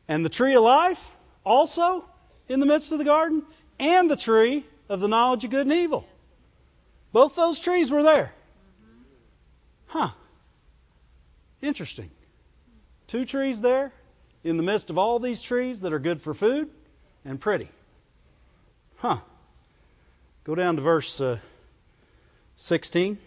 And 0.07 0.23
the 0.23 0.29
tree 0.29 0.55
of 0.55 0.63
life 0.63 1.11
also 1.43 2.05
in 2.49 2.59
the 2.59 2.65
midst 2.65 2.91
of 2.91 2.97
the 2.97 3.05
garden, 3.05 3.43
and 3.79 4.09
the 4.09 4.15
tree 4.15 4.65
of 4.89 4.99
the 4.99 5.07
knowledge 5.07 5.43
of 5.43 5.51
good 5.51 5.67
and 5.67 5.73
evil. 5.73 6.07
Both 7.11 7.35
those 7.35 7.59
trees 7.59 7.91
were 7.91 8.03
there. 8.03 8.33
Huh. 9.87 10.09
Interesting. 11.67 12.09
Two 13.07 13.25
trees 13.25 13.59
there 13.59 13.91
in 14.45 14.55
the 14.55 14.63
midst 14.63 14.89
of 14.89 14.97
all 14.97 15.19
these 15.19 15.41
trees 15.41 15.81
that 15.81 15.91
are 15.91 15.99
good 15.99 16.21
for 16.21 16.33
food 16.33 16.69
and 17.25 17.41
pretty. 17.41 17.67
Huh. 18.99 19.17
Go 20.45 20.55
down 20.55 20.77
to 20.77 20.81
verse 20.81 21.19
uh, 21.19 21.39
16. 22.55 23.17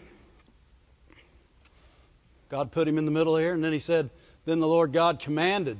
God 2.49 2.71
put 2.71 2.87
him 2.87 2.97
in 2.97 3.05
the 3.05 3.11
middle 3.11 3.37
here, 3.37 3.53
and 3.53 3.63
then 3.63 3.73
he 3.73 3.79
said, 3.79 4.09
Then 4.45 4.59
the 4.59 4.67
Lord 4.67 4.91
God 4.91 5.19
commanded 5.19 5.77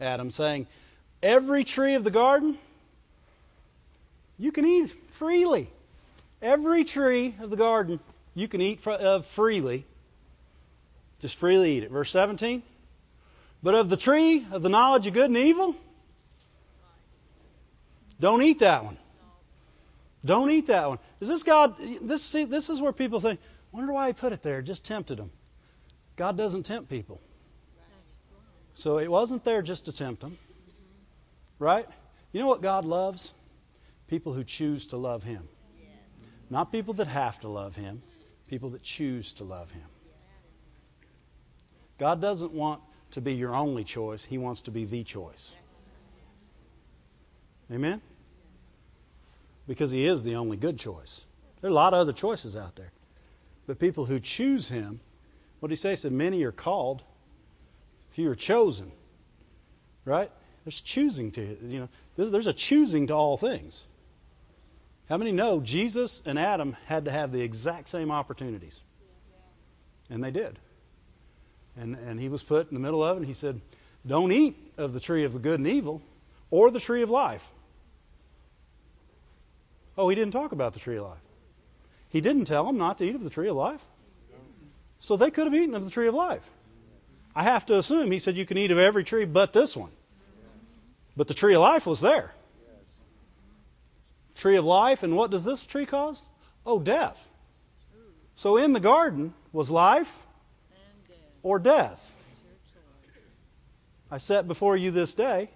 Adam, 0.00 0.30
saying, 0.30 0.68
Every 1.22 1.64
tree 1.64 1.96
of 1.96 2.02
the 2.02 2.10
garden 2.10 2.56
you 4.38 4.52
can 4.52 4.64
eat 4.64 4.90
freely. 5.08 5.68
Every 6.40 6.84
tree 6.84 7.34
of 7.42 7.50
the 7.50 7.56
garden 7.56 8.00
you 8.34 8.48
can 8.48 8.62
eat 8.62 8.86
of 8.86 9.26
freely. 9.26 9.84
Just 11.20 11.36
freely 11.36 11.76
eat 11.76 11.84
it. 11.84 11.90
Verse 11.90 12.10
17. 12.10 12.62
But 13.62 13.74
of 13.74 13.88
the 13.88 13.96
tree 13.96 14.44
of 14.50 14.62
the 14.62 14.68
knowledge 14.68 15.06
of 15.06 15.14
good 15.14 15.26
and 15.26 15.36
evil, 15.36 15.76
don't 18.18 18.42
eat 18.42 18.60
that 18.60 18.84
one. 18.84 18.96
Don't 20.24 20.50
eat 20.50 20.66
that 20.66 20.88
one. 20.88 20.98
Is 21.20 21.28
this 21.28 21.42
God? 21.42 21.76
This 22.02 22.22
see, 22.22 22.44
this 22.44 22.70
is 22.70 22.80
where 22.80 22.92
people 22.92 23.20
think, 23.20 23.40
wonder 23.72 23.92
why 23.92 24.08
He 24.08 24.12
put 24.12 24.32
it 24.32 24.42
there. 24.42 24.62
Just 24.62 24.84
tempted 24.84 25.18
them. 25.18 25.30
God 26.16 26.36
doesn't 26.36 26.64
tempt 26.64 26.88
people. 26.88 27.20
So 28.74 28.98
it 28.98 29.10
wasn't 29.10 29.44
there 29.44 29.62
just 29.62 29.86
to 29.86 29.92
tempt 29.92 30.22
them, 30.22 30.38
right? 31.58 31.86
You 32.32 32.40
know 32.40 32.46
what 32.46 32.62
God 32.62 32.84
loves? 32.84 33.32
People 34.08 34.32
who 34.32 34.44
choose 34.44 34.88
to 34.88 34.96
love 34.96 35.22
Him, 35.22 35.46
not 36.48 36.72
people 36.72 36.94
that 36.94 37.06
have 37.06 37.40
to 37.40 37.48
love 37.48 37.76
Him. 37.76 38.02
People 38.48 38.70
that 38.70 38.82
choose 38.82 39.34
to 39.34 39.44
love 39.44 39.70
Him. 39.70 39.84
God 42.00 42.20
doesn't 42.20 42.52
want 42.52 42.82
to 43.12 43.20
be 43.20 43.34
your 43.34 43.54
only 43.54 43.84
choice. 43.84 44.24
He 44.24 44.38
wants 44.38 44.62
to 44.62 44.72
be 44.72 44.86
the 44.86 45.04
choice. 45.04 45.52
Amen 47.72 48.02
because 49.70 49.92
he 49.92 50.04
is 50.04 50.24
the 50.24 50.34
only 50.34 50.56
good 50.56 50.80
choice. 50.80 51.24
There 51.60 51.68
are 51.68 51.70
a 51.70 51.74
lot 51.74 51.94
of 51.94 52.00
other 52.00 52.12
choices 52.12 52.56
out 52.56 52.74
there. 52.74 52.90
But 53.68 53.78
people 53.78 54.04
who 54.04 54.18
choose 54.18 54.68
him, 54.68 54.98
what 55.60 55.68
did 55.68 55.74
he 55.74 55.76
say? 55.76 55.90
He 55.90 55.96
said, 55.96 56.10
Many 56.10 56.42
are 56.42 56.50
called, 56.50 57.04
few 58.10 58.28
are 58.30 58.34
chosen. 58.34 58.90
Right? 60.04 60.28
There's 60.64 60.80
choosing 60.80 61.30
to, 61.32 61.56
you 61.68 61.78
know, 61.78 61.88
there's, 62.16 62.32
there's 62.32 62.48
a 62.48 62.52
choosing 62.52 63.06
to 63.06 63.14
all 63.14 63.36
things. 63.36 63.84
How 65.08 65.18
many 65.18 65.30
know 65.30 65.60
Jesus 65.60 66.20
and 66.26 66.36
Adam 66.36 66.76
had 66.86 67.04
to 67.04 67.12
have 67.12 67.30
the 67.30 67.40
exact 67.40 67.90
same 67.90 68.10
opportunities? 68.10 68.80
And 70.08 70.24
they 70.24 70.32
did. 70.32 70.58
And, 71.76 71.96
and 71.96 72.20
he 72.20 72.28
was 72.28 72.42
put 72.42 72.68
in 72.68 72.74
the 72.74 72.80
middle 72.80 73.02
of 73.02 73.16
it, 73.16 73.20
and 73.20 73.26
he 73.26 73.32
said, 73.32 73.60
Don't 74.06 74.32
eat 74.32 74.56
of 74.76 74.92
the 74.92 75.00
tree 75.00 75.24
of 75.24 75.32
the 75.32 75.38
good 75.38 75.60
and 75.60 75.68
evil 75.68 76.02
or 76.50 76.70
the 76.70 76.80
tree 76.80 77.02
of 77.02 77.10
life. 77.10 77.48
Oh, 79.96 80.08
he 80.08 80.14
didn't 80.14 80.32
talk 80.32 80.52
about 80.52 80.72
the 80.72 80.80
tree 80.80 80.96
of 80.96 81.04
life. 81.04 81.18
He 82.08 82.20
didn't 82.20 82.46
tell 82.46 82.64
them 82.64 82.78
not 82.78 82.98
to 82.98 83.04
eat 83.04 83.14
of 83.14 83.22
the 83.22 83.30
tree 83.30 83.48
of 83.48 83.56
life. 83.56 83.84
So 84.98 85.16
they 85.16 85.30
could 85.30 85.44
have 85.46 85.54
eaten 85.54 85.74
of 85.74 85.84
the 85.84 85.90
tree 85.90 86.08
of 86.08 86.14
life. 86.14 86.48
I 87.34 87.44
have 87.44 87.66
to 87.66 87.78
assume 87.78 88.10
he 88.10 88.18
said 88.18 88.36
you 88.36 88.44
can 88.44 88.58
eat 88.58 88.70
of 88.70 88.78
every 88.78 89.04
tree 89.04 89.24
but 89.24 89.52
this 89.52 89.76
one. 89.76 89.90
But 91.16 91.28
the 91.28 91.34
tree 91.34 91.54
of 91.54 91.60
life 91.60 91.86
was 91.86 92.00
there. 92.00 92.32
Tree 94.36 94.56
of 94.56 94.64
life, 94.64 95.02
and 95.02 95.16
what 95.16 95.30
does 95.30 95.44
this 95.44 95.64
tree 95.64 95.86
cause? 95.86 96.22
Oh, 96.66 96.80
death. 96.80 97.28
So 98.34 98.56
in 98.56 98.72
the 98.72 98.80
garden 98.80 99.34
was 99.52 99.70
life 99.70 100.26
or 101.42 101.58
death. 101.58 102.06
I 104.10 104.18
set 104.18 104.48
before 104.48 104.76
you 104.76 104.90
this 104.90 105.14
day 105.14 105.50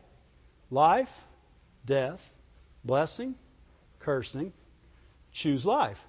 life, 0.71 1.25
death, 1.85 2.33
blessing, 2.85 3.35
cursing. 4.01 4.53
Choose 5.33 5.67
life. 5.67 6.03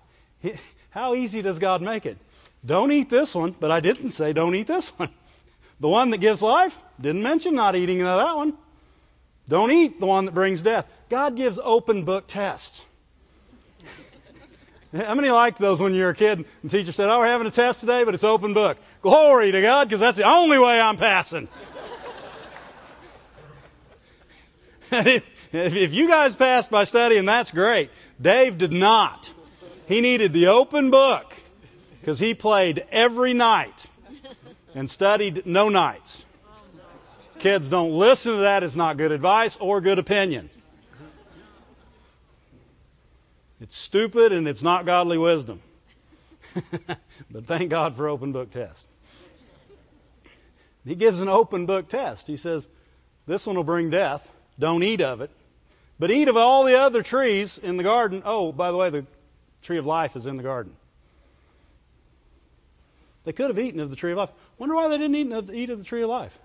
How 0.92 1.16
easy 1.16 1.42
does 1.42 1.60
God 1.60 1.82
make 1.82 2.06
it? 2.06 2.18
Don't 2.66 2.92
eat 2.92 3.10
this 3.10 3.36
one, 3.36 3.52
but 3.60 3.72
I 3.72 3.80
didn't 3.80 4.12
say 4.12 4.34
don't 4.34 4.56
eat 4.56 4.68
this 4.68 4.90
one. 4.98 5.10
The 5.78 5.90
one 5.90 6.12
that 6.12 6.20
gives 6.20 6.42
life, 6.42 6.82
didn't 7.02 7.22
mention 7.22 7.54
not 7.54 7.76
eating 7.76 8.00
that 8.00 8.36
one. 8.38 8.54
Don't 9.50 9.72
eat 9.72 10.00
the 10.00 10.06
one 10.06 10.24
that 10.24 10.34
brings 10.34 10.62
death. 10.62 10.88
God 11.10 11.36
gives 11.36 11.60
open 11.62 12.06
book 12.06 12.28
tests. 12.28 12.84
How 14.96 15.14
many 15.14 15.30
liked 15.30 15.58
those 15.60 15.82
when 15.82 15.94
you 15.94 16.04
were 16.04 16.12
a 16.12 16.16
kid? 16.16 16.40
And 16.40 16.48
the 16.64 16.70
teacher 16.70 16.92
said, 16.92 17.10
"Oh, 17.10 17.20
we're 17.20 17.28
having 17.28 17.48
a 17.48 17.52
test 17.52 17.82
today, 17.82 18.04
but 18.04 18.14
it's 18.14 18.24
open 18.24 18.54
book." 18.54 18.78
Glory 19.02 19.52
to 19.52 19.62
God, 19.62 19.90
because 19.90 20.00
that's 20.00 20.18
the 20.18 20.24
only 20.24 20.58
way 20.58 20.80
I'm 20.80 20.96
passing. 20.98 21.50
if 25.52 25.94
you 25.94 26.08
guys 26.08 26.36
passed 26.36 26.72
by 26.72 26.86
studying, 26.86 27.26
that's 27.26 27.52
great. 27.52 27.90
Dave 28.22 28.58
did 28.58 28.72
not. 28.72 29.34
He 29.88 30.00
needed 30.02 30.32
the 30.32 30.48
open 30.48 30.92
book 30.92 31.34
because 32.00 32.18
he 32.18 32.34
played 32.34 32.86
every 32.92 33.34
night 33.34 33.86
and 34.74 34.90
studied 34.90 35.46
no 35.46 35.70
nights. 35.70 36.24
Kids, 37.40 37.70
don't 37.70 37.92
listen 37.92 38.34
to 38.34 38.42
that. 38.42 38.64
It's 38.64 38.76
not 38.76 38.98
good 38.98 39.12
advice 39.12 39.58
or 39.58 39.82
good 39.82 40.00
opinion. 40.00 40.50
It's 43.66 43.78
stupid 43.78 44.32
and 44.32 44.48
it's 44.48 44.62
not 44.62 44.86
godly 44.86 45.18
wisdom. 45.18 45.60
but 47.32 47.48
thank 47.48 47.72
God 47.72 47.96
for 47.96 48.08
open 48.08 48.32
book 48.32 48.52
test. 48.52 48.86
He 50.86 50.94
gives 50.94 51.20
an 51.20 51.30
open 51.30 51.66
book 51.66 51.90
test. 51.90 52.28
He 52.28 52.38
says, 52.38 52.70
This 53.26 53.48
one 53.48 53.56
will 53.56 53.64
bring 53.64 53.90
death. 53.90 54.32
Don't 54.60 54.84
eat 54.84 55.02
of 55.02 55.22
it. 55.22 55.32
But 55.98 56.12
eat 56.12 56.28
of 56.28 56.38
all 56.38 56.66
the 56.66 56.78
other 56.78 57.02
trees 57.02 57.58
in 57.58 57.78
the 57.78 57.84
garden. 57.84 58.22
Oh, 58.24 58.52
by 58.52 58.70
the 58.70 58.78
way, 58.78 58.92
the 58.92 59.08
tree 59.64 59.80
of 59.80 59.88
life 59.88 60.16
is 60.16 60.28
in 60.28 60.38
the 60.38 60.44
garden. 60.44 60.76
They 63.24 63.34
could 63.34 63.50
have 63.50 63.58
eaten 63.58 63.80
of 63.80 63.90
the 63.90 63.96
tree 63.96 64.12
of 64.12 64.20
life. 64.20 64.30
Wonder 64.60 64.76
why 64.76 64.90
they 64.90 65.00
didn't 65.00 65.16
eat 65.16 65.32
of, 65.32 65.50
eat 65.50 65.72
of 65.72 65.80
the 65.80 65.86
tree 65.86 66.04
of 66.04 66.10
life. 66.10 66.38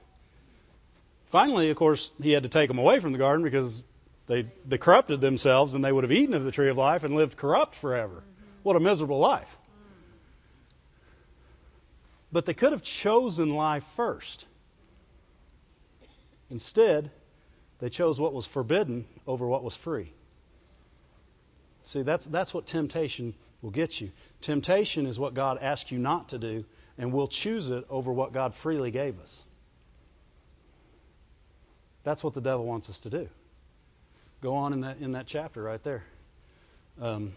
Finally, 1.27 1.68
of 1.68 1.77
course, 1.77 2.14
he 2.23 2.33
had 2.33 2.45
to 2.45 2.49
take 2.49 2.68
them 2.68 2.79
away 2.79 2.99
from 2.99 3.12
the 3.12 3.18
garden 3.18 3.45
because 3.45 3.83
they, 4.31 4.47
they 4.64 4.78
corrupted 4.78 5.20
themselves 5.20 5.74
and 5.74 5.85
they 5.85 5.91
would 5.91 6.05
have 6.05 6.12
eaten 6.12 6.35
of 6.35 6.45
the 6.45 6.53
tree 6.53 6.68
of 6.68 6.76
life 6.76 7.03
and 7.03 7.16
lived 7.16 7.37
corrupt 7.37 7.74
forever. 7.74 8.22
What 8.62 8.76
a 8.76 8.81
miserable 8.81 9.18
life. 9.18 9.59
But 12.31 12.47
they 12.47 12.55
could 12.55 12.70
have 12.70 12.85
chosen 12.85 13.57
life 13.57 13.83
first. 13.97 14.47
Instead, 16.49 17.11
they 17.81 17.89
chose 17.89 18.20
what 18.20 18.33
was 18.33 18.47
forbidden 18.47 19.05
over 19.26 19.49
what 19.49 19.64
was 19.64 19.74
free. 19.74 20.12
See, 21.83 22.03
that's, 22.03 22.24
that's 22.26 22.55
what 22.55 22.66
temptation 22.66 23.35
will 23.62 23.72
get 23.72 24.01
you. 24.01 24.12
Temptation 24.43 25.07
is 25.07 25.18
what 25.18 25.35
God 25.35 25.59
asked 25.61 25.91
you 25.91 25.99
not 25.99 26.28
to 26.28 26.39
do, 26.39 26.64
and 26.97 27.12
we'll 27.12 27.26
choose 27.26 27.68
it 27.70 27.85
over 27.91 28.12
what 28.12 28.33
God 28.33 28.55
freely 28.55 28.93
gave 28.93 29.18
us. 29.18 29.45
That's 32.05 32.22
what 32.22 32.35
the 32.35 32.41
devil 32.41 32.64
wants 32.64 32.89
us 32.91 33.01
to 33.01 33.11
do. 33.11 33.28
Go 34.41 34.55
on 34.55 34.72
in 34.72 34.80
that 34.80 34.99
in 35.01 35.12
that 35.12 35.26
chapter 35.26 35.62
right 35.62 35.82
there. 35.82 36.03
Um, 37.01 37.32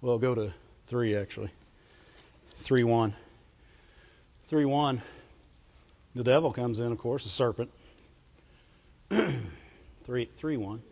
well, 0.00 0.18
go 0.18 0.34
to 0.34 0.52
three 0.86 1.16
actually. 1.16 1.50
Three 2.58 2.84
one. 2.84 3.14
Three 4.46 4.64
one. 4.64 5.02
The 6.14 6.22
devil 6.22 6.52
comes 6.52 6.78
in, 6.78 6.92
of 6.92 6.98
course, 6.98 7.26
a 7.26 7.28
serpent. 7.28 7.70
three 10.04 10.26
three 10.26 10.56
one. 10.56 10.82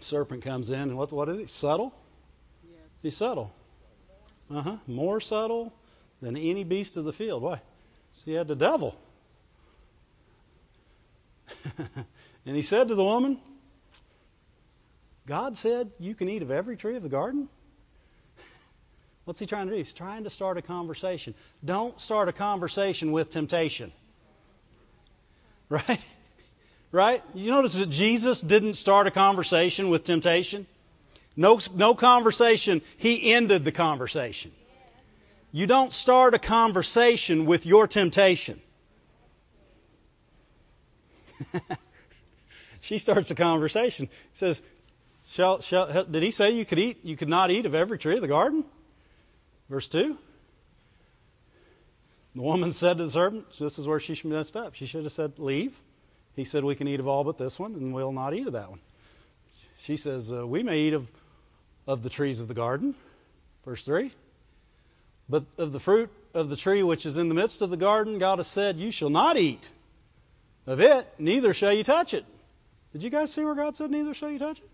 Serpent 0.00 0.42
comes 0.44 0.68
in, 0.68 0.80
and 0.80 0.98
what 0.98 1.10
what 1.12 1.30
is 1.30 1.38
he? 1.38 1.46
Subtle. 1.46 1.94
Yes. 2.62 2.78
He's 3.02 3.16
subtle. 3.16 3.54
Uh 4.50 4.60
huh. 4.60 4.76
More 4.86 5.18
subtle 5.18 5.72
than 6.20 6.36
any 6.36 6.62
beast 6.62 6.98
of 6.98 7.04
the 7.04 7.12
field. 7.14 7.42
Why? 7.42 7.62
So 8.12 8.24
he 8.26 8.34
had 8.34 8.48
the 8.48 8.54
devil. 8.54 8.94
and 12.46 12.56
he 12.56 12.62
said 12.62 12.88
to 12.88 12.94
the 12.94 13.04
woman, 13.04 13.38
God 15.26 15.56
said 15.56 15.90
you 15.98 16.14
can 16.14 16.28
eat 16.28 16.42
of 16.42 16.50
every 16.50 16.76
tree 16.76 16.96
of 16.96 17.02
the 17.02 17.08
garden? 17.08 17.48
What's 19.24 19.40
he 19.40 19.46
trying 19.46 19.66
to 19.66 19.72
do? 19.72 19.78
He's 19.78 19.92
trying 19.92 20.24
to 20.24 20.30
start 20.30 20.58
a 20.58 20.62
conversation. 20.62 21.34
Don't 21.64 21.98
start 22.00 22.28
a 22.28 22.32
conversation 22.32 23.12
with 23.12 23.30
temptation. 23.30 23.92
Right? 25.70 26.04
Right? 26.92 27.22
You 27.34 27.50
notice 27.50 27.74
that 27.74 27.88
Jesus 27.88 28.42
didn't 28.42 28.74
start 28.74 29.06
a 29.06 29.10
conversation 29.10 29.88
with 29.88 30.04
temptation? 30.04 30.66
No, 31.36 31.58
no 31.74 31.94
conversation. 31.94 32.82
He 32.98 33.32
ended 33.32 33.64
the 33.64 33.72
conversation. 33.72 34.52
You 35.52 35.66
don't 35.66 35.92
start 35.92 36.34
a 36.34 36.38
conversation 36.38 37.46
with 37.46 37.66
your 37.66 37.88
temptation. 37.88 38.60
she 42.80 42.98
starts 42.98 43.30
a 43.30 43.34
conversation. 43.34 44.08
Says, 44.34 44.60
shall, 45.28 45.60
shall, 45.60 46.04
"Did 46.04 46.22
he 46.22 46.30
say 46.30 46.52
you 46.52 46.64
could 46.64 46.78
eat? 46.78 47.04
You 47.04 47.16
could 47.16 47.28
not 47.28 47.50
eat 47.50 47.66
of 47.66 47.74
every 47.74 47.98
tree 47.98 48.14
of 48.14 48.20
the 48.20 48.28
garden?" 48.28 48.64
Verse 49.68 49.88
two. 49.88 50.18
The 52.34 52.42
woman 52.42 52.72
said 52.72 52.98
to 52.98 53.04
the 53.04 53.10
servant, 53.10 53.46
"This 53.58 53.78
is 53.78 53.86
where 53.86 54.00
she 54.00 54.14
should 54.14 54.30
messed 54.30 54.56
up. 54.56 54.74
She 54.74 54.86
should 54.86 55.04
have 55.04 55.12
said, 55.12 55.38
leave." 55.38 55.78
He 56.36 56.44
said, 56.44 56.64
"We 56.64 56.74
can 56.74 56.88
eat 56.88 57.00
of 57.00 57.06
all 57.06 57.24
but 57.24 57.38
this 57.38 57.58
one, 57.58 57.74
and 57.74 57.94
we'll 57.94 58.12
not 58.12 58.34
eat 58.34 58.46
of 58.46 58.54
that 58.54 58.70
one." 58.70 58.80
She 59.78 59.96
says, 59.96 60.32
uh, 60.32 60.46
"We 60.46 60.62
may 60.62 60.80
eat 60.80 60.94
of 60.94 61.10
of 61.86 62.02
the 62.02 62.10
trees 62.10 62.40
of 62.40 62.48
the 62.48 62.54
garden." 62.54 62.94
Verse 63.64 63.84
three. 63.84 64.12
But 65.28 65.44
of 65.56 65.72
the 65.72 65.80
fruit 65.80 66.10
of 66.34 66.50
the 66.50 66.56
tree 66.56 66.82
which 66.82 67.06
is 67.06 67.16
in 67.16 67.28
the 67.28 67.34
midst 67.34 67.62
of 67.62 67.70
the 67.70 67.76
garden, 67.76 68.18
God 68.18 68.38
has 68.38 68.48
said, 68.48 68.76
You 68.76 68.90
shall 68.90 69.10
not 69.10 69.36
eat 69.38 69.68
of 70.66 70.80
it, 70.80 71.06
neither 71.18 71.54
shall 71.54 71.72
you 71.72 71.84
touch 71.84 72.14
it. 72.14 72.24
Did 72.92 73.02
you 73.02 73.10
guys 73.10 73.32
see 73.32 73.44
where 73.44 73.54
God 73.54 73.76
said, 73.76 73.90
Neither 73.90 74.14
shall 74.14 74.30
you 74.30 74.38
touch 74.38 74.58
it? 74.58 74.70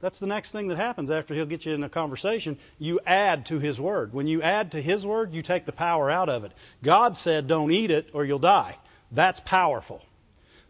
That's 0.00 0.18
the 0.18 0.26
next 0.26 0.50
thing 0.50 0.68
that 0.68 0.76
happens 0.76 1.10
after 1.10 1.32
He'll 1.32 1.46
get 1.46 1.64
you 1.64 1.74
in 1.74 1.84
a 1.84 1.88
conversation. 1.88 2.58
You 2.78 3.00
add 3.06 3.46
to 3.46 3.58
His 3.58 3.80
Word. 3.80 4.12
When 4.12 4.26
you 4.26 4.42
add 4.42 4.72
to 4.72 4.82
His 4.82 5.06
Word, 5.06 5.32
you 5.32 5.42
take 5.42 5.64
the 5.64 5.72
power 5.72 6.10
out 6.10 6.28
of 6.28 6.44
it. 6.44 6.52
God 6.82 7.16
said, 7.16 7.46
Don't 7.46 7.70
eat 7.70 7.90
it 7.90 8.10
or 8.12 8.24
you'll 8.24 8.38
die. 8.38 8.76
That's 9.12 9.40
powerful. 9.40 10.04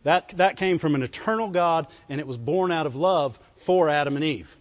That, 0.04 0.28
that 0.36 0.56
came 0.56 0.78
from 0.78 0.94
an 0.94 1.02
eternal 1.02 1.48
God, 1.48 1.86
and 2.08 2.20
it 2.20 2.26
was 2.26 2.36
born 2.36 2.72
out 2.72 2.86
of 2.86 2.96
love 2.96 3.38
for 3.56 3.88
Adam 3.88 4.16
and 4.16 4.24
Eve. 4.24 4.54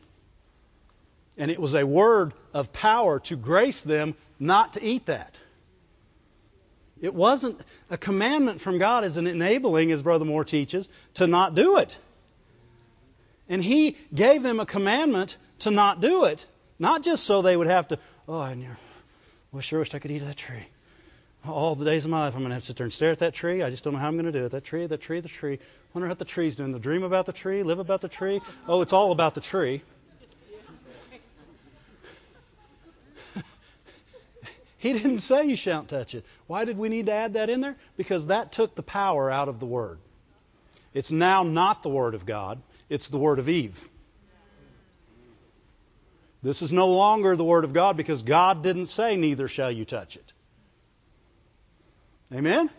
And 1.37 1.49
it 1.49 1.59
was 1.59 1.73
a 1.73 1.85
word 1.85 2.33
of 2.53 2.71
power 2.71 3.19
to 3.21 3.35
grace 3.35 3.81
them 3.81 4.15
not 4.39 4.73
to 4.73 4.83
eat 4.83 5.07
that. 5.07 5.35
It 7.01 7.15
wasn't 7.15 7.59
a 7.89 7.97
commandment 7.97 8.61
from 8.61 8.77
God 8.77 9.03
as 9.03 9.17
an 9.17 9.27
enabling, 9.27 9.91
as 9.91 10.03
Brother 10.03 10.25
Moore 10.25 10.45
teaches, 10.45 10.87
to 11.15 11.27
not 11.27 11.55
do 11.55 11.77
it. 11.77 11.97
And 13.49 13.63
he 13.63 13.97
gave 14.13 14.43
them 14.43 14.59
a 14.59 14.65
commandment 14.65 15.35
to 15.59 15.71
not 15.71 15.99
do 15.99 16.25
it, 16.25 16.45
not 16.79 17.03
just 17.03 17.23
so 17.23 17.41
they 17.41 17.57
would 17.57 17.67
have 17.67 17.87
to, 17.89 17.99
oh, 18.27 18.39
I 18.39 18.55
sure 19.59 19.79
wish 19.79 19.93
I 19.93 19.99
could 19.99 20.11
eat 20.11 20.21
of 20.21 20.27
that 20.27 20.37
tree. 20.37 20.63
All 21.45 21.73
the 21.73 21.85
days 21.85 22.05
of 22.05 22.11
my 22.11 22.19
life, 22.19 22.35
I'm 22.35 22.41
going 22.41 22.51
to 22.51 22.53
have 22.53 22.61
to 22.61 22.67
sit 22.67 22.77
there 22.77 22.85
and 22.85 22.93
stare 22.93 23.11
at 23.11 23.19
that 23.19 23.33
tree. 23.33 23.63
I 23.63 23.71
just 23.71 23.83
don't 23.83 23.93
know 23.93 23.99
how 23.99 24.07
I'm 24.07 24.13
going 24.13 24.31
to 24.31 24.31
do 24.31 24.45
it. 24.45 24.51
That 24.51 24.63
tree, 24.63 24.85
that 24.85 25.01
tree, 25.01 25.21
the 25.21 25.27
tree. 25.27 25.57
Wonder 25.93 26.07
what 26.07 26.19
the 26.19 26.25
tree's 26.25 26.55
doing. 26.55 26.71
The 26.71 26.79
dream 26.79 27.01
about 27.01 27.25
the 27.25 27.33
tree, 27.33 27.63
live 27.63 27.79
about 27.79 28.01
the 28.01 28.09
tree. 28.09 28.39
Oh, 28.67 28.83
it's 28.83 28.93
all 28.93 29.11
about 29.11 29.33
the 29.33 29.41
tree. 29.41 29.81
He 34.81 34.93
didn't 34.93 35.19
say 35.29 35.45
you 35.45 35.55
shan't 35.55 35.89
touch 35.89 36.15
it. 36.15 36.25
Why 36.47 36.65
did 36.65 36.77
we 36.77 36.89
need 36.89 37.05
to 37.05 37.13
add 37.13 37.35
that 37.35 37.51
in 37.51 37.61
there? 37.61 37.75
Because 37.97 38.27
that 38.27 38.51
took 38.51 38.73
the 38.73 38.81
power 38.81 39.29
out 39.29 39.47
of 39.47 39.59
the 39.59 39.67
Word. 39.67 39.99
It's 40.93 41.11
now 41.11 41.43
not 41.43 41.83
the 41.83 41.89
Word 41.89 42.15
of 42.15 42.25
God, 42.25 42.59
it's 42.89 43.07
the 43.07 43.19
Word 43.19 43.37
of 43.37 43.47
Eve. 43.47 43.87
This 46.43 46.63
is 46.63 46.73
no 46.73 46.87
longer 46.87 47.35
the 47.35 47.43
Word 47.43 47.63
of 47.63 47.73
God 47.73 47.95
because 47.95 48.23
God 48.23 48.63
didn't 48.63 48.87
say, 48.87 49.15
Neither 49.15 49.47
shall 49.47 49.71
you 49.71 49.85
touch 49.85 50.15
it. 50.15 50.33
Amen? 52.33 52.71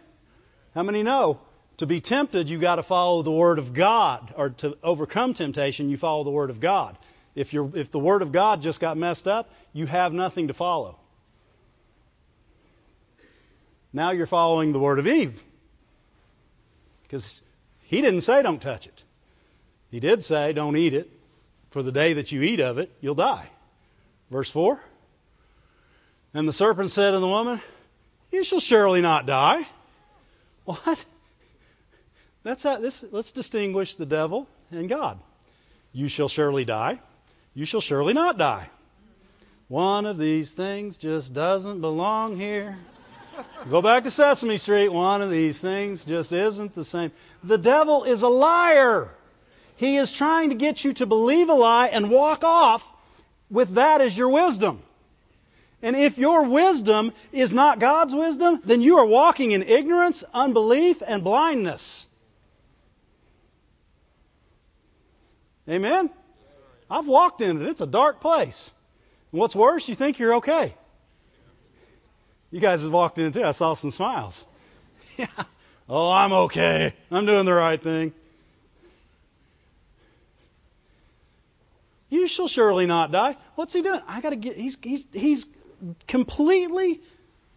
How 0.75 0.83
many 0.83 1.05
know? 1.05 1.39
To 1.77 1.87
be 1.87 2.01
tempted, 2.01 2.51
you 2.51 2.59
got 2.59 2.77
to 2.77 2.83
follow 2.83 3.23
the 3.23 3.31
Word 3.31 3.61
of 3.61 3.73
God. 3.73 4.35
Or 4.37 4.51
to 4.51 4.77
overcome 4.83 5.35
temptation, 5.35 5.89
you 5.89 5.97
follow 5.97 6.25
the 6.25 6.31
Word 6.31 6.51
of 6.51 6.59
God. 6.59 6.99
If, 7.37 7.55
if 7.55 7.93
the 7.93 8.01
Word 8.01 8.23
of 8.23 8.33
God 8.33 8.61
just 8.61 8.81
got 8.81 8.97
messed 8.97 9.29
up, 9.29 9.49
you 9.73 9.87
have 9.87 10.13
nothing 10.13 10.49
to 10.49 10.55
follow. 10.55 10.99
Now 13.93 14.12
you're 14.12 14.26
following 14.26 14.72
the 14.72 14.78
Word 14.78 14.99
of 14.99 15.07
Eve. 15.07 15.43
Because 17.03 17.43
he 17.82 18.01
didn't 18.01 18.22
say 18.22 18.43
don't 18.43 18.61
touch 18.61 18.86
it. 18.86 19.03
He 19.90 20.01
did 20.01 20.22
say 20.22 20.53
don't 20.53 20.76
eat 20.76 20.95
it, 20.95 21.11
for 21.70 21.82
the 21.82 21.93
day 21.93 22.14
that 22.14 22.32
you 22.32 22.43
eat 22.43 22.61
of 22.61 22.78
it, 22.78 22.90
you'll 23.01 23.14
die. 23.14 23.49
Verse 24.30 24.51
4. 24.51 24.80
And 26.34 26.49
the 26.49 26.53
serpent 26.53 26.90
said 26.90 27.11
to 27.11 27.18
the 27.18 27.28
woman, 27.28 27.61
You 28.30 28.45
shall 28.45 28.61
surely 28.61 29.03
not 29.03 29.26
die. 29.26 29.62
What? 30.64 31.05
That's 32.43 32.62
how 32.62 32.78
this 32.78 33.05
let's 33.11 33.32
distinguish 33.32 33.95
the 33.97 34.07
devil 34.07 34.49
and 34.70 34.88
God. 34.88 35.18
You 35.93 36.09
shall 36.09 36.28
surely 36.28 36.64
die. 36.64 37.01
You 37.55 37.64
shall 37.64 37.80
surely 37.80 38.14
not 38.14 38.38
die. 38.38 38.68
One 39.68 40.07
of 40.07 40.18
these 40.18 40.55
things 40.55 40.99
just 40.99 41.32
doesn't 41.34 41.80
belong 41.80 42.36
here. 42.36 42.76
Go 43.70 43.82
back 43.82 44.05
to 44.05 44.11
Sesame 44.11 44.59
Street. 44.59 44.88
One 44.88 45.22
of 45.22 45.30
these 45.30 45.61
things 45.61 46.05
just 46.05 46.32
isn't 46.32 46.74
the 46.74 46.84
same. 46.84 47.12
The 47.45 47.59
devil 47.59 48.05
is 48.05 48.22
a 48.22 48.28
liar. 48.28 49.09
He 49.76 49.97
is 49.97 50.12
trying 50.12 50.51
to 50.51 50.55
get 50.55 50.84
you 50.84 50.93
to 50.95 51.07
believe 51.07 51.49
a 51.49 51.55
lie 51.55 51.88
and 51.88 52.11
walk 52.11 52.45
off 52.45 52.86
with 53.51 53.74
that 53.74 54.01
as 54.01 54.16
your 54.16 54.28
wisdom. 54.28 54.80
And 55.82 55.97
if 55.97 56.16
your 56.16 56.45
wisdom 56.45 57.12
is 57.32 57.53
not 57.53 57.80
God's 57.80 58.14
wisdom, 58.14 58.61
then 58.64 58.80
you 58.82 58.99
are 58.99 59.07
walking 59.07 59.51
in 59.51 59.62
ignorance, 59.62 60.22
unbelief, 60.32 61.03
and 61.05 61.24
blindness. 61.24 62.07
Amen? 65.68 66.11
I've 66.90 67.09
walked 67.09 67.40
in 67.40 67.62
it. 67.62 67.68
It's 67.68 67.80
a 67.80 67.86
dark 67.86 68.20
place. 68.20 68.70
And 69.32 69.40
what's 69.40 69.57
worse, 69.57 69.88
you 69.88 69.95
think 69.95 70.18
you're 70.18 70.36
okay. 70.36 70.74
You 72.53 72.61
guys 72.61 72.83
have 72.83 72.93
walked 72.93 73.19
in 73.19 73.33
too. 73.33 73.43
I 73.43 73.51
saw 73.53 73.75
some 73.75 73.91
smiles. 73.91 74.45
Yeah. 75.19 75.27
Oh, 75.91 76.11
I'm 76.11 76.33
okay. 76.33 76.95
I'm 77.11 77.27
doing 77.27 77.45
the 77.45 77.53
right 77.53 77.81
thing. 77.81 78.15
You 82.09 82.27
shall 82.27 82.49
surely 82.49 82.87
not 82.87 83.13
die. 83.13 83.37
What's 83.57 83.75
he 83.75 83.83
doing? 83.83 84.01
I 84.09 84.23
got 84.23 84.31
to 84.31 84.37
get. 84.37 84.57
He's 84.57 84.79
he's 84.83 85.07
he's 85.13 85.47
completely 86.09 87.03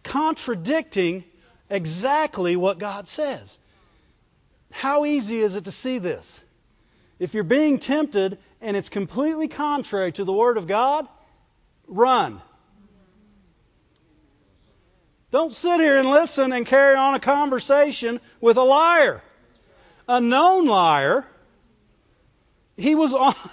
contradicting 0.02 1.24
exactly 1.70 2.56
what 2.56 2.78
God 2.78 3.08
says. 3.08 3.58
How 4.70 5.06
easy 5.06 5.40
is 5.40 5.56
it 5.56 5.64
to 5.64 5.72
see 5.72 5.98
this? 5.98 6.42
If 7.18 7.32
you're 7.32 7.44
being 7.44 7.78
tempted 7.78 8.36
and 8.60 8.76
it's 8.76 8.90
completely 8.90 9.48
contrary 9.48 10.12
to 10.12 10.24
the 10.24 10.32
Word 10.32 10.58
of 10.58 10.66
God, 10.66 11.08
run. 11.88 12.42
Don't 15.30 15.52
sit 15.52 15.80
here 15.80 15.98
and 15.98 16.08
listen 16.08 16.52
and 16.52 16.64
carry 16.64 16.94
on 16.94 17.14
a 17.14 17.20
conversation 17.20 18.20
with 18.40 18.56
a 18.56 18.62
liar. 18.62 19.22
A 20.08 20.20
known 20.20 20.66
liar. 20.66 21.26
He 22.76 22.94
was 22.94 23.14
on. 23.14 23.34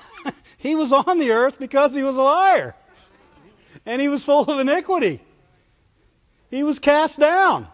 He 0.63 0.76
was 0.76 0.93
on 0.93 1.19
the 1.19 1.32
earth 1.32 1.59
because 1.59 1.93
he 1.93 2.03
was 2.03 2.15
a 2.15 2.21
liar. 2.21 2.74
And 3.86 4.01
he 4.01 4.07
was 4.07 4.24
full 4.24 4.49
of 4.49 4.59
iniquity. 4.59 5.19
He 6.49 6.63
was 6.63 6.80
cast 6.80 7.19
down. 7.19 7.67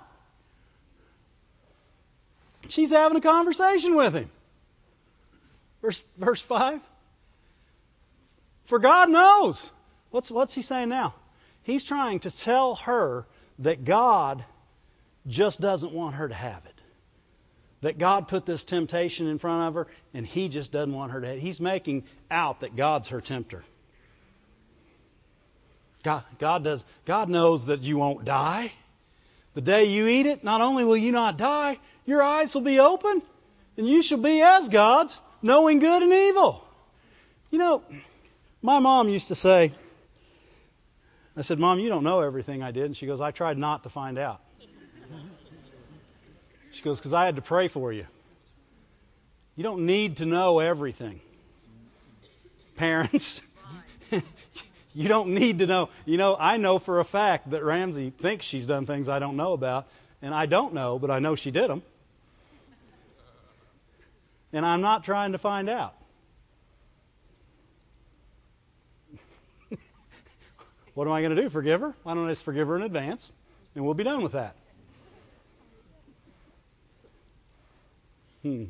She's 2.67 2.89
having 2.89 3.15
a 3.15 3.21
conversation 3.21 3.95
with 3.95 4.15
him. 4.15 4.31
Verse, 5.83 6.03
verse 6.17 6.41
5. 6.41 6.81
For 8.65 8.79
God 8.79 9.11
knows. 9.11 9.71
What's, 10.09 10.31
what's 10.31 10.55
he 10.55 10.63
saying 10.63 10.89
now? 10.89 11.13
He's 11.65 11.83
trying 11.83 12.21
to 12.21 12.31
tell 12.31 12.73
her 12.75 13.27
that 13.59 13.85
God 13.85 14.43
just 15.27 15.61
doesn't 15.61 15.91
want 15.91 16.15
her 16.15 16.27
to 16.27 16.33
have 16.33 16.65
it 16.65 16.79
that 17.81 17.97
God 17.97 18.27
put 18.27 18.45
this 18.45 18.65
temptation 18.65 19.27
in 19.27 19.37
front 19.37 19.69
of 19.69 19.73
her 19.75 19.87
and 20.13 20.25
he 20.25 20.49
just 20.49 20.71
doesn't 20.71 20.93
want 20.93 21.11
her 21.11 21.21
to. 21.21 21.27
Have 21.27 21.37
it. 21.37 21.39
He's 21.39 21.61
making 21.61 22.03
out 22.29 22.61
that 22.61 22.75
God's 22.75 23.09
her 23.09 23.21
tempter. 23.21 23.63
God, 26.03 26.23
God 26.37 26.63
does. 26.63 26.83
God 27.05 27.29
knows 27.29 27.67
that 27.67 27.81
you 27.81 27.97
won't 27.97 28.25
die. 28.25 28.71
The 29.53 29.61
day 29.61 29.85
you 29.85 30.07
eat 30.07 30.25
it, 30.25 30.43
not 30.43 30.61
only 30.61 30.85
will 30.85 30.97
you 30.97 31.11
not 31.11 31.37
die, 31.37 31.77
your 32.05 32.21
eyes 32.21 32.53
will 32.53 32.61
be 32.61 32.79
open, 32.79 33.21
and 33.77 33.87
you 33.87 34.01
shall 34.01 34.19
be 34.19 34.41
as 34.41 34.69
gods, 34.69 35.19
knowing 35.41 35.79
good 35.79 36.03
and 36.03 36.13
evil. 36.13 36.63
You 37.51 37.59
know, 37.59 37.83
my 38.61 38.79
mom 38.79 39.09
used 39.09 39.29
to 39.29 39.35
say, 39.35 39.71
I 41.37 41.41
said, 41.41 41.59
Mom, 41.59 41.79
you 41.79 41.89
don't 41.89 42.03
know 42.03 42.21
everything 42.21 42.63
I 42.63 42.71
did. 42.71 42.85
And 42.85 42.97
she 42.97 43.05
goes, 43.05 43.21
I 43.21 43.31
tried 43.31 43.57
not 43.57 43.83
to 43.83 43.89
find 43.89 44.17
out. 44.17 44.41
She 46.71 46.81
goes, 46.81 46.99
Because 46.99 47.13
I 47.13 47.25
had 47.25 47.35
to 47.35 47.41
pray 47.41 47.67
for 47.67 47.91
you. 47.91 48.05
You 49.55 49.63
don't 49.63 49.85
need 49.85 50.17
to 50.17 50.25
know 50.25 50.59
everything. 50.59 51.19
Parents, 52.75 53.41
you 54.93 55.09
don't 55.09 55.31
need 55.31 55.59
to 55.59 55.67
know. 55.67 55.89
You 56.05 56.17
know, 56.17 56.37
I 56.39 56.55
know 56.57 56.79
for 56.79 57.01
a 57.01 57.05
fact 57.05 57.49
that 57.49 57.63
Ramsey 57.63 58.11
thinks 58.11 58.45
she's 58.45 58.67
done 58.67 58.85
things 58.85 59.09
I 59.09 59.19
don't 59.19 59.35
know 59.35 59.51
about, 59.51 59.87
and 60.21 60.33
I 60.33 60.45
don't 60.45 60.73
know, 60.73 60.97
but 60.97 61.11
I 61.11 61.19
know 61.19 61.35
she 61.35 61.51
did 61.51 61.69
them. 61.69 61.81
And 64.53 64.65
I'm 64.65 64.79
not 64.79 65.03
trying 65.03 65.33
to 65.33 65.37
find 65.37 65.69
out. 65.69 65.93
What 70.99 71.07
am 71.07 71.13
I 71.13 71.21
going 71.21 71.33
to 71.33 71.41
do? 71.41 71.47
Forgive 71.47 71.79
her? 71.79 71.95
Why 72.03 72.13
don't 72.13 72.25
I 72.25 72.31
just 72.31 72.43
forgive 72.43 72.67
her 72.67 72.75
in 72.75 72.81
advance? 72.81 73.31
And 73.73 73.85
we'll 73.85 73.93
be 73.93 74.03
done 74.03 74.21
with 74.21 74.33
that. 74.33 74.53
Hmm, 78.43 78.65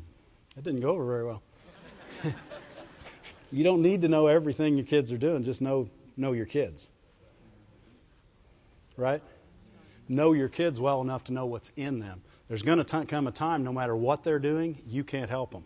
that 0.54 0.62
didn't 0.62 0.78
go 0.78 0.90
over 0.90 1.04
very 1.04 1.24
well. 1.24 1.42
you 3.50 3.64
don't 3.64 3.82
need 3.82 4.02
to 4.02 4.08
know 4.08 4.28
everything 4.28 4.76
your 4.76 4.86
kids 4.86 5.10
are 5.10 5.18
doing, 5.18 5.42
just 5.42 5.60
know 5.60 5.88
know 6.16 6.30
your 6.30 6.46
kids. 6.46 6.86
Right? 8.96 9.22
Know 10.08 10.32
your 10.32 10.48
kids 10.48 10.78
well 10.78 11.00
enough 11.00 11.24
to 11.24 11.32
know 11.32 11.46
what's 11.46 11.72
in 11.74 11.98
them. 11.98 12.22
There's 12.46 12.62
going 12.62 12.78
to 12.78 13.06
come 13.06 13.26
a 13.26 13.32
time, 13.32 13.64
no 13.64 13.72
matter 13.72 13.96
what 13.96 14.22
they're 14.22 14.38
doing, 14.38 14.80
you 14.86 15.02
can't 15.02 15.30
help 15.30 15.50
them. 15.50 15.64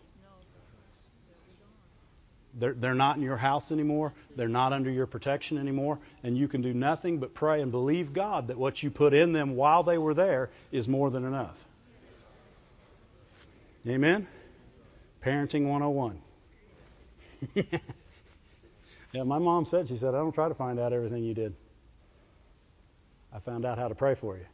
They're, 2.57 2.73
they're 2.73 2.95
not 2.95 3.17
in 3.17 3.21
your 3.21 3.35
house 3.35 3.71
anymore. 3.71 4.13
They're 4.35 4.47
not 4.47 4.71
under 4.71 4.89
your 4.89 5.05
protection 5.05 5.57
anymore. 5.57 5.99
And 6.23 6.37
you 6.37 6.47
can 6.47 6.61
do 6.61 6.73
nothing 6.73 7.19
but 7.19 7.33
pray 7.33 7.61
and 7.61 7.69
believe 7.69 8.13
God 8.13 8.47
that 8.47 8.57
what 8.57 8.81
you 8.81 8.89
put 8.89 9.13
in 9.13 9.33
them 9.33 9.55
while 9.55 9.83
they 9.83 9.97
were 9.97 10.13
there 10.13 10.49
is 10.71 10.87
more 10.87 11.09
than 11.09 11.25
enough. 11.25 11.61
Amen? 13.87 14.25
Parenting 15.21 15.67
101. 15.67 16.21
yeah, 19.11 19.23
my 19.23 19.37
mom 19.37 19.65
said, 19.65 19.89
she 19.89 19.97
said, 19.97 20.15
I 20.15 20.19
don't 20.19 20.33
try 20.33 20.47
to 20.47 20.55
find 20.55 20.79
out 20.79 20.93
everything 20.93 21.23
you 21.23 21.33
did. 21.33 21.53
I 23.33 23.39
found 23.39 23.65
out 23.65 23.77
how 23.77 23.89
to 23.89 23.95
pray 23.95 24.15
for 24.15 24.37
you. 24.37 24.45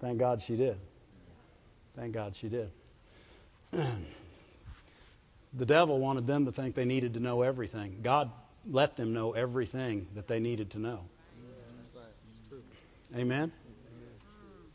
Thank 0.00 0.18
God 0.18 0.42
she 0.42 0.56
did. 0.56 0.76
Thank 1.94 2.12
God 2.12 2.36
she 2.36 2.48
did. 2.48 2.70
the 5.54 5.66
devil 5.66 5.98
wanted 5.98 6.26
them 6.26 6.44
to 6.46 6.52
think 6.52 6.74
they 6.74 6.84
needed 6.84 7.14
to 7.14 7.20
know 7.20 7.42
everything. 7.42 8.00
God 8.02 8.30
let 8.66 8.96
them 8.96 9.12
know 9.12 9.32
everything 9.32 10.06
that 10.14 10.28
they 10.28 10.40
needed 10.40 10.70
to 10.70 10.78
know. 10.78 11.00
Amen? 13.16 13.52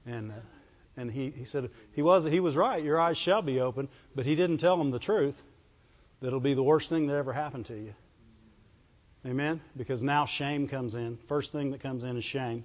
And 0.05 0.31
uh, 0.31 0.35
and 0.97 1.11
he, 1.11 1.31
he 1.31 1.43
said 1.43 1.69
he 1.93 2.01
was 2.01 2.23
he 2.23 2.39
was 2.39 2.55
right. 2.55 2.83
Your 2.83 2.99
eyes 2.99 3.17
shall 3.17 3.41
be 3.41 3.59
open, 3.59 3.89
but 4.15 4.25
he 4.25 4.35
didn't 4.35 4.57
tell 4.57 4.77
them 4.77 4.91
the 4.91 4.99
truth. 4.99 5.41
That'll 6.21 6.39
be 6.39 6.53
the 6.53 6.63
worst 6.63 6.89
thing 6.89 7.07
that 7.07 7.15
ever 7.15 7.33
happened 7.33 7.65
to 7.67 7.75
you. 7.75 7.93
Amen. 9.25 9.61
Because 9.75 10.03
now 10.03 10.25
shame 10.25 10.67
comes 10.67 10.95
in. 10.95 11.17
First 11.27 11.51
thing 11.51 11.71
that 11.71 11.81
comes 11.81 12.03
in 12.03 12.17
is 12.17 12.23
shame, 12.23 12.63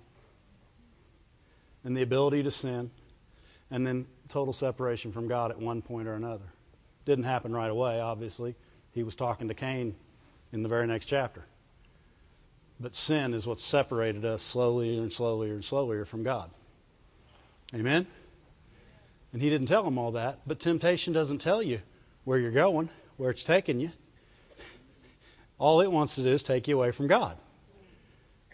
and 1.85 1.97
the 1.97 2.03
ability 2.03 2.43
to 2.45 2.51
sin, 2.51 2.91
and 3.71 3.87
then 3.87 4.07
total 4.29 4.53
separation 4.53 5.13
from 5.13 5.29
God 5.29 5.51
at 5.51 5.59
one 5.59 5.83
point 5.83 6.09
or 6.09 6.15
another. 6.15 6.45
Didn't 7.09 7.25
happen 7.25 7.55
right 7.55 7.71
away. 7.71 8.01
Obviously, 8.01 8.55
he 8.93 9.03
was 9.03 9.17
talking 9.17 9.49
to 9.49 9.55
Cain 9.55 9.95
in 10.53 10.63
the 10.63 10.69
very 10.69 10.87
next 10.87 11.07
chapter. 11.07 11.43
But 12.79 12.95
sin 12.95 13.33
is 13.33 13.47
what 13.47 13.59
separated 13.59 14.27
us 14.27 14.43
slowly 14.43 14.99
and 14.99 15.11
slowly 15.11 15.49
and 15.49 15.65
slowly 15.65 16.05
from 16.05 16.23
God. 16.23 16.51
Amen? 17.75 18.07
And 19.33 19.41
he 19.41 19.49
didn't 19.49 19.69
tell 19.69 19.87
him 19.87 19.97
all 19.97 20.13
that. 20.13 20.41
But 20.47 20.61
temptation 20.61 21.15
doesn't 21.15 21.39
tell 21.39 21.63
you 21.63 21.81
where 22.25 22.39
you're 22.39 22.51
going, 22.51 22.91
where 23.17 23.31
it's 23.31 23.43
taking 23.43 23.81
you. 23.81 23.91
All 25.59 25.81
it 25.81 25.91
wants 25.91 26.17
to 26.17 26.23
do 26.23 26.29
is 26.29 26.43
take 26.43 26.69
you 26.69 26.77
away 26.77 26.91
from 26.91 27.07
God. 27.07 27.39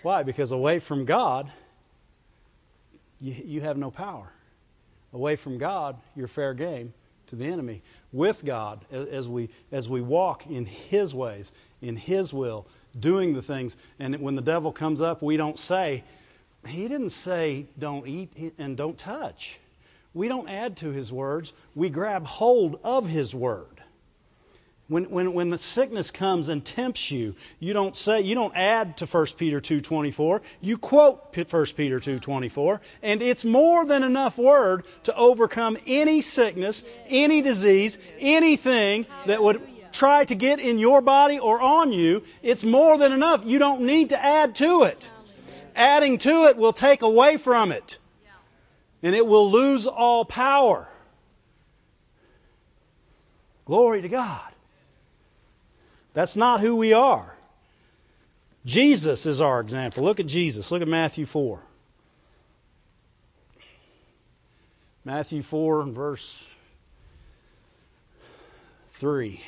Why? 0.02 0.22
Because 0.22 0.52
away 0.52 0.78
from 0.78 1.06
God, 1.06 1.50
you, 3.20 3.34
you 3.34 3.60
have 3.62 3.76
no 3.76 3.90
power. 3.90 4.30
Away 5.12 5.34
from 5.34 5.58
God, 5.58 5.96
you're 6.14 6.28
fair 6.28 6.54
game 6.54 6.94
to 7.34 7.44
the 7.44 7.52
enemy. 7.52 7.82
With 8.12 8.44
God, 8.44 8.80
as 8.92 9.28
we 9.28 9.50
as 9.72 9.88
we 9.88 10.00
walk 10.00 10.46
in 10.46 10.64
His 10.64 11.14
ways, 11.14 11.52
in 11.82 11.96
His 11.96 12.32
will, 12.32 12.66
doing 12.98 13.34
the 13.34 13.42
things, 13.42 13.76
and 13.98 14.16
when 14.20 14.36
the 14.36 14.42
devil 14.42 14.72
comes 14.72 15.02
up, 15.02 15.22
we 15.22 15.36
don't 15.36 15.58
say, 15.58 16.04
He 16.66 16.88
didn't 16.88 17.10
say 17.10 17.66
don't 17.78 18.06
eat 18.06 18.54
and 18.58 18.76
don't 18.76 18.96
touch. 18.96 19.58
We 20.12 20.28
don't 20.28 20.48
add 20.48 20.76
to 20.78 20.90
His 20.90 21.12
words. 21.12 21.52
We 21.74 21.90
grab 21.90 22.24
hold 22.24 22.80
of 22.84 23.08
His 23.08 23.34
word. 23.34 23.73
When, 24.86 25.04
when, 25.04 25.32
when 25.32 25.48
the 25.48 25.56
sickness 25.56 26.10
comes 26.10 26.50
and 26.50 26.62
tempts 26.62 27.10
you, 27.10 27.36
you 27.58 27.72
don't 27.72 27.96
say, 27.96 28.20
you 28.20 28.34
don't 28.34 28.54
add 28.54 28.98
to 28.98 29.06
1 29.06 29.26
Peter 29.38 29.58
2.24. 29.58 30.42
You 30.60 30.76
quote 30.76 31.34
1 31.34 31.66
Peter 31.74 32.00
2.24. 32.00 32.80
And 33.02 33.22
it's 33.22 33.46
more 33.46 33.86
than 33.86 34.02
enough 34.02 34.36
word 34.36 34.84
to 35.04 35.16
overcome 35.16 35.78
any 35.86 36.20
sickness, 36.20 36.84
any 37.08 37.40
disease, 37.40 37.98
anything 38.20 39.06
that 39.24 39.42
would 39.42 39.62
try 39.90 40.26
to 40.26 40.34
get 40.34 40.60
in 40.60 40.78
your 40.78 41.00
body 41.00 41.38
or 41.38 41.62
on 41.62 41.90
you. 41.90 42.22
It's 42.42 42.64
more 42.64 42.98
than 42.98 43.12
enough. 43.12 43.42
You 43.46 43.58
don't 43.58 43.82
need 43.82 44.10
to 44.10 44.22
add 44.22 44.54
to 44.56 44.82
it. 44.82 45.10
Adding 45.74 46.18
to 46.18 46.48
it 46.48 46.58
will 46.58 46.74
take 46.74 47.00
away 47.00 47.38
from 47.38 47.72
it. 47.72 47.98
And 49.02 49.14
it 49.14 49.26
will 49.26 49.50
lose 49.50 49.86
all 49.86 50.26
power. 50.26 50.86
Glory 53.64 54.02
to 54.02 54.08
God. 54.08 54.53
That's 56.14 56.36
not 56.36 56.60
who 56.60 56.76
we 56.76 56.92
are. 56.92 57.36
Jesus 58.64 59.26
is 59.26 59.40
our 59.40 59.60
example. 59.60 60.04
Look 60.04 60.20
at 60.20 60.26
Jesus. 60.26 60.70
Look 60.70 60.80
at 60.80 60.88
Matthew 60.88 61.26
4. 61.26 61.60
Matthew 65.04 65.42
4 65.42 65.82
and 65.82 65.94
verse 65.94 66.46
3. 68.92 69.42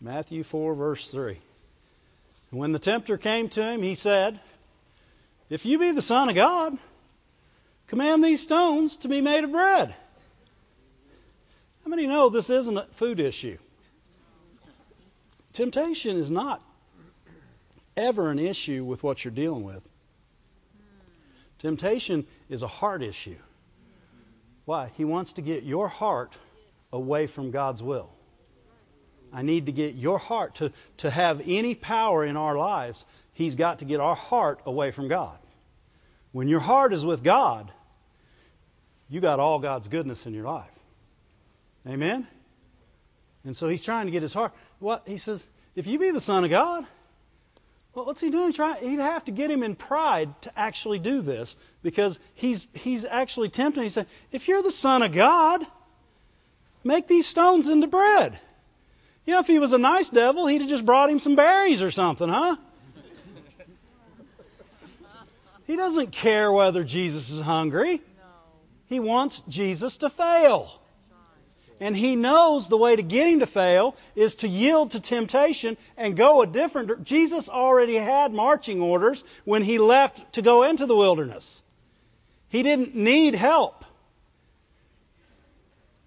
Matthew 0.00 0.42
4, 0.42 0.74
verse 0.74 1.10
3. 1.10 1.38
And 2.50 2.60
when 2.60 2.72
the 2.72 2.78
tempter 2.78 3.18
came 3.18 3.48
to 3.50 3.62
him, 3.62 3.82
he 3.82 3.94
said, 3.94 4.40
If 5.50 5.66
you 5.66 5.78
be 5.78 5.92
the 5.92 6.02
Son 6.02 6.28
of 6.28 6.34
God, 6.34 6.76
command 7.88 8.24
these 8.24 8.42
stones 8.42 8.98
to 8.98 9.08
be 9.08 9.20
made 9.20 9.44
of 9.44 9.52
bread. 9.52 9.94
How 11.88 11.96
many 11.96 12.06
know 12.06 12.28
this 12.28 12.50
isn't 12.50 12.76
a 12.76 12.82
food 12.82 13.18
issue? 13.18 13.56
Temptation 15.54 16.18
is 16.18 16.30
not 16.30 16.62
ever 17.96 18.30
an 18.30 18.38
issue 18.38 18.84
with 18.84 19.02
what 19.02 19.24
you're 19.24 19.32
dealing 19.32 19.64
with. 19.64 19.88
Temptation 21.60 22.26
is 22.50 22.62
a 22.62 22.66
heart 22.66 23.02
issue. 23.02 23.38
Why? 24.66 24.90
He 24.98 25.06
wants 25.06 25.32
to 25.32 25.40
get 25.40 25.62
your 25.62 25.88
heart 25.88 26.36
away 26.92 27.26
from 27.26 27.52
God's 27.52 27.82
will. 27.82 28.10
I 29.32 29.40
need 29.40 29.64
to 29.64 29.72
get 29.72 29.94
your 29.94 30.18
heart 30.18 30.56
to, 30.56 30.72
to 30.98 31.08
have 31.08 31.40
any 31.46 31.74
power 31.74 32.22
in 32.22 32.36
our 32.36 32.54
lives. 32.54 33.06
He's 33.32 33.54
got 33.54 33.78
to 33.78 33.86
get 33.86 33.98
our 33.98 34.14
heart 34.14 34.60
away 34.66 34.90
from 34.90 35.08
God. 35.08 35.38
When 36.32 36.48
your 36.48 36.60
heart 36.60 36.92
is 36.92 37.02
with 37.02 37.24
God, 37.24 37.72
you 39.08 39.22
got 39.22 39.40
all 39.40 39.58
God's 39.58 39.88
goodness 39.88 40.26
in 40.26 40.34
your 40.34 40.44
life. 40.44 40.77
Amen? 41.88 42.26
And 43.44 43.56
so 43.56 43.68
he's 43.68 43.84
trying 43.84 44.06
to 44.06 44.12
get 44.12 44.22
his 44.22 44.34
heart. 44.34 44.52
What 44.78 45.08
he 45.08 45.16
says, 45.16 45.46
if 45.74 45.86
you 45.86 45.98
be 45.98 46.10
the 46.10 46.20
Son 46.20 46.44
of 46.44 46.50
God, 46.50 46.86
well, 47.94 48.04
what's 48.04 48.20
he 48.20 48.30
doing? 48.30 48.52
Try, 48.52 48.76
he'd 48.78 49.00
have 49.00 49.24
to 49.24 49.32
get 49.32 49.50
him 49.50 49.62
in 49.62 49.74
pride 49.74 50.28
to 50.42 50.58
actually 50.58 50.98
do 50.98 51.20
this 51.20 51.56
because 51.82 52.18
he's 52.34 52.68
he's 52.74 53.04
actually 53.04 53.48
tempting. 53.48 53.82
He 53.82 53.88
said, 53.88 54.06
if 54.30 54.48
you're 54.48 54.62
the 54.62 54.70
Son 54.70 55.02
of 55.02 55.12
God, 55.12 55.66
make 56.84 57.08
these 57.08 57.26
stones 57.26 57.68
into 57.68 57.86
bread. 57.86 58.38
You 59.26 59.34
know, 59.34 59.40
if 59.40 59.46
he 59.46 59.58
was 59.58 59.72
a 59.72 59.78
nice 59.78 60.10
devil, 60.10 60.46
he'd 60.46 60.60
have 60.60 60.70
just 60.70 60.86
brought 60.86 61.10
him 61.10 61.18
some 61.18 61.36
berries 61.36 61.82
or 61.82 61.90
something, 61.90 62.28
huh? 62.28 62.56
he 65.66 65.76
doesn't 65.76 66.12
care 66.12 66.52
whether 66.52 66.84
Jesus 66.84 67.30
is 67.30 67.40
hungry. 67.40 68.00
He 68.86 69.00
wants 69.00 69.42
Jesus 69.48 69.98
to 69.98 70.08
fail. 70.08 70.70
And 71.80 71.96
he 71.96 72.16
knows 72.16 72.68
the 72.68 72.76
way 72.76 72.96
to 72.96 73.02
get 73.02 73.28
him 73.28 73.40
to 73.40 73.46
fail 73.46 73.94
is 74.16 74.36
to 74.36 74.48
yield 74.48 74.92
to 74.92 75.00
temptation 75.00 75.76
and 75.96 76.16
go 76.16 76.42
a 76.42 76.46
different. 76.46 77.04
Jesus 77.04 77.48
already 77.48 77.94
had 77.94 78.32
marching 78.32 78.80
orders 78.80 79.22
when 79.44 79.62
he 79.62 79.78
left 79.78 80.32
to 80.34 80.42
go 80.42 80.64
into 80.64 80.86
the 80.86 80.96
wilderness. 80.96 81.62
He 82.48 82.62
didn't 82.62 82.96
need 82.96 83.34
help. 83.34 83.84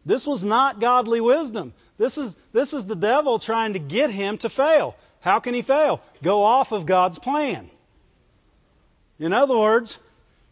This 0.06 0.26
was 0.26 0.44
not 0.44 0.80
godly 0.80 1.22
wisdom. 1.22 1.74
This 1.98 2.18
is, 2.18 2.36
this 2.52 2.74
is 2.74 2.86
the 2.86 2.96
devil 2.96 3.40
trying 3.40 3.74
to 3.74 3.80
get 3.80 4.10
him 4.10 4.38
to 4.40 4.50
fail. 4.50 4.96
How 5.22 5.40
can 5.40 5.54
he 5.54 5.62
fail? 5.62 6.02
Go 6.24 6.44
off 6.44 6.72
of 6.72 6.86
God's 6.86 7.20
plan. 7.20 7.70
In 9.20 9.34
other 9.34 9.56
words, 9.56 10.00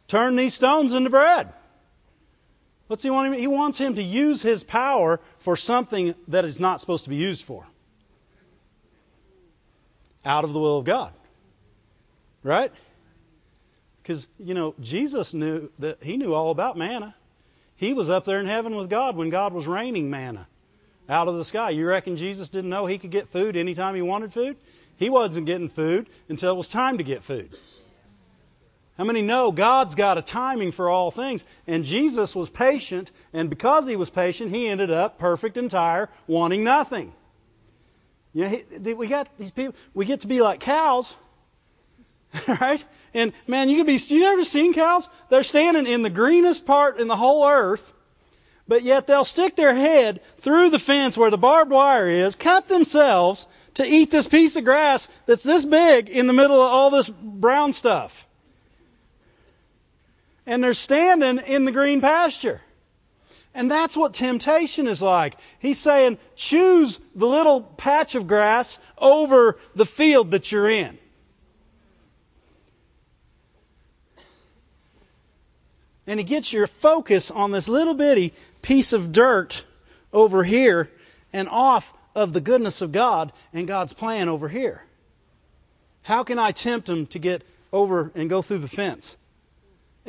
turn 0.07 0.35
these 0.35 0.53
stones 0.53 0.93
into 0.93 1.09
bread. 1.09 1.51
What's 2.89 3.03
he 3.03 3.11
want 3.11 3.31
him? 3.31 3.39
He 3.39 3.45
wants 3.45 3.77
him 3.77 3.93
to 3.93 4.01
use 4.01 4.41
his 4.41 4.63
power 4.63 5.19
for 5.37 5.55
something 5.55 6.15
that 6.29 6.43
is 6.43 6.59
not 6.59 6.81
supposed 6.81 7.03
to 7.03 7.11
be 7.11 7.17
used 7.17 7.43
for. 7.43 7.63
Out 10.25 10.43
of 10.43 10.53
the 10.53 10.59
will 10.59 10.79
of 10.79 10.85
God. 10.85 11.13
Right? 12.41 12.71
Because, 14.01 14.27
you 14.39 14.55
know, 14.55 14.73
Jesus 14.81 15.35
knew 15.35 15.69
that 15.77 16.01
he 16.01 16.17
knew 16.17 16.33
all 16.33 16.49
about 16.49 16.79
manna. 16.79 17.13
He 17.75 17.93
was 17.93 18.09
up 18.09 18.25
there 18.25 18.39
in 18.39 18.47
heaven 18.47 18.75
with 18.75 18.89
God 18.89 19.15
when 19.15 19.29
God 19.29 19.53
was 19.53 19.67
raining 19.67 20.09
manna 20.09 20.47
out 21.07 21.27
of 21.27 21.35
the 21.35 21.45
sky. 21.45 21.69
You 21.69 21.87
reckon 21.87 22.17
Jesus 22.17 22.49
didn't 22.49 22.71
know 22.71 22.87
he 22.87 22.97
could 22.97 23.11
get 23.11 23.27
food 23.27 23.55
anytime 23.55 23.93
he 23.93 24.01
wanted 24.01 24.33
food? 24.33 24.57
He 24.97 25.11
wasn't 25.11 25.45
getting 25.45 25.69
food 25.69 26.09
until 26.27 26.53
it 26.53 26.57
was 26.57 26.69
time 26.69 26.97
to 26.97 27.03
get 27.03 27.21
food. 27.21 27.55
How 28.99 29.05
many 29.05 29.21
know 29.21 29.53
God's 29.53 29.95
got 29.95 30.17
a 30.17 30.21
timing 30.21 30.73
for 30.73 30.89
all 30.89 31.09
things? 31.09 31.45
And 31.65 31.85
Jesus 31.85 32.35
was 32.35 32.49
patient, 32.49 33.13
and 33.31 33.49
because 33.49 33.87
he 33.87 33.95
was 33.95 34.09
patient, 34.09 34.53
he 34.53 34.67
ended 34.67 34.91
up 34.91 35.17
perfect, 35.17 35.55
entire, 35.55 36.09
wanting 36.27 36.65
nothing. 36.65 37.13
You 38.33 38.43
know, 38.43 38.49
he, 38.49 38.93
we 38.93 39.07
got 39.07 39.29
these 39.37 39.51
people. 39.51 39.73
We 39.93 40.03
get 40.03 40.19
to 40.19 40.27
be 40.27 40.41
like 40.41 40.59
cows, 40.59 41.15
right? 42.59 42.85
And 43.13 43.31
man, 43.47 43.69
you 43.69 43.77
could 43.77 43.87
be. 43.87 43.97
You 44.13 44.25
ever 44.25 44.43
seen 44.43 44.73
cows? 44.73 45.07
They're 45.29 45.43
standing 45.43 45.87
in 45.87 46.01
the 46.01 46.09
greenest 46.09 46.65
part 46.65 46.99
in 46.99 47.07
the 47.07 47.15
whole 47.15 47.47
earth, 47.47 47.93
but 48.67 48.83
yet 48.83 49.07
they'll 49.07 49.23
stick 49.23 49.55
their 49.55 49.73
head 49.73 50.19
through 50.39 50.71
the 50.71 50.77
fence 50.77 51.17
where 51.17 51.31
the 51.31 51.37
barbed 51.37 51.71
wire 51.71 52.09
is, 52.09 52.35
cut 52.35 52.67
themselves 52.67 53.47
to 53.75 53.85
eat 53.85 54.11
this 54.11 54.27
piece 54.27 54.57
of 54.57 54.65
grass 54.65 55.07
that's 55.25 55.43
this 55.43 55.63
big 55.63 56.09
in 56.09 56.27
the 56.27 56.33
middle 56.33 56.61
of 56.61 56.69
all 56.69 56.89
this 56.89 57.07
brown 57.07 57.71
stuff 57.71 58.25
and 60.49 60.63
they're 60.63 60.73
standing 60.73 61.37
in 61.45 61.63
the 61.65 61.71
green 61.71 62.01
pasture. 62.01 62.59
And 63.53 63.69
that's 63.69 63.95
what 63.95 64.15
temptation 64.15 64.87
is 64.87 64.99
like. 64.99 65.35
He's 65.59 65.79
saying, 65.79 66.17
choose 66.35 66.99
the 67.13 67.27
little 67.27 67.61
patch 67.61 68.15
of 68.15 68.27
grass 68.27 68.79
over 68.97 69.59
the 69.75 69.85
field 69.85 70.31
that 70.31 70.51
you're 70.51 70.69
in. 70.69 70.97
And 76.07 76.19
he 76.19 76.23
gets 76.23 76.51
your 76.51 76.65
focus 76.65 77.29
on 77.29 77.51
this 77.51 77.69
little 77.69 77.93
bitty 77.93 78.33
piece 78.63 78.93
of 78.93 79.11
dirt 79.11 79.63
over 80.11 80.43
here 80.43 80.89
and 81.31 81.47
off 81.47 81.93
of 82.15 82.33
the 82.33 82.41
goodness 82.41 82.81
of 82.81 82.91
God 82.91 83.31
and 83.53 83.67
God's 83.67 83.93
plan 83.93 84.29
over 84.29 84.49
here. 84.49 84.83
How 86.01 86.23
can 86.23 86.39
I 86.39 86.53
tempt 86.53 86.89
him 86.89 87.05
to 87.07 87.19
get 87.19 87.43
over 87.71 88.11
and 88.15 88.31
go 88.31 88.41
through 88.41 88.59
the 88.59 88.67
fence? 88.67 89.15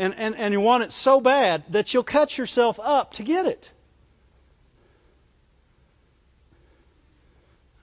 And, 0.00 0.14
and, 0.16 0.34
and 0.34 0.54
you 0.54 0.62
want 0.62 0.82
it 0.82 0.92
so 0.92 1.20
bad 1.20 1.62
that 1.72 1.92
you'll 1.92 2.02
cut 2.02 2.38
yourself 2.38 2.80
up 2.80 3.12
to 3.14 3.22
get 3.22 3.44
it. 3.44 3.70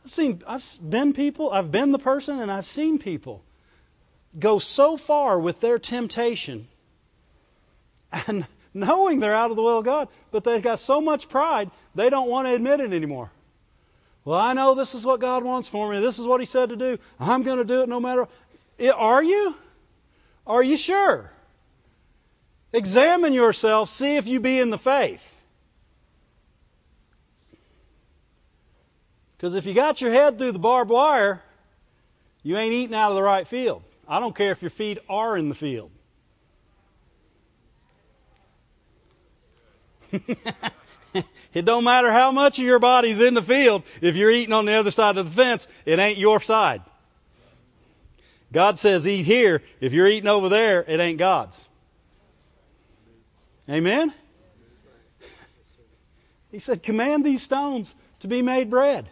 I've 0.03 0.11
seen, 0.11 0.41
I've 0.47 0.65
been 0.81 1.13
people, 1.13 1.51
I've 1.51 1.71
been 1.71 1.91
the 1.91 1.99
person, 1.99 2.41
and 2.41 2.51
I've 2.51 2.65
seen 2.65 2.97
people 2.97 3.43
go 4.37 4.57
so 4.57 4.97
far 4.97 5.39
with 5.39 5.61
their 5.61 5.77
temptation 5.77 6.67
and 8.11 8.47
knowing 8.73 9.19
they're 9.19 9.35
out 9.35 9.51
of 9.51 9.55
the 9.55 9.61
will 9.61 9.77
of 9.77 9.85
God, 9.85 10.07
but 10.31 10.43
they've 10.43 10.61
got 10.61 10.79
so 10.79 10.99
much 10.99 11.29
pride, 11.29 11.69
they 11.93 12.09
don't 12.09 12.29
want 12.29 12.47
to 12.47 12.55
admit 12.55 12.79
it 12.79 12.93
anymore. 12.93 13.29
Well, 14.25 14.39
I 14.39 14.53
know 14.53 14.73
this 14.73 14.95
is 14.95 15.05
what 15.05 15.19
God 15.19 15.43
wants 15.43 15.69
for 15.69 15.87
me. 15.91 15.99
This 15.99 16.17
is 16.17 16.25
what 16.25 16.39
He 16.39 16.47
said 16.47 16.69
to 16.69 16.77
do. 16.77 16.97
I'm 17.19 17.43
going 17.43 17.59
to 17.59 17.63
do 17.63 17.83
it 17.83 17.89
no 17.89 17.99
matter. 17.99 18.27
Are 18.95 19.23
you? 19.23 19.55
Are 20.47 20.63
you 20.63 20.77
sure? 20.77 21.31
Examine 22.73 23.33
yourself, 23.33 23.89
see 23.89 24.17
if 24.17 24.27
you 24.27 24.39
be 24.39 24.59
in 24.59 24.69
the 24.69 24.77
faith. 24.77 25.33
Because 29.37 29.55
if 29.55 29.65
you 29.65 29.73
got 29.73 30.01
your 30.01 30.11
head 30.11 30.37
through 30.37 30.51
the 30.51 30.59
barbed 30.59 30.89
wire, 30.89 31.41
you 32.43 32.57
ain't 32.57 32.73
eating 32.73 32.95
out 32.95 33.11
of 33.11 33.15
the 33.15 33.23
right 33.23 33.47
field. 33.47 33.83
I 34.07 34.19
don't 34.19 34.35
care 34.35 34.51
if 34.51 34.61
your 34.61 34.71
feet 34.71 34.99
are 35.09 35.37
in 35.37 35.49
the 35.49 35.55
field. 35.55 35.91
it 41.53 41.65
don't 41.65 41.83
matter 41.83 42.11
how 42.11 42.31
much 42.31 42.57
of 42.59 42.65
your 42.65 42.79
body's 42.79 43.19
in 43.19 43.33
the 43.33 43.41
field. 43.41 43.83
If 44.01 44.15
you're 44.15 44.31
eating 44.31 44.53
on 44.53 44.65
the 44.65 44.73
other 44.73 44.91
side 44.91 45.17
of 45.17 45.25
the 45.25 45.43
fence, 45.43 45.67
it 45.85 45.99
ain't 45.99 46.17
your 46.17 46.41
side. 46.41 46.81
God 48.51 48.77
says 48.77 49.07
eat 49.07 49.23
here. 49.23 49.61
If 49.81 49.93
you're 49.93 50.07
eating 50.07 50.29
over 50.29 50.49
there, 50.49 50.83
it 50.87 50.99
ain't 50.99 51.19
God's. 51.19 51.63
Amen? 53.69 54.13
He 56.51 56.59
said, 56.59 56.81
command 56.81 57.25
these 57.25 57.41
stones 57.41 57.93
to 58.21 58.27
be 58.27 58.41
made 58.41 58.69
bread. 58.69 59.07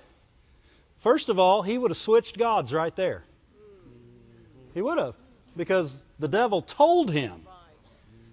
First 0.99 1.29
of 1.29 1.37
all, 1.37 1.61
he 1.61 1.77
would 1.77 1.91
have 1.91 1.97
switched 1.97 2.37
gods 2.37 2.73
right 2.73 2.95
there. 2.95 3.23
He 4.73 4.81
would 4.81 4.97
have. 4.97 5.15
Because 5.55 6.01
the 6.19 6.27
devil 6.27 6.61
told 6.61 7.11
him. 7.11 7.45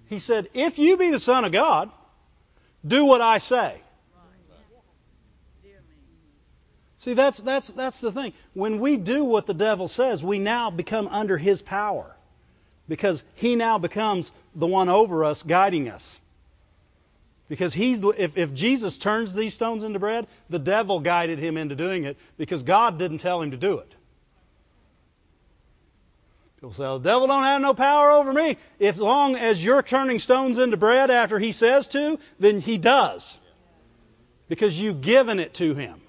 He 0.08 0.18
said, 0.18 0.48
If 0.54 0.78
you 0.78 0.96
be 0.96 1.10
the 1.10 1.18
Son 1.18 1.44
of 1.44 1.52
God, 1.52 1.90
do 2.86 3.04
what 3.04 3.20
I 3.20 3.38
say. 3.38 3.80
See, 6.98 7.14
that's, 7.14 7.38
that's, 7.38 7.68
that's 7.72 8.00
the 8.00 8.12
thing. 8.12 8.32
When 8.54 8.78
we 8.78 8.96
do 8.96 9.24
what 9.24 9.46
the 9.46 9.54
devil 9.54 9.88
says, 9.88 10.22
we 10.22 10.38
now 10.38 10.70
become 10.70 11.08
under 11.08 11.36
his 11.36 11.60
power. 11.60 12.14
Because 12.88 13.24
he 13.34 13.56
now 13.56 13.78
becomes 13.78 14.30
the 14.55 14.66
one 14.66 14.88
over 14.88 15.24
us, 15.24 15.42
guiding 15.42 15.88
us. 15.88 16.20
Because 17.48 17.74
he's 17.74 18.00
the, 18.00 18.09
if, 18.09 18.38
if 18.38 18.55
Jesus 18.55 18.98
turns 18.98 19.34
these 19.34 19.53
stones 19.53 19.82
into 19.82 19.98
bread, 19.98 20.26
the 20.48 20.59
devil 20.59 21.00
guided 21.00 21.38
him 21.38 21.57
into 21.57 21.74
doing 21.74 22.05
it 22.05 22.16
because 22.38 22.62
God 22.62 22.98
didn't 22.98 23.18
tell 23.18 23.42
him 23.42 23.50
to 23.50 23.57
do 23.57 23.78
it. 23.78 23.92
People 26.57 26.72
say, 26.74 26.84
the 26.84 26.98
devil 26.98 27.26
don't 27.26 27.42
have 27.42 27.61
no 27.61 27.74
power 27.74 28.12
over 28.12 28.32
me. 28.32 28.57
As 28.80 28.98
long 28.98 29.34
as 29.34 29.62
you're 29.62 29.82
turning 29.82 30.20
stones 30.20 30.59
into 30.59 30.76
bread 30.76 31.11
after 31.11 31.38
he 31.38 31.50
says 31.53 31.88
to, 31.88 32.18
then 32.38 32.61
he 32.61 32.78
does. 32.78 33.36
Because 34.48 34.80
you've 34.80 35.00
given 35.00 35.40
it 35.40 35.55
to 35.55 35.74
him. 35.74 36.00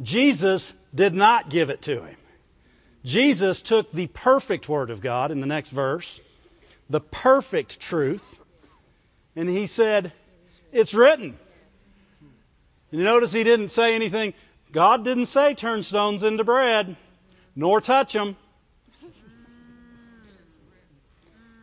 Jesus 0.00 0.72
did 0.94 1.14
not 1.14 1.50
give 1.50 1.68
it 1.68 1.82
to 1.82 2.02
him. 2.02 2.16
Jesus 3.04 3.62
took 3.62 3.92
the 3.92 4.06
perfect 4.06 4.68
Word 4.68 4.90
of 4.90 5.00
God 5.00 5.30
in 5.30 5.40
the 5.40 5.46
next 5.46 5.70
verse, 5.70 6.20
the 6.90 7.00
perfect 7.00 7.80
truth, 7.80 8.38
and 9.36 9.48
he 9.48 9.66
said, 9.66 10.12
it's 10.72 10.92
written. 10.92 11.38
You 12.90 13.04
notice 13.04 13.32
he 13.32 13.44
didn't 13.44 13.68
say 13.68 13.94
anything. 13.94 14.34
God 14.72 15.04
didn't 15.04 15.26
say 15.26 15.54
turn 15.54 15.84
stones 15.84 16.24
into 16.24 16.42
bread, 16.42 16.96
nor 17.54 17.80
touch 17.80 18.12
them. 18.12 18.36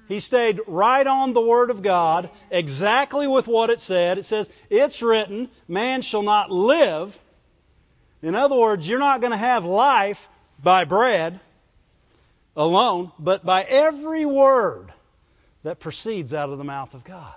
He 0.08 0.22
stayed 0.22 0.62
right 0.68 1.06
on 1.06 1.34
the 1.34 1.42
Word 1.42 1.70
of 1.70 1.82
God, 1.82 2.30
exactly 2.50 3.28
with 3.28 3.46
what 3.46 3.70
it 3.70 3.82
said. 3.82 4.18
It 4.18 4.24
says, 4.24 4.50
It's 4.70 5.02
written, 5.02 5.50
man 5.68 6.02
shall 6.02 6.24
not 6.24 6.50
live. 6.50 7.20
In 8.22 8.34
other 8.34 8.56
words, 8.56 8.88
you're 8.88 9.00
not 9.00 9.20
going 9.20 9.32
to 9.32 9.38
have 9.38 9.66
life 9.66 10.30
by 10.64 10.86
bread 10.86 11.42
alone, 12.56 13.12
but 13.20 13.46
by 13.46 13.64
every 13.64 14.26
word 14.26 14.94
that 15.68 15.82
proceeds 15.82 16.34
out 16.34 16.50
of 16.50 16.58
the 16.58 16.64
mouth 16.64 16.94
of 16.94 17.04
God. 17.04 17.36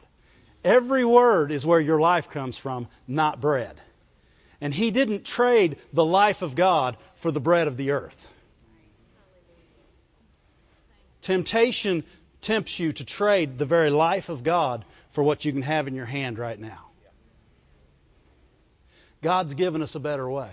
Every 0.62 1.04
word 1.04 1.50
is 1.50 1.66
where 1.66 1.80
your 1.80 1.98
life 1.98 2.30
comes 2.30 2.56
from, 2.56 2.86
not 3.08 3.40
bread. 3.40 3.74
And 4.60 4.72
he 4.72 4.92
didn't 4.92 5.24
trade 5.24 5.78
the 5.92 6.04
life 6.04 6.42
of 6.42 6.54
God 6.54 6.96
for 7.16 7.32
the 7.32 7.40
bread 7.40 7.66
of 7.66 7.76
the 7.76 7.90
earth. 7.90 8.28
Temptation 11.22 12.04
tempts 12.40 12.78
you 12.78 12.92
to 12.92 13.04
trade 13.04 13.58
the 13.58 13.64
very 13.64 13.90
life 13.90 14.28
of 14.28 14.44
God 14.44 14.84
for 15.10 15.24
what 15.24 15.44
you 15.44 15.50
can 15.50 15.62
have 15.62 15.88
in 15.88 15.96
your 15.96 16.06
hand 16.06 16.38
right 16.38 16.58
now. 16.58 16.86
God's 19.22 19.54
given 19.54 19.82
us 19.82 19.96
a 19.96 20.00
better 20.00 20.30
way. 20.30 20.52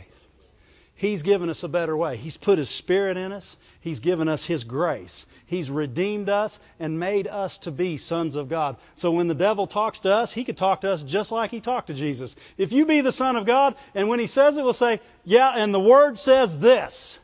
He's 0.98 1.22
given 1.22 1.50
us 1.50 1.64
a 1.64 1.68
better 1.68 1.96
way. 1.96 2.18
He's 2.18 2.38
put 2.38 2.58
His 2.58 2.72
Spirit 2.72 3.18
in 3.18 3.32
us. 3.32 3.56
He's 3.82 4.00
given 4.00 4.28
us 4.28 4.44
His 4.44 4.64
grace. 4.64 5.28
He's 5.46 5.70
redeemed 5.70 6.28
us 6.28 6.60
and 6.80 7.00
made 7.00 7.28
us 7.28 7.60
to 7.60 7.72
be 7.72 7.98
sons 7.98 8.36
of 8.36 8.50
God. 8.50 8.78
So 8.96 9.12
when 9.12 9.28
the 9.28 9.36
devil 9.36 9.68
talks 9.68 10.00
to 10.02 10.14
us, 10.14 10.34
he 10.34 10.44
could 10.44 10.58
talk 10.58 10.82
to 10.82 10.92
us 10.92 11.04
just 11.04 11.32
like 11.32 11.52
he 11.52 11.62
talked 11.62 11.88
to 11.88 11.94
Jesus. 11.94 12.36
If 12.58 12.74
you 12.74 12.88
be 12.88 13.02
the 13.02 13.12
Son 13.12 13.36
of 13.36 13.46
God, 13.46 13.76
and 13.94 14.10
when 14.10 14.20
he 14.20 14.26
says 14.26 14.58
it, 14.58 14.64
we'll 14.64 14.74
say, 14.74 15.00
Yeah, 15.24 15.54
and 15.56 15.72
the 15.72 15.80
Word 15.80 16.18
says 16.18 16.58
this, 16.58 17.20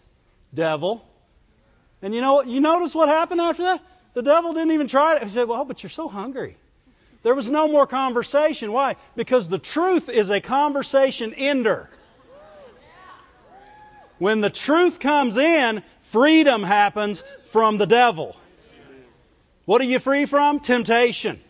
devil. 0.54 1.04
And 2.04 2.14
you 2.14 2.22
know 2.22 2.36
what? 2.36 2.48
You 2.48 2.62
notice 2.62 2.94
what 2.94 3.10
happened 3.10 3.42
after 3.42 3.64
that? 3.64 3.82
The 4.14 4.22
devil 4.22 4.54
didn't 4.54 4.74
even 4.74 4.88
try 4.88 5.16
it. 5.16 5.24
He 5.24 5.30
said, 5.30 5.48
Well, 5.48 5.66
but 5.66 5.82
you're 5.82 5.90
so 5.90 6.08
hungry. 6.08 6.58
There 7.24 7.34
was 7.34 7.50
no 7.50 7.68
more 7.68 7.88
conversation. 7.88 8.72
Why? 8.72 8.98
Because 9.16 9.50
the 9.50 9.58
truth 9.58 10.10
is 10.10 10.30
a 10.30 10.42
conversation 10.42 11.34
ender. 11.34 11.90
When 14.24 14.40
the 14.40 14.50
truth 14.50 15.02
comes 15.02 15.38
in, 15.38 15.84
freedom 16.00 16.64
happens 16.64 17.26
from 17.48 17.78
the 17.78 17.86
devil. 17.86 18.38
What 19.66 19.82
are 19.82 19.84
you 19.84 20.00
free 20.00 20.26
from? 20.28 20.62
Temptation. 20.62 21.42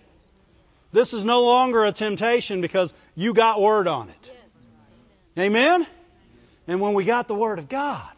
This 0.91 1.13
is 1.13 1.23
no 1.23 1.43
longer 1.43 1.85
a 1.85 1.91
temptation 1.91 2.61
because 2.61 2.91
you 3.13 3.35
got 3.35 3.61
word 3.61 3.87
on 3.87 4.09
it. 4.09 4.31
Amen? 5.37 5.85
And 6.67 6.81
when 6.81 6.95
we 6.95 7.03
got 7.03 7.27
the 7.27 7.35
word 7.35 7.59
of 7.59 7.69
God 7.69 8.09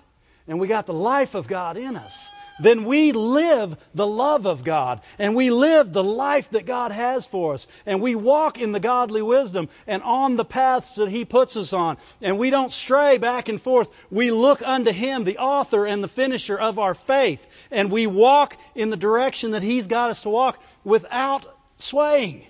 and 0.48 0.58
we 0.58 0.70
got 0.70 0.86
the 0.86 0.94
life 0.94 1.36
of 1.36 1.50
God 1.50 1.76
in 1.76 1.98
us, 1.98 2.30
then 2.58 2.86
we 2.86 3.12
live 3.12 3.76
the 3.94 4.08
love 4.08 4.46
of 4.46 4.64
God 4.64 5.02
and 5.20 5.36
we 5.36 5.50
live 5.50 5.92
the 5.92 6.04
life 6.04 6.52
that 6.52 6.66
God 6.66 6.92
has 6.94 7.26
for 7.26 7.54
us 7.54 7.68
and 7.86 8.02
we 8.02 8.16
walk 8.16 8.60
in 8.60 8.72
the 8.72 8.80
godly 8.80 9.22
wisdom 9.22 9.68
and 9.88 10.02
on 10.04 10.38
the 10.38 10.46
paths 10.46 10.94
that 10.94 11.10
He 11.10 11.26
puts 11.26 11.58
us 11.58 11.74
on 11.74 11.98
and 12.22 12.40
we 12.40 12.50
don't 12.50 12.72
stray 12.72 13.18
back 13.18 13.50
and 13.50 13.62
forth. 13.62 13.92
We 14.10 14.32
look 14.32 14.66
unto 14.66 14.92
Him, 14.92 15.26
the 15.26 15.40
author 15.40 15.86
and 15.86 16.02
the 16.02 16.08
finisher 16.08 16.58
of 16.58 16.80
our 16.80 16.94
faith, 16.94 17.46
and 17.72 17.92
we 17.92 18.08
walk 18.08 18.58
in 18.74 18.90
the 18.90 18.98
direction 18.98 19.52
that 19.52 19.64
He's 19.64 19.88
got 19.88 20.12
us 20.12 20.24
to 20.24 20.30
walk 20.30 20.62
without 20.86 21.46
swaying. 21.78 22.46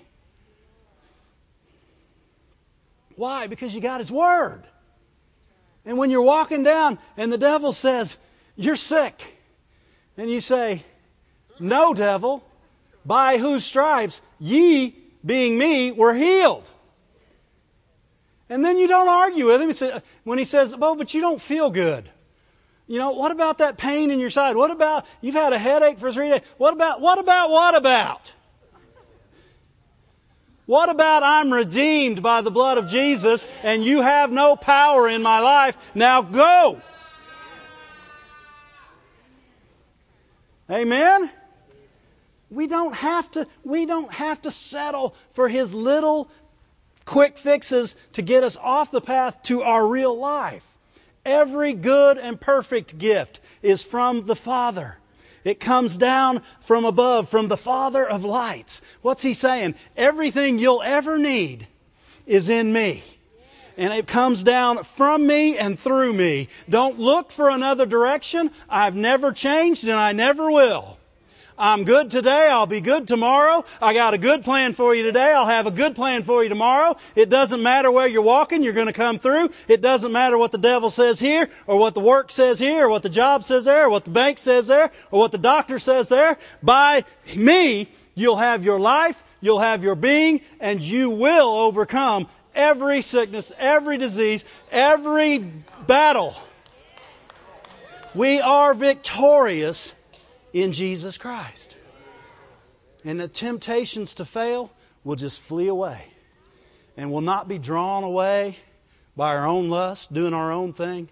Why? 3.16 3.48
Because 3.48 3.74
you 3.74 3.80
got 3.80 4.00
His 4.00 4.12
Word. 4.12 4.62
And 5.84 5.98
when 5.98 6.10
you're 6.10 6.22
walking 6.22 6.62
down 6.62 6.98
and 7.16 7.32
the 7.32 7.38
devil 7.38 7.72
says, 7.72 8.16
You're 8.56 8.76
sick 8.76 9.35
and 10.16 10.30
you 10.30 10.40
say, 10.40 10.82
No, 11.58 11.94
devil, 11.94 12.42
by 13.04 13.38
whose 13.38 13.64
stripes 13.64 14.20
ye, 14.38 14.94
being 15.24 15.58
me, 15.58 15.92
were 15.92 16.14
healed. 16.14 16.68
And 18.48 18.64
then 18.64 18.78
you 18.78 18.86
don't 18.86 19.08
argue 19.08 19.46
with 19.46 19.82
him. 19.82 20.02
When 20.24 20.38
he 20.38 20.44
says, 20.44 20.74
but 20.74 21.14
you 21.14 21.20
don't 21.20 21.40
feel 21.40 21.70
good. 21.70 22.08
You 22.86 22.98
know, 22.98 23.10
what 23.10 23.32
about 23.32 23.58
that 23.58 23.76
pain 23.76 24.12
in 24.12 24.20
your 24.20 24.30
side? 24.30 24.54
What 24.54 24.70
about 24.70 25.06
you've 25.20 25.34
had 25.34 25.52
a 25.52 25.58
headache 25.58 25.98
for 25.98 26.12
three 26.12 26.28
days? 26.28 26.42
What 26.56 26.72
about, 26.72 27.00
what 27.00 27.18
about, 27.18 27.50
what 27.50 27.74
about? 27.74 28.32
What 30.66 30.88
about 30.88 31.22
I'm 31.22 31.52
redeemed 31.52 32.22
by 32.22 32.42
the 32.42 32.50
blood 32.50 32.78
of 32.78 32.88
Jesus 32.88 33.46
and 33.62 33.84
you 33.84 34.02
have 34.02 34.30
no 34.30 34.56
power 34.56 35.08
in 35.08 35.22
my 35.22 35.40
life? 35.40 35.76
Now 35.94 36.22
go. 36.22 36.80
Amen? 40.70 41.30
We 42.50 42.66
don't 42.66 42.94
have 42.94 43.30
to 43.32 43.46
we 43.64 43.86
don't 43.86 44.12
have 44.12 44.42
to 44.42 44.50
settle 44.50 45.14
for 45.30 45.48
his 45.48 45.74
little 45.74 46.28
quick 47.04 47.38
fixes 47.38 47.96
to 48.12 48.22
get 48.22 48.42
us 48.44 48.56
off 48.56 48.90
the 48.90 49.00
path 49.00 49.42
to 49.44 49.62
our 49.62 49.86
real 49.86 50.16
life. 50.16 50.64
Every 51.24 51.72
good 51.72 52.18
and 52.18 52.40
perfect 52.40 52.98
gift 52.98 53.40
is 53.62 53.82
from 53.82 54.26
the 54.26 54.36
Father. 54.36 54.96
It 55.44 55.60
comes 55.60 55.96
down 55.96 56.42
from 56.60 56.84
above, 56.84 57.28
from 57.28 57.48
the 57.48 57.56
Father 57.56 58.04
of 58.04 58.24
lights. 58.24 58.80
What's 59.02 59.22
he 59.22 59.34
saying? 59.34 59.76
Everything 59.96 60.58
you'll 60.58 60.82
ever 60.82 61.18
need 61.18 61.66
is 62.26 62.48
in 62.50 62.72
me 62.72 63.02
and 63.76 63.92
it 63.92 64.06
comes 64.06 64.42
down 64.44 64.84
from 64.84 65.26
me 65.26 65.58
and 65.58 65.78
through 65.78 66.12
me. 66.12 66.48
Don't 66.68 66.98
look 66.98 67.30
for 67.30 67.50
another 67.50 67.86
direction. 67.86 68.50
I've 68.68 68.96
never 68.96 69.32
changed 69.32 69.84
and 69.84 69.98
I 69.98 70.12
never 70.12 70.50
will. 70.50 70.98
I'm 71.58 71.84
good 71.84 72.10
today. 72.10 72.48
I'll 72.50 72.66
be 72.66 72.82
good 72.82 73.08
tomorrow. 73.08 73.64
I 73.80 73.94
got 73.94 74.12
a 74.12 74.18
good 74.18 74.44
plan 74.44 74.74
for 74.74 74.94
you 74.94 75.04
today. 75.04 75.32
I'll 75.32 75.46
have 75.46 75.66
a 75.66 75.70
good 75.70 75.94
plan 75.94 76.22
for 76.22 76.42
you 76.42 76.50
tomorrow. 76.50 76.96
It 77.14 77.30
doesn't 77.30 77.62
matter 77.62 77.90
where 77.90 78.06
you're 78.06 78.22
walking. 78.22 78.62
You're 78.62 78.74
going 78.74 78.88
to 78.88 78.92
come 78.92 79.18
through. 79.18 79.50
It 79.66 79.80
doesn't 79.80 80.12
matter 80.12 80.36
what 80.36 80.52
the 80.52 80.58
devil 80.58 80.90
says 80.90 81.18
here 81.18 81.48
or 81.66 81.78
what 81.78 81.94
the 81.94 82.00
work 82.00 82.30
says 82.30 82.58
here 82.58 82.86
or 82.86 82.88
what 82.90 83.02
the 83.02 83.08
job 83.08 83.44
says 83.44 83.64
there 83.64 83.86
or 83.86 83.90
what 83.90 84.04
the 84.04 84.10
bank 84.10 84.38
says 84.38 84.66
there 84.66 84.90
or 85.10 85.20
what 85.20 85.32
the 85.32 85.38
doctor 85.38 85.78
says 85.78 86.10
there. 86.10 86.36
By 86.62 87.04
me, 87.34 87.88
you'll 88.14 88.36
have 88.36 88.62
your 88.62 88.78
life. 88.78 89.22
You'll 89.40 89.60
have 89.60 89.84
your 89.84 89.94
being 89.94 90.40
and 90.60 90.80
you 90.80 91.10
will 91.10 91.48
overcome 91.48 92.26
every 92.56 93.02
sickness, 93.02 93.52
every 93.58 93.98
disease, 93.98 94.44
every 94.72 95.38
battle. 95.86 96.34
We 98.14 98.40
are 98.40 98.74
victorious 98.74 99.94
in 100.52 100.72
Jesus 100.72 101.18
Christ. 101.18 101.76
And 103.04 103.20
the 103.20 103.28
temptations 103.28 104.14
to 104.14 104.24
fail 104.24 104.72
will 105.04 105.16
just 105.16 105.40
flee 105.40 105.68
away 105.68 106.02
and 106.96 107.12
will 107.12 107.20
not 107.20 107.46
be 107.46 107.58
drawn 107.58 108.02
away 108.02 108.56
by 109.16 109.36
our 109.36 109.46
own 109.46 109.68
lust, 109.68 110.12
doing 110.12 110.34
our 110.34 110.50
own 110.50 110.72
thing. 110.72 111.08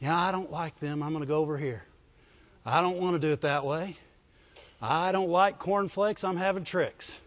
Yeah, 0.00 0.18
I 0.18 0.32
don't 0.32 0.50
like 0.50 0.78
them. 0.80 1.02
I'm 1.02 1.10
going 1.10 1.22
to 1.22 1.28
go 1.28 1.38
over 1.38 1.56
here. 1.56 1.84
I 2.64 2.80
don't 2.80 2.98
want 2.98 3.14
to 3.14 3.18
do 3.18 3.32
it 3.32 3.42
that 3.42 3.64
way. 3.64 3.96
I 4.80 5.12
don't 5.12 5.30
like 5.30 5.58
cornflakes. 5.58 6.24
I'm 6.24 6.36
having 6.36 6.64
Trix. 6.64 7.18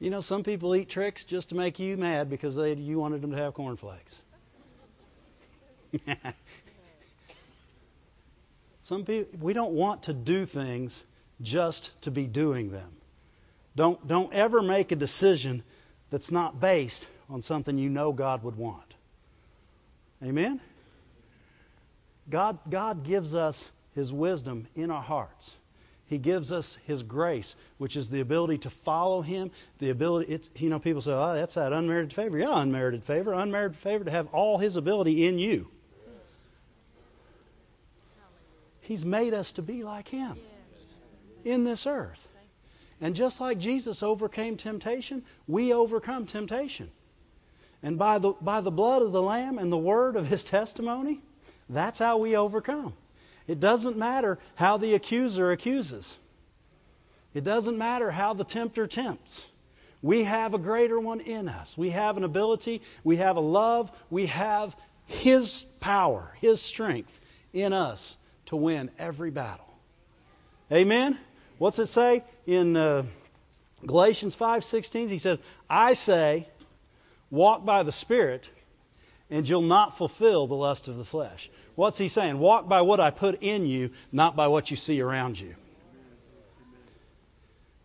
You 0.00 0.10
know, 0.10 0.20
some 0.20 0.42
people 0.42 0.74
eat 0.74 0.88
Trix 0.88 1.24
just 1.24 1.50
to 1.50 1.54
make 1.54 1.78
you 1.78 1.96
mad 1.96 2.28
because 2.28 2.56
they, 2.56 2.74
you 2.74 2.98
wanted 2.98 3.22
them 3.22 3.30
to 3.30 3.36
have 3.36 3.54
cornflakes. 3.54 4.20
Some 8.84 9.04
people 9.06 9.38
we 9.40 9.54
don't 9.54 9.72
want 9.72 10.04
to 10.04 10.12
do 10.12 10.44
things 10.44 11.02
just 11.40 11.90
to 12.02 12.10
be 12.10 12.26
doing 12.26 12.70
them. 12.70 12.90
Don't 13.74 14.06
don't 14.06 14.34
ever 14.34 14.60
make 14.60 14.92
a 14.92 14.96
decision 14.96 15.62
that's 16.10 16.30
not 16.30 16.60
based 16.60 17.08
on 17.30 17.40
something 17.40 17.78
you 17.78 17.88
know 17.88 18.12
God 18.12 18.44
would 18.44 18.56
want. 18.56 18.94
Amen. 20.22 20.60
God 22.28 22.58
God 22.68 23.04
gives 23.04 23.34
us 23.34 23.66
his 23.94 24.12
wisdom 24.12 24.66
in 24.74 24.90
our 24.90 25.02
hearts. 25.02 25.54
He 26.14 26.18
gives 26.18 26.52
us 26.52 26.76
His 26.86 27.02
grace, 27.02 27.56
which 27.78 27.96
is 27.96 28.08
the 28.08 28.20
ability 28.20 28.58
to 28.58 28.70
follow 28.70 29.20
Him. 29.20 29.50
The 29.80 29.90
ability, 29.90 30.32
it's 30.32 30.48
you 30.58 30.70
know, 30.70 30.78
people 30.78 31.02
say, 31.02 31.10
"Oh, 31.10 31.34
that's 31.34 31.54
that 31.54 31.72
unmerited 31.72 32.12
favor." 32.12 32.38
Yeah, 32.38 32.62
unmerited 32.62 33.02
favor, 33.02 33.32
unmerited 33.32 33.76
favor 33.76 34.04
to 34.04 34.12
have 34.12 34.28
all 34.32 34.56
His 34.56 34.76
ability 34.76 35.26
in 35.26 35.40
you. 35.40 35.66
He's 38.82 39.04
made 39.04 39.34
us 39.34 39.54
to 39.54 39.62
be 39.62 39.82
like 39.82 40.06
Him 40.06 40.38
in 41.44 41.64
this 41.64 41.84
earth. 41.84 42.28
And 43.00 43.16
just 43.16 43.40
like 43.40 43.58
Jesus 43.58 44.04
overcame 44.04 44.56
temptation, 44.56 45.24
we 45.48 45.72
overcome 45.72 46.26
temptation. 46.26 46.92
And 47.82 47.98
by 47.98 48.20
the, 48.20 48.34
by 48.40 48.60
the 48.60 48.70
blood 48.70 49.02
of 49.02 49.10
the 49.10 49.20
Lamb 49.20 49.58
and 49.58 49.72
the 49.72 49.76
word 49.76 50.14
of 50.14 50.28
His 50.28 50.44
testimony, 50.44 51.20
that's 51.68 51.98
how 51.98 52.18
we 52.18 52.36
overcome. 52.36 52.92
It 53.46 53.60
doesn't 53.60 53.96
matter 53.96 54.38
how 54.54 54.78
the 54.78 54.94
accuser 54.94 55.50
accuses. 55.50 56.16
It 57.34 57.44
doesn't 57.44 57.76
matter 57.76 58.10
how 58.10 58.34
the 58.34 58.44
tempter 58.44 58.86
tempts. 58.86 59.44
We 60.02 60.24
have 60.24 60.54
a 60.54 60.58
greater 60.58 61.00
one 61.00 61.20
in 61.20 61.48
us. 61.48 61.76
We 61.76 61.90
have 61.90 62.16
an 62.16 62.24
ability, 62.24 62.82
we 63.02 63.16
have 63.16 63.36
a 63.36 63.40
love, 63.40 63.90
we 64.10 64.26
have 64.26 64.76
His 65.06 65.64
power, 65.80 66.30
His 66.40 66.60
strength 66.60 67.20
in 67.52 67.72
us 67.72 68.16
to 68.46 68.56
win 68.56 68.90
every 68.98 69.30
battle. 69.30 69.66
Amen? 70.70 71.18
What's 71.58 71.78
it 71.78 71.86
say 71.86 72.24
in 72.46 72.76
uh, 72.76 73.04
Galatians 73.86 74.36
5:16? 74.36 75.08
He 75.08 75.18
says, 75.18 75.38
"I 75.68 75.94
say, 75.94 76.48
walk 77.30 77.64
by 77.64 77.82
the 77.82 77.92
Spirit, 77.92 78.48
and 79.30 79.48
you'll 79.48 79.62
not 79.62 79.96
fulfill 79.96 80.46
the 80.46 80.54
lust 80.54 80.88
of 80.88 80.96
the 80.96 81.04
flesh." 81.04 81.50
What's 81.74 81.98
he 81.98 82.08
saying? 82.08 82.38
Walk 82.38 82.68
by 82.68 82.82
what 82.82 83.00
I 83.00 83.10
put 83.10 83.42
in 83.42 83.66
you, 83.66 83.90
not 84.12 84.36
by 84.36 84.48
what 84.48 84.70
you 84.70 84.76
see 84.76 85.00
around 85.00 85.40
you. 85.40 85.54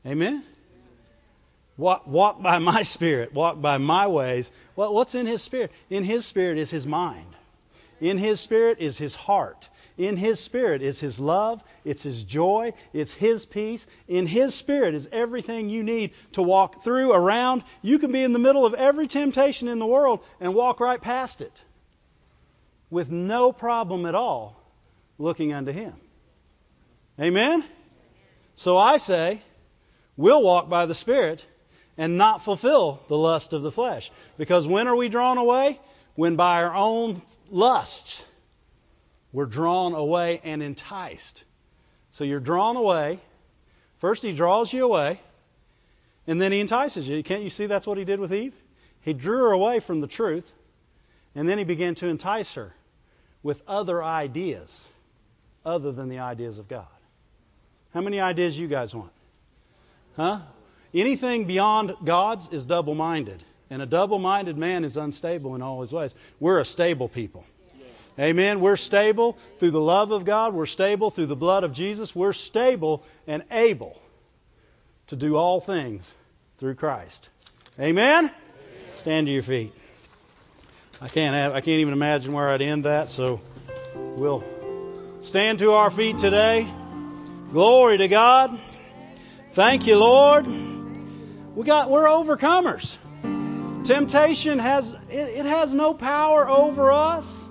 Amen? 0.05 0.43
Walk, 1.77 2.05
walk 2.07 2.41
by 2.41 2.59
my 2.73 2.83
spirit. 2.83 3.33
Walk 3.33 3.61
by 3.61 3.77
my 3.77 4.07
ways. 4.07 4.51
Well, 4.75 4.93
what's 4.93 5.15
in 5.15 5.25
his 5.25 5.41
spirit? 5.41 5.71
In 5.89 6.03
his 6.03 6.25
spirit 6.25 6.57
is 6.57 6.69
his 6.69 6.85
mind. 6.85 7.25
In 7.99 8.17
his 8.17 8.39
spirit 8.39 8.77
is 8.79 8.97
his 8.97 9.15
heart. 9.15 9.69
In 9.99 10.15
His 10.15 10.39
Spirit 10.39 10.81
is 10.81 10.97
His 11.01 11.19
love, 11.19 11.61
it's 11.83 12.03
His 12.03 12.23
joy, 12.23 12.71
it's 12.93 13.13
His 13.13 13.45
peace. 13.45 13.85
In 14.07 14.27
His 14.27 14.55
Spirit 14.55 14.95
is 14.95 15.09
everything 15.11 15.69
you 15.69 15.83
need 15.83 16.11
to 16.31 16.41
walk 16.41 16.81
through, 16.81 17.11
around. 17.11 17.63
You 17.81 17.99
can 17.99 18.13
be 18.13 18.23
in 18.23 18.31
the 18.31 18.39
middle 18.39 18.65
of 18.65 18.73
every 18.73 19.07
temptation 19.07 19.67
in 19.67 19.77
the 19.77 19.85
world 19.85 20.21
and 20.39 20.55
walk 20.55 20.79
right 20.79 21.01
past 21.01 21.41
it 21.41 21.61
with 22.89 23.11
no 23.11 23.51
problem 23.51 24.05
at 24.05 24.15
all 24.15 24.55
looking 25.17 25.51
unto 25.51 25.73
Him. 25.73 25.93
Amen? 27.19 27.65
So 28.55 28.77
I 28.77 28.97
say, 28.97 29.41
we'll 30.15 30.41
walk 30.41 30.69
by 30.69 30.85
the 30.85 30.95
Spirit 30.95 31.45
and 31.97 32.17
not 32.17 32.41
fulfill 32.41 33.01
the 33.09 33.17
lust 33.17 33.51
of 33.51 33.63
the 33.63 33.71
flesh. 33.71 34.11
Because 34.37 34.65
when 34.65 34.87
are 34.87 34.95
we 34.95 35.09
drawn 35.09 35.37
away? 35.37 35.77
When 36.15 36.37
by 36.37 36.63
our 36.63 36.73
own 36.73 37.21
lusts 37.51 38.23
we're 39.31 39.45
drawn 39.45 39.93
away 39.93 40.41
and 40.43 40.63
enticed. 40.63 41.43
So 42.11 42.23
you're 42.23 42.39
drawn 42.39 42.75
away. 42.75 43.19
First, 43.99 44.23
he 44.23 44.31
draws 44.31 44.71
you 44.71 44.85
away, 44.85 45.19
and 46.25 46.41
then 46.41 46.51
he 46.51 46.59
entices 46.59 47.07
you. 47.07 47.21
Can't 47.21 47.43
you 47.43 47.49
see 47.49 47.65
that's 47.65 47.85
what 47.85 47.97
he 47.97 48.05
did 48.05 48.19
with 48.19 48.33
Eve? 48.33 48.53
He 49.01 49.13
drew 49.13 49.37
her 49.37 49.51
away 49.51 49.79
from 49.79 50.01
the 50.01 50.07
truth, 50.07 50.51
and 51.35 51.47
then 51.47 51.57
he 51.57 51.63
began 51.63 51.95
to 51.95 52.07
entice 52.07 52.53
her 52.55 52.73
with 53.43 53.61
other 53.67 54.03
ideas 54.03 54.83
other 55.65 55.91
than 55.91 56.09
the 56.09 56.19
ideas 56.19 56.57
of 56.57 56.67
God. 56.67 56.87
How 57.93 58.01
many 58.01 58.19
ideas 58.19 58.59
you 58.59 58.67
guys 58.67 58.93
want? 58.95 59.11
Huh? 60.15 60.39
Anything 60.93 61.45
beyond 61.45 61.95
God's 62.03 62.49
is 62.49 62.65
double 62.65 62.95
minded. 62.95 63.41
And 63.69 63.81
a 63.81 63.85
double 63.85 64.17
minded 64.17 64.57
man 64.57 64.83
is 64.83 64.97
unstable 64.97 65.55
in 65.55 65.61
all 65.61 65.81
his 65.81 65.93
ways. 65.93 66.15
We're 66.39 66.59
a 66.59 66.65
stable 66.65 67.07
people. 67.07 67.45
Amen. 68.17 68.59
We're 68.59 68.77
stable 68.77 69.37
through 69.59 69.71
the 69.71 69.81
love 69.81 70.11
of 70.11 70.25
God. 70.25 70.53
We're 70.53 70.65
stable 70.65 71.11
through 71.11 71.27
the 71.27 71.35
blood 71.35 71.63
of 71.63 71.73
Jesus. 71.73 72.15
We're 72.15 72.33
stable 72.33 73.03
and 73.27 73.43
able 73.51 73.99
to 75.07 75.15
do 75.15 75.35
all 75.35 75.59
things 75.59 76.11
through 76.57 76.75
Christ. 76.75 77.29
Amen. 77.79 78.25
Amen. 78.25 78.31
Stand 78.93 79.27
to 79.27 79.33
your 79.33 79.43
feet. 79.43 79.73
I 81.01 81.07
can't 81.07 81.33
have, 81.33 81.53
I 81.53 81.61
can't 81.61 81.79
even 81.79 81.93
imagine 81.93 82.33
where 82.33 82.49
I'd 82.49 82.61
end 82.61 82.83
that, 82.83 83.09
so 83.09 83.39
we'll 83.95 84.43
stand 85.21 85.59
to 85.59 85.71
our 85.71 85.89
feet 85.89 86.17
today. 86.17 86.67
Glory 87.51 87.97
to 87.99 88.07
God. 88.09 88.57
Thank 89.51 89.87
you, 89.87 89.97
Lord. 89.97 90.45
We 91.55 91.63
got 91.63 91.89
we're 91.89 92.05
overcomers. 92.05 92.97
Temptation 93.85 94.59
has 94.59 94.91
it, 95.09 95.15
it 95.15 95.45
has 95.45 95.73
no 95.73 95.93
power 95.93 96.47
over 96.47 96.91
us 96.91 97.48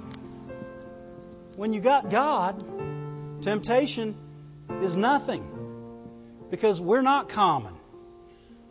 when 1.58 1.74
you 1.74 1.80
got 1.80 2.08
God, 2.08 3.42
temptation 3.42 4.14
is 4.80 4.94
nothing 4.94 5.42
because 6.50 6.80
we're 6.80 7.02
not 7.02 7.28
common. 7.30 7.74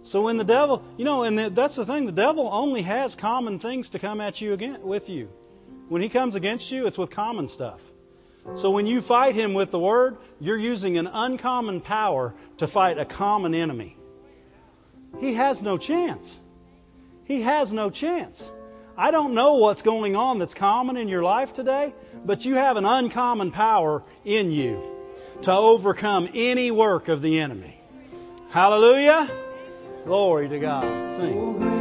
So 0.04 0.22
when 0.22 0.38
the 0.38 0.46
devil, 0.46 0.82
you 0.96 1.04
know, 1.04 1.24
and 1.24 1.38
that's 1.38 1.76
the 1.76 1.86
thing, 1.86 2.06
the 2.06 2.14
devil 2.14 2.48
only 2.50 2.84
has 2.84 3.14
common 3.14 3.60
things 3.60 3.90
to 3.90 4.00
come 4.00 4.22
at 4.22 4.40
you 4.40 4.54
again 4.54 4.84
with 4.84 5.10
you. 5.10 5.28
When 5.90 6.02
he 6.02 6.08
comes 6.08 6.36
against 6.36 6.72
you, 6.72 6.88
it's 6.88 6.98
with 6.98 7.10
common 7.10 7.50
stuff. 7.50 7.82
So 8.56 8.72
when 8.72 8.88
you 8.88 9.02
fight 9.02 9.36
him 9.36 9.54
with 9.54 9.70
the 9.72 9.80
word, 9.80 10.16
you're 10.40 10.58
using 10.58 10.98
an 10.98 11.08
uncommon 11.08 11.82
power 11.82 12.36
to 12.60 12.68
fight 12.68 12.98
a 12.98 13.04
common 13.04 13.54
enemy. 13.54 13.98
He 15.20 15.34
has 15.34 15.62
no 15.62 15.78
chance. 15.78 16.40
He 17.26 17.42
has 17.42 17.74
no 17.74 17.90
chance. 17.90 18.50
I 19.00 19.12
don't 19.12 19.36
know 19.36 19.54
what's 19.56 19.84
going 19.84 20.16
on 20.16 20.40
that's 20.40 20.56
common 20.56 20.98
in 20.98 21.08
your 21.08 21.22
life 21.22 21.54
today, 21.54 21.94
but 22.26 22.46
you 22.46 22.56
have 22.56 22.78
an 22.78 22.86
uncommon 22.86 23.52
power 23.52 24.02
in 24.26 24.52
you 24.52 24.82
to 25.44 25.52
overcome 25.52 26.28
any 26.34 26.72
work 26.72 27.08
of 27.08 27.22
the 27.22 27.40
enemy. 27.40 27.80
Hallelujah. 28.50 29.30
Glory 30.06 30.50
to 30.50 30.58
God. 30.58 30.84
Sing. 31.18 31.78